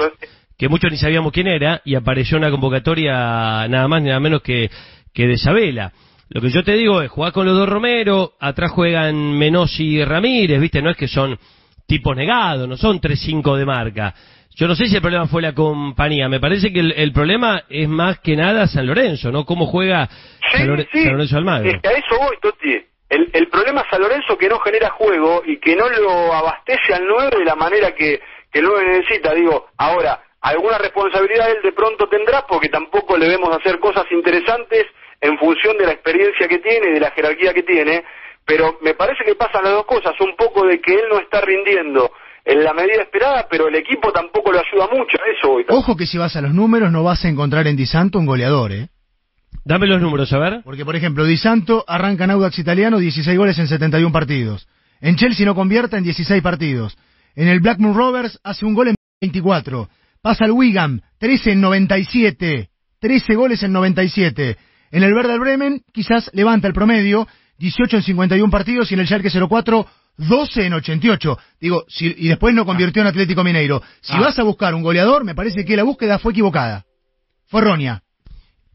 que 0.57 0.69
muchos 0.69 0.91
ni 0.91 0.97
sabíamos 0.97 1.31
quién 1.31 1.47
era 1.47 1.81
y 1.85 1.95
apareció 1.95 2.37
una 2.37 2.51
convocatoria 2.51 3.67
nada 3.67 3.87
más 3.87 4.01
ni 4.01 4.09
nada 4.09 4.19
menos 4.19 4.41
que, 4.41 4.69
que 5.13 5.27
de 5.27 5.37
Sabela? 5.37 5.91
Lo 6.29 6.41
que 6.41 6.49
yo 6.49 6.63
te 6.63 6.73
digo 6.73 7.01
es, 7.01 7.09
jugar 7.09 7.31
con 7.31 7.45
los 7.45 7.57
dos 7.57 7.69
Romero, 7.69 8.33
atrás 8.39 8.71
juegan 8.71 9.37
Menossi 9.37 9.83
y 9.83 10.03
Ramírez, 10.03 10.59
¿viste? 10.59 10.81
No 10.81 10.89
es 10.89 10.97
que 10.97 11.07
son 11.07 11.39
tipos 11.87 12.15
negados, 12.15 12.67
no 12.67 12.77
son 12.77 12.99
3-5 13.01 13.55
de 13.57 13.65
marca. 13.65 14.13
Yo 14.55 14.67
no 14.67 14.75
sé 14.75 14.87
si 14.87 14.95
el 14.95 15.01
problema 15.01 15.27
fue 15.27 15.41
la 15.41 15.53
compañía, 15.53 16.27
me 16.29 16.39
parece 16.39 16.73
que 16.73 16.79
el, 16.79 16.91
el 16.93 17.11
problema 17.13 17.63
es 17.69 17.87
más 17.87 18.19
que 18.19 18.35
nada 18.35 18.67
San 18.67 18.87
Lorenzo, 18.87 19.31
¿no? 19.31 19.45
Cómo 19.45 19.67
juega 19.67 20.07
Sí, 20.07 20.57
San, 20.57 20.67
Lore- 20.67 20.87
sí. 20.91 21.03
San 21.03 21.13
Lorenzo 21.13 21.37
Almagro. 21.37 21.69
Es 21.69 21.81
que 21.81 21.87
a 21.87 21.91
eso 21.91 22.17
voy, 22.19 22.37
Totti. 22.41 22.83
El, 23.09 23.29
el 23.33 23.47
problema 23.49 23.81
es 23.81 23.87
San 23.89 24.01
Lorenzo 24.01 24.37
que 24.37 24.49
no 24.49 24.59
genera 24.59 24.89
juego 24.89 25.43
y 25.45 25.57
que 25.59 25.75
no 25.75 25.87
lo 25.87 26.33
abastece 26.33 26.93
al 26.93 27.05
9 27.07 27.37
de 27.39 27.45
la 27.45 27.55
manera 27.55 27.93
que, 27.95 28.19
que 28.51 28.59
el 28.59 28.65
9 28.65 28.85
necesita. 28.99 29.33
Digo, 29.33 29.67
ahora, 29.77 30.21
alguna 30.41 30.77
responsabilidad 30.79 31.49
él 31.51 31.57
de 31.63 31.71
pronto 31.71 32.09
tendrá 32.09 32.45
porque 32.47 32.67
tampoco 32.69 33.15
le 33.17 33.29
vemos 33.29 33.55
hacer 33.55 33.79
cosas 33.79 34.05
interesantes 34.11 34.85
en 35.21 35.37
función 35.37 35.77
de 35.77 35.85
la 35.85 35.91
experiencia 35.93 36.47
que 36.47 36.59
tiene 36.59 36.89
y 36.89 36.93
de 36.93 36.99
la 36.99 37.11
jerarquía 37.11 37.53
que 37.53 37.63
tiene, 37.63 38.03
pero 38.47 38.79
me 38.81 38.93
parece 38.93 39.25
que 39.25 39.35
pasan 39.35 39.63
las 39.63 39.73
dos 39.73 39.85
cosas, 39.85 40.13
un 40.21 40.35
poco 40.37 40.65
de 40.65 40.79
que 40.79 40.93
él 40.93 41.03
no 41.11 41.19
está 41.19 41.41
rindiendo 41.41 42.09
en 42.45 42.63
la 42.63 42.73
medida 42.73 43.01
esperada, 43.01 43.45
pero 43.49 43.67
el 43.67 43.75
equipo 43.75 44.11
tampoco 44.13 44.53
lo 44.53 44.59
ayuda 44.59 44.87
mucho, 44.87 45.17
a 45.21 45.37
eso 45.37 45.49
voy. 45.49 45.65
Ojo 45.67 45.97
que 45.97 46.05
si 46.05 46.17
vas 46.17 46.33
a 46.37 46.41
los 46.41 46.53
números 46.53 46.89
no 46.89 47.03
vas 47.03 47.25
a 47.25 47.27
encontrar 47.27 47.67
en 47.67 47.75
Di 47.75 47.85
Santo 47.85 48.17
un 48.17 48.25
goleador, 48.25 48.71
¿eh? 48.71 48.87
Dame 49.65 49.85
los 49.85 50.01
números, 50.01 50.31
a 50.31 50.37
ver. 50.39 50.61
Porque, 50.63 50.85
por 50.85 50.95
ejemplo, 50.95 51.25
Di 51.25 51.35
Santo 51.35 51.83
arranca 51.85 52.23
en 52.23 52.31
Audax 52.31 52.57
Italiano 52.57 52.99
16 52.99 53.37
goles 53.37 53.59
en 53.59 53.67
71 53.67 54.13
partidos. 54.13 54.65
En 55.01 55.17
Chelsea 55.17 55.45
no 55.45 55.55
convierte 55.55 55.97
en 55.97 56.05
16 56.05 56.41
partidos. 56.41 56.97
En 57.35 57.49
el 57.49 57.59
Blackburn 57.59 57.93
Rovers 57.93 58.39
hace 58.45 58.65
un 58.65 58.73
gol 58.73 58.87
en 58.87 58.95
24. 59.19 59.89
Pasa 60.21 60.45
al 60.45 60.51
Wigan, 60.51 61.01
13 61.19 61.51
en 61.51 61.61
97. 61.61 62.69
13 63.01 63.35
goles 63.35 63.61
en 63.61 63.73
97. 63.73 64.57
En 64.91 65.03
el 65.03 65.13
Werder 65.13 65.39
Bremen 65.39 65.81
quizás 65.91 66.31
levanta 66.33 66.67
el 66.67 66.73
promedio, 66.73 67.27
18 67.59 67.97
en 67.97 68.03
51 68.03 68.51
partidos 68.51 68.91
y 68.91 68.93
en 68.93 68.99
el 69.01 69.07
Schalke 69.07 69.29
04 69.29 69.87
12 70.17 70.65
en 70.65 70.73
88. 70.73 71.37
Digo, 71.61 71.85
si, 71.87 72.07
y 72.17 72.27
después 72.27 72.53
no 72.55 72.65
convirtió 72.65 73.01
en 73.03 73.07
Atlético 73.07 73.43
Mineiro. 73.43 73.81
Si 74.01 74.13
Ah. 74.13 74.19
vas 74.21 74.39
a 74.39 74.43
buscar 74.43 74.73
un 74.73 74.81
goleador, 74.81 75.23
me 75.23 75.35
parece 75.35 75.63
que 75.63 75.77
la 75.77 75.83
búsqueda 75.83 76.17
fue 76.17 76.31
equivocada. 76.31 76.85
Fue 77.47 77.61
errónea. 77.61 78.01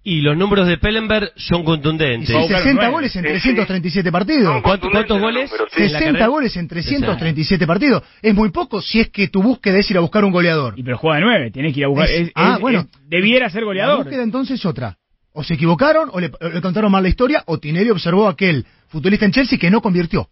Y 0.04 0.20
los 0.20 0.36
números 0.36 0.66
de 0.66 0.78
Pellenberg 0.78 1.30
son 1.36 1.62
contundentes. 1.64 2.28
Sí, 2.28 2.48
60 2.48 2.88
goles 2.88 3.14
en 3.14 3.22
337 3.22 4.10
partidos. 4.10 4.60
¿Cuánto- 4.62 4.90
¿Cuántos 4.90 5.20
goles? 5.20 5.50
en 5.52 5.58
la 5.58 5.68
60 5.70 5.98
carrera? 6.06 6.26
goles 6.26 6.56
en 6.56 6.66
337 6.68 7.66
partidos. 7.68 8.02
Es 8.20 8.34
muy 8.34 8.50
poco 8.50 8.80
si 8.82 8.98
es 9.00 9.10
que 9.10 9.28
tu 9.28 9.42
búsqueda 9.42 9.78
es 9.78 9.88
ir 9.90 9.96
a 9.96 10.00
buscar 10.00 10.24
un 10.24 10.32
goleador. 10.32 10.74
Y 10.76 10.82
pero 10.82 10.98
juega 10.98 11.16
de 11.18 11.22
9, 11.22 11.50
tienes 11.52 11.72
que 11.72 11.80
ir 11.80 11.84
a 11.86 11.88
buscar. 11.88 12.08
Es- 12.08 12.20
es- 12.28 12.32
ah, 12.34 12.54
es- 12.56 12.60
bueno. 12.60 12.80
es- 12.80 12.86
debiera 13.08 13.48
ser 13.50 13.60
La 13.62 13.66
goleador. 13.66 13.98
búsqueda 14.04 14.22
entonces 14.24 14.58
es 14.58 14.66
otra. 14.66 14.96
O 15.32 15.42
se 15.42 15.54
equivocaron, 15.54 16.10
o 16.12 16.20
le, 16.20 16.30
o 16.40 16.48
le 16.48 16.60
contaron 16.60 16.92
mal 16.92 17.02
la 17.02 17.08
historia, 17.08 17.42
o 17.46 17.58
Tinelli 17.58 17.90
observó 17.90 18.26
a 18.26 18.32
aquel 18.32 18.66
futbolista 18.88 19.24
en 19.24 19.32
Chelsea 19.32 19.58
que 19.58 19.70
no 19.70 19.80
convirtió. 19.80 20.28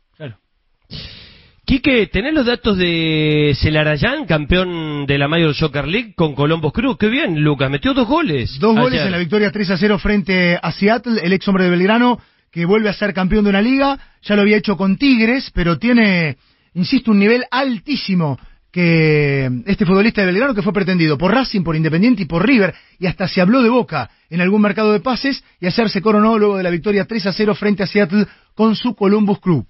Quique, 1.64 2.09
¿tenés 2.09 2.34
los 2.34 2.46
datos 2.46 2.76
de 2.76 3.55
Celarayán, 3.61 4.26
campeón 4.26 5.07
de 5.07 5.18
la 5.18 5.28
Major 5.28 5.55
Soccer 5.55 5.86
League 5.86 6.14
con 6.16 6.34
Columbus 6.34 6.72
Cruz? 6.72 6.96
Qué 6.98 7.07
bien, 7.07 7.44
Lucas, 7.44 7.70
metió 7.70 7.94
dos 7.94 8.09
goles. 8.09 8.59
Dos 8.59 8.74
goles 8.74 8.94
ayer. 8.94 9.07
en 9.07 9.12
la 9.12 9.18
victoria 9.18 9.53
3 9.53 9.70
a 9.70 9.78
0 9.78 9.98
frente 10.01 10.59
a 10.61 10.72
Seattle, 10.72 11.20
el 11.22 11.32
ex 11.32 11.46
hombre 11.46 11.64
de 11.64 11.70
Belgrano, 11.70 12.18
que 12.51 12.64
vuelve 12.64 12.88
a 12.88 12.92
ser 12.92 13.14
campeón 13.14 13.44
de 13.44 13.51
una 13.51 13.62
liga. 13.62 13.98
Ya 14.22 14.34
lo 14.34 14.42
había 14.42 14.57
hecho 14.57 14.76
con 14.76 14.96
Tigres, 14.96 15.53
pero 15.55 15.78
tiene 15.78 16.38
insisto, 16.74 17.11
un 17.11 17.18
nivel 17.18 17.44
altísimo 17.51 18.38
que 18.73 19.51
este 19.66 19.85
futbolista 19.85 20.21
de 20.21 20.29
Belgrano 20.29 20.55
que 20.55 20.62
fue 20.62 20.73
pretendido 20.73 21.18
por 21.18 21.33
Racing, 21.33 21.62
por 21.62 21.77
Independiente 21.77 22.23
y 22.23 22.27
por 22.27 22.47
River, 22.47 22.75
y 22.99 23.07
hasta 23.07 23.27
se 23.29 23.41
habló 23.41 23.62
de 23.62 23.68
Boca 23.68 24.11
en 24.31 24.41
algún 24.41 24.62
mercado 24.62 24.93
de 24.93 25.01
pases, 25.01 25.43
y 25.61 25.66
ayer 25.66 25.89
se 25.91 26.01
coronó 26.01 26.39
luego 26.39 26.57
de 26.57 26.62
la 26.62 26.71
victoria 26.71 27.05
3 27.05 27.27
a 27.27 27.33
0 27.33 27.55
frente 27.55 27.83
a 27.83 27.87
Seattle 27.87 28.27
con 28.55 28.77
su 28.77 28.95
Columbus 28.95 29.41
Club. 29.41 29.66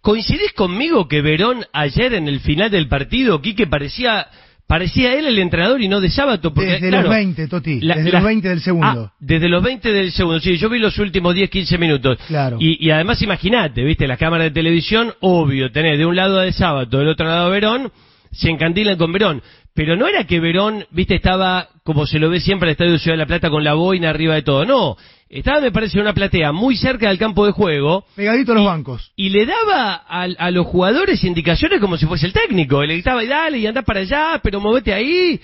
¿Coincidís 0.00 0.52
conmigo 0.52 1.08
que 1.08 1.22
Verón 1.22 1.64
ayer 1.72 2.14
en 2.14 2.28
el 2.28 2.40
final 2.40 2.70
del 2.70 2.88
partido, 2.88 3.40
Quique, 3.40 3.66
parecía 3.66 4.26
parecía 4.66 5.12
él 5.14 5.26
el 5.26 5.38
entrenador 5.38 5.82
y 5.82 5.88
no 5.88 6.00
de 6.00 6.08
sábado? 6.10 6.52
Porque, 6.54 6.72
desde 6.72 6.88
claro, 6.88 7.04
los 7.08 7.10
20, 7.14 7.48
Toti, 7.48 7.80
la- 7.80 7.96
desde 7.96 8.12
la- 8.12 8.18
los 8.20 8.26
20 8.26 8.48
del 8.48 8.60
segundo. 8.60 9.10
Ah, 9.10 9.14
desde 9.20 9.48
los 9.48 9.62
20 9.62 9.92
del 9.92 10.10
segundo, 10.12 10.40
sí, 10.40 10.56
yo 10.56 10.68
vi 10.70 10.78
los 10.78 10.98
últimos 10.98 11.34
10, 11.34 11.50
15 11.50 11.76
minutos. 11.78 12.18
Claro. 12.28 12.56
Y, 12.60 12.82
y 12.86 12.90
además 12.90 13.20
imagínate, 13.22 13.82
viste, 13.84 14.06
las 14.06 14.18
cámaras 14.18 14.46
de 14.46 14.50
televisión, 14.52 15.12
obvio, 15.20 15.70
tenés 15.72 15.98
de 15.98 16.06
un 16.06 16.16
lado 16.16 16.38
a 16.38 16.44
de 16.44 16.52
sábado, 16.52 16.98
del 16.98 17.08
otro 17.08 17.26
lado 17.26 17.46
a 17.46 17.50
Verón, 17.50 17.90
se 18.34 18.50
encandilan 18.50 18.96
con 18.96 19.12
Verón. 19.12 19.42
Pero 19.74 19.96
no 19.96 20.06
era 20.06 20.24
que 20.24 20.38
Verón, 20.38 20.86
viste, 20.90 21.16
estaba, 21.16 21.68
como 21.82 22.06
se 22.06 22.18
lo 22.18 22.30
ve 22.30 22.40
siempre 22.40 22.68
al 22.68 22.72
Estadio 22.72 22.92
de 22.92 22.98
Ciudad 22.98 23.14
de 23.14 23.22
la 23.22 23.26
Plata, 23.26 23.50
con 23.50 23.64
la 23.64 23.74
boina 23.74 24.10
arriba 24.10 24.34
de 24.34 24.42
todo. 24.42 24.64
No, 24.64 24.96
estaba, 25.28 25.60
me 25.60 25.72
parece, 25.72 25.98
en 25.98 26.02
una 26.02 26.14
platea 26.14 26.52
muy 26.52 26.76
cerca 26.76 27.08
del 27.08 27.18
campo 27.18 27.44
de 27.44 27.52
juego. 27.52 28.04
Pegadito 28.14 28.52
a 28.52 28.54
los 28.54 28.64
bancos. 28.64 29.12
Y 29.16 29.30
le 29.30 29.46
daba 29.46 30.04
a, 30.06 30.22
a 30.22 30.50
los 30.52 30.66
jugadores 30.66 31.24
indicaciones 31.24 31.80
como 31.80 31.96
si 31.96 32.06
fuese 32.06 32.26
el 32.26 32.32
técnico. 32.32 32.84
Le 32.84 32.94
gritaba, 32.94 33.24
y 33.24 33.26
dale, 33.26 33.58
y 33.58 33.66
anda 33.66 33.82
para 33.82 34.00
allá, 34.00 34.40
pero 34.42 34.60
movete 34.60 34.94
ahí. 34.94 35.40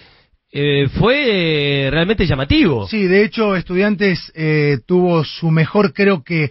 Eh, 0.52 0.88
fue 0.98 1.86
eh, 1.86 1.90
realmente 1.90 2.26
llamativo. 2.26 2.88
Sí, 2.88 3.06
de 3.06 3.24
hecho, 3.24 3.54
Estudiantes 3.54 4.32
eh, 4.34 4.78
tuvo 4.86 5.24
su 5.24 5.50
mejor, 5.50 5.92
creo 5.92 6.24
que, 6.24 6.50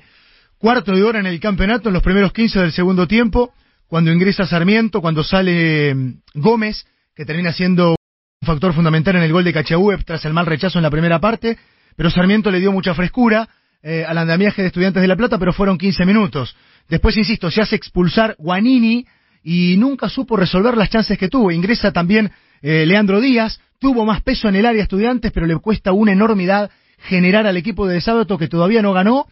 cuarto 0.57 0.93
de 0.93 1.03
hora 1.03 1.19
en 1.19 1.25
el 1.25 1.39
campeonato, 1.39 1.89
en 1.89 1.93
los 1.93 2.03
primeros 2.03 2.31
15 2.31 2.59
del 2.59 2.71
segundo 2.71 3.07
tiempo, 3.07 3.51
cuando 3.89 4.13
ingresa 4.13 4.45
Sarmiento, 4.45 5.01
cuando 5.01 5.23
sale 5.23 5.93
mm, 5.93 6.21
Gómez, 6.35 6.85
que 7.15 7.25
termina 7.25 7.51
siendo 7.51 7.95
un 8.41 8.45
factor 8.45 8.73
fundamental 8.73 9.15
en 9.17 9.23
el 9.23 9.33
gol 9.33 9.43
de 9.43 9.51
Cachaúe 9.51 9.97
tras 10.05 10.23
el 10.25 10.33
mal 10.33 10.45
rechazo 10.45 10.77
en 10.77 10.83
la 10.83 10.91
primera 10.91 11.19
parte, 11.19 11.57
pero 11.97 12.09
Sarmiento 12.11 12.51
le 12.51 12.59
dio 12.59 12.71
mucha 12.71 12.93
frescura 12.93 13.49
eh, 13.81 14.05
al 14.07 14.17
andamiaje 14.17 14.61
de 14.61 14.67
Estudiantes 14.67 15.01
de 15.01 15.07
La 15.07 15.17
Plata, 15.17 15.39
pero 15.39 15.51
fueron 15.51 15.77
15 15.77 16.05
minutos. 16.05 16.55
Después, 16.87 17.17
insisto, 17.17 17.49
se 17.49 17.61
hace 17.61 17.75
expulsar 17.75 18.35
Guanini 18.37 19.05
y 19.43 19.75
nunca 19.77 20.07
supo 20.07 20.37
resolver 20.37 20.77
las 20.77 20.89
chances 20.89 21.17
que 21.17 21.27
tuvo. 21.27 21.51
Ingresa 21.51 21.91
también 21.91 22.31
eh, 22.61 22.85
Leandro 22.85 23.19
Díaz, 23.19 23.59
tuvo 23.79 24.05
más 24.05 24.21
peso 24.21 24.47
en 24.47 24.55
el 24.55 24.67
área 24.67 24.83
Estudiantes, 24.83 25.31
pero 25.31 25.47
le 25.47 25.57
cuesta 25.57 25.93
una 25.93 26.11
enormidad 26.11 26.69
generar 26.99 27.47
al 27.47 27.57
equipo 27.57 27.87
de 27.87 28.01
Sábato 28.01 28.37
que 28.37 28.47
todavía 28.47 28.83
no 28.83 28.93
ganó, 28.93 29.25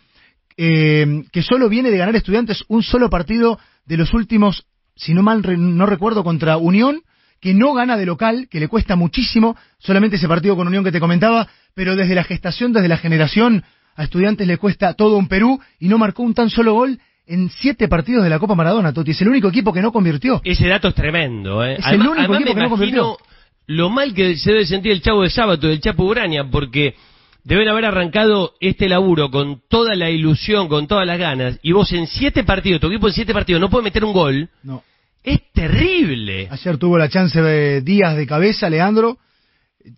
eh, 0.58 1.24
que 1.32 1.44
solo 1.44 1.70
viene 1.70 1.92
de 1.92 1.98
ganar 1.98 2.16
Estudiantes 2.16 2.64
un 2.68 2.84
solo 2.84 3.10
partido 3.10 3.60
de 3.86 3.98
los 3.98 4.14
últimos, 4.14 4.66
si 4.96 5.14
no 5.14 5.22
mal 5.24 5.44
re- 5.44 5.58
no 5.58 5.86
recuerdo, 5.86 6.24
contra 6.24 6.58
Unión, 6.58 7.02
que 7.40 7.54
no 7.54 7.74
gana 7.74 7.96
de 7.98 8.06
local, 8.08 8.48
que 8.50 8.60
le 8.60 8.68
cuesta 8.68 8.96
muchísimo, 8.96 9.56
solamente 9.78 10.16
ese 10.16 10.28
partido 10.28 10.56
con 10.56 10.68
Unión 10.68 10.84
que 10.84 10.92
te 10.92 11.00
comentaba, 11.00 11.48
pero 11.76 11.96
desde 11.96 12.16
la 12.16 12.24
gestación, 12.24 12.74
desde 12.74 12.88
la 12.88 12.98
generación, 12.98 13.64
a 13.96 14.04
Estudiantes 14.04 14.48
le 14.48 14.58
cuesta 14.58 14.94
todo 14.96 15.18
un 15.18 15.28
Perú 15.28 15.60
y 15.80 15.88
no 15.88 15.98
marcó 15.98 16.24
un 16.24 16.34
tan 16.34 16.50
solo 16.50 16.74
gol 16.74 17.00
en 17.28 17.50
siete 17.50 17.88
partidos 17.88 18.24
de 18.24 18.30
la 18.30 18.40
Copa 18.40 18.56
Maradona, 18.56 18.94
Totti. 18.94 19.12
Es 19.12 19.22
el 19.22 19.28
único 19.30 19.50
equipo 19.50 19.74
que 19.74 19.82
no 19.82 19.92
convirtió. 19.92 20.42
Ese 20.44 20.68
dato 20.68 20.88
es 20.88 20.96
tremendo, 20.96 21.64
¿eh? 21.64 21.76
Es 21.78 21.86
el 21.88 22.02
único 22.08 22.34
equipo 22.36 22.54
que 22.56 22.62
no 22.62 22.70
convirtió. 22.70 23.18
lo 23.68 23.90
mal 23.90 24.14
que 24.14 24.38
se 24.38 24.52
debe 24.52 24.66
sentir 24.66 24.92
el 24.94 25.02
Chavo 25.02 25.24
de 25.24 25.30
Sábado, 25.30 25.70
el 25.70 25.82
Chapo 25.82 26.06
Uraña, 26.06 26.50
porque 26.50 26.96
deben 27.48 27.70
haber 27.70 27.86
arrancado 27.86 28.56
este 28.60 28.90
laburo 28.90 29.32
con 29.32 29.62
toda 29.70 29.96
la 29.96 30.10
ilusión, 30.10 30.68
con 30.68 30.86
todas 30.86 31.08
las 31.08 31.18
ganas, 31.18 31.58
y 31.62 31.72
vos 31.72 31.94
en 31.94 32.06
siete 32.06 32.44
partidos, 32.44 32.82
tu 32.82 32.88
equipo 32.88 33.08
en 33.08 33.14
siete 33.14 33.34
partidos 33.34 33.62
no 33.62 33.70
puede 33.70 33.86
meter 33.86 34.04
un 34.04 34.12
gol. 34.12 34.50
No. 34.64 34.84
Es 35.24 35.40
terrible. 35.54 36.50
Ayer 36.52 36.78
tuvo 36.78 36.98
la 36.98 37.08
chance 37.08 37.42
de 37.42 37.82
Díaz 37.82 38.18
de 38.18 38.28
cabeza, 38.28 38.70
Leandro, 38.70 39.18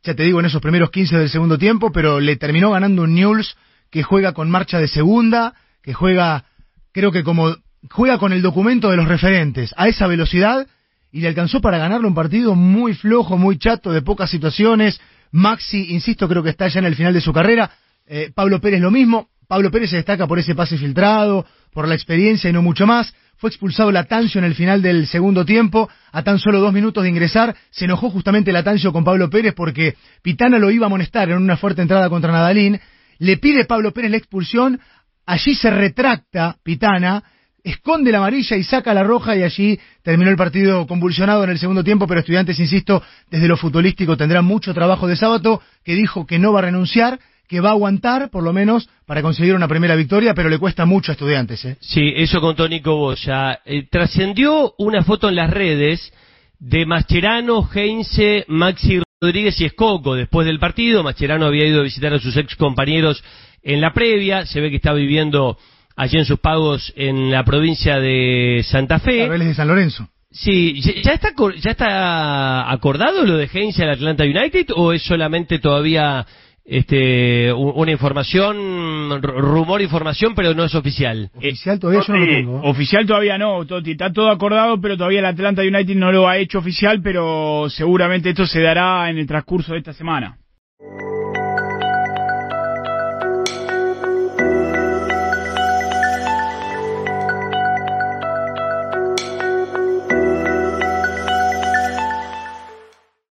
ya 0.03 0.13
te 0.13 0.23
digo, 0.23 0.39
en 0.39 0.45
esos 0.45 0.61
primeros 0.61 0.91
15 0.91 1.17
del 1.17 1.29
segundo 1.29 1.57
tiempo, 1.57 1.91
pero 1.91 2.19
le 2.19 2.35
terminó 2.35 2.69
ganando 2.69 3.01
un 3.01 3.15
Newell's 3.15 3.57
que 3.89 4.03
juega 4.03 4.33
con 4.33 4.51
marcha 4.51 4.77
de 4.77 4.87
segunda, 4.87 5.55
que 5.81 5.93
juega, 5.93 6.45
creo 6.91 7.11
que 7.11 7.23
como, 7.23 7.55
juega 7.89 8.19
con 8.19 8.31
el 8.31 8.43
documento 8.43 8.91
de 8.91 8.97
los 8.97 9.07
referentes, 9.07 9.73
a 9.75 9.87
esa 9.87 10.05
velocidad, 10.05 10.67
y 11.11 11.21
le 11.21 11.27
alcanzó 11.27 11.61
para 11.61 11.77
ganarle 11.77 12.07
un 12.07 12.13
partido 12.13 12.55
muy 12.55 12.93
flojo, 12.93 13.37
muy 13.37 13.57
chato, 13.57 13.91
de 13.91 14.01
pocas 14.01 14.29
situaciones. 14.29 14.99
Maxi, 15.31 15.93
insisto, 15.93 16.27
creo 16.27 16.43
que 16.43 16.49
está 16.49 16.67
ya 16.67 16.79
en 16.79 16.85
el 16.85 16.95
final 16.95 17.13
de 17.13 17.21
su 17.21 17.33
carrera. 17.33 17.71
Eh, 18.05 18.31
Pablo 18.33 18.59
Pérez 18.61 18.81
lo 18.81 18.91
mismo. 18.91 19.29
Pablo 19.47 19.71
Pérez 19.71 19.89
se 19.89 19.95
destaca 19.95 20.27
por 20.27 20.37
ese 20.37 20.53
pase 20.53 20.77
filtrado, 20.77 21.45
por 21.73 21.87
la 21.87 21.95
experiencia 21.95 22.49
y 22.49 22.53
no 22.53 22.61
mucho 22.61 22.85
más. 22.85 23.13
Fue 23.37 23.49
expulsado 23.49 23.91
Latancio 23.91 24.37
en 24.37 24.45
el 24.45 24.53
final 24.53 24.81
del 24.81 25.07
segundo 25.07 25.45
tiempo, 25.45 25.89
a 26.11 26.23
tan 26.23 26.39
solo 26.39 26.59
dos 26.59 26.73
minutos 26.73 27.03
de 27.03 27.09
ingresar. 27.09 27.55
Se 27.71 27.85
enojó 27.85 28.09
justamente 28.09 28.51
Latancio 28.51 28.91
con 28.91 29.03
Pablo 29.03 29.29
Pérez 29.29 29.53
porque 29.55 29.95
Pitana 30.21 30.59
lo 30.59 30.69
iba 30.69 30.85
a 30.85 30.87
amonestar 30.87 31.29
en 31.29 31.37
una 31.37 31.57
fuerte 31.57 31.81
entrada 31.81 32.09
contra 32.09 32.31
Nadalín. 32.31 32.79
Le 33.17 33.37
pide 33.37 33.65
Pablo 33.65 33.93
Pérez 33.93 34.11
la 34.11 34.17
expulsión. 34.17 34.79
Allí 35.25 35.55
se 35.55 35.69
retracta 35.69 36.57
Pitana, 36.63 37.23
esconde 37.63 38.11
la 38.11 38.19
amarilla 38.19 38.57
y 38.57 38.63
saca 38.63 38.93
la 38.93 39.03
roja 39.03 39.35
y 39.35 39.43
allí 39.43 39.79
terminó 40.03 40.29
el 40.29 40.37
partido 40.37 40.87
convulsionado 40.87 41.43
en 41.43 41.51
el 41.51 41.59
segundo 41.59 41.83
tiempo, 41.83 42.07
pero 42.07 42.19
estudiantes, 42.19 42.59
insisto, 42.59 43.01
desde 43.29 43.47
lo 43.47 43.57
futbolístico 43.57 44.17
tendrá 44.17 44.41
mucho 44.41 44.73
trabajo 44.73 45.07
de 45.07 45.15
sábado, 45.15 45.61
que 45.83 45.95
dijo 45.95 46.25
que 46.25 46.39
no 46.39 46.53
va 46.53 46.59
a 46.59 46.63
renunciar, 46.63 47.19
que 47.47 47.61
va 47.61 47.69
a 47.69 47.73
aguantar, 47.73 48.29
por 48.29 48.43
lo 48.43 48.53
menos, 48.53 48.89
para 49.07 49.21
conseguir 49.21 49.55
una 49.55 49.67
primera 49.67 49.95
victoria, 49.95 50.35
pero 50.35 50.49
le 50.49 50.59
cuesta 50.59 50.85
mucho 50.85 51.11
a 51.11 51.13
estudiantes. 51.13 51.65
¿eh? 51.65 51.77
Sí, 51.81 52.13
eso 52.15 52.39
contó 52.39 52.69
Nico 52.69 52.95
Boya. 52.95 53.59
Eh, 53.65 53.87
trascendió 53.89 54.75
una 54.77 55.03
foto 55.03 55.29
en 55.29 55.35
las 55.35 55.49
redes 55.49 56.13
de 56.59 56.85
Mascherano, 56.85 57.67
Heinze, 57.73 58.45
Maxi 58.47 59.01
Rodríguez 59.19 59.59
y 59.61 59.65
Escoco 59.65 60.13
después 60.13 60.45
del 60.45 60.59
partido. 60.59 61.01
Mascherano 61.01 61.47
había 61.47 61.65
ido 61.65 61.79
a 61.79 61.83
visitar 61.83 62.13
a 62.13 62.19
sus 62.19 62.37
ex 62.37 62.55
compañeros 62.55 63.23
en 63.63 63.81
la 63.81 63.93
previa. 63.93 64.45
Se 64.45 64.61
ve 64.61 64.69
que 64.69 64.75
está 64.75 64.93
viviendo 64.93 65.57
allí 65.99 66.17
en 66.17 66.25
sus 66.25 66.39
pagos 66.39 66.93
en 66.95 67.29
la 67.29 67.43
provincia 67.43 67.99
de 67.99 68.61
Santa 68.65 68.99
Fe. 68.99 69.27
Vélez 69.27 69.49
de 69.49 69.53
San 69.53 69.67
Lorenzo. 69.67 70.07
Sí, 70.31 70.79
¿ya- 70.81 70.93
¿ya 71.01 71.13
está, 71.13 71.29
¿ya 71.59 71.71
está 71.71 72.71
acordado 72.71 73.25
lo 73.25 73.35
de 73.37 73.49
Heinze 73.51 73.83
al 73.83 73.89
Atlanta 73.91 74.23
United 74.23 74.67
o 74.75 74.93
es 74.93 75.01
solamente 75.03 75.59
todavía 75.59 76.25
este, 76.63 77.51
una 77.51 77.91
información, 77.91 79.21
rumor, 79.23 79.81
información, 79.81 80.35
pero 80.35 80.53
no 80.53 80.63
es 80.65 80.75
oficial? 80.75 81.31
Oficial 81.35 81.79
todavía 81.79 82.03
yo 82.07 82.13
no 82.13 82.19
lo 82.19 82.25
tengo. 82.27 82.61
Oficial 82.61 83.05
todavía 83.07 83.37
no, 83.39 83.65
Toti. 83.65 83.91
Está 83.91 84.13
todo 84.13 84.29
acordado, 84.29 84.79
pero 84.79 84.95
todavía 84.95 85.19
el 85.19 85.25
Atlanta 85.25 85.63
United 85.63 85.95
no 85.95 86.11
lo 86.11 86.27
ha 86.29 86.37
hecho 86.37 86.59
oficial, 86.59 87.01
pero 87.01 87.65
seguramente 87.69 88.29
esto 88.29 88.45
se 88.45 88.61
dará 88.61 89.09
en 89.09 89.17
el 89.17 89.25
transcurso 89.25 89.73
de 89.73 89.79
esta 89.79 89.93
semana. 89.93 90.37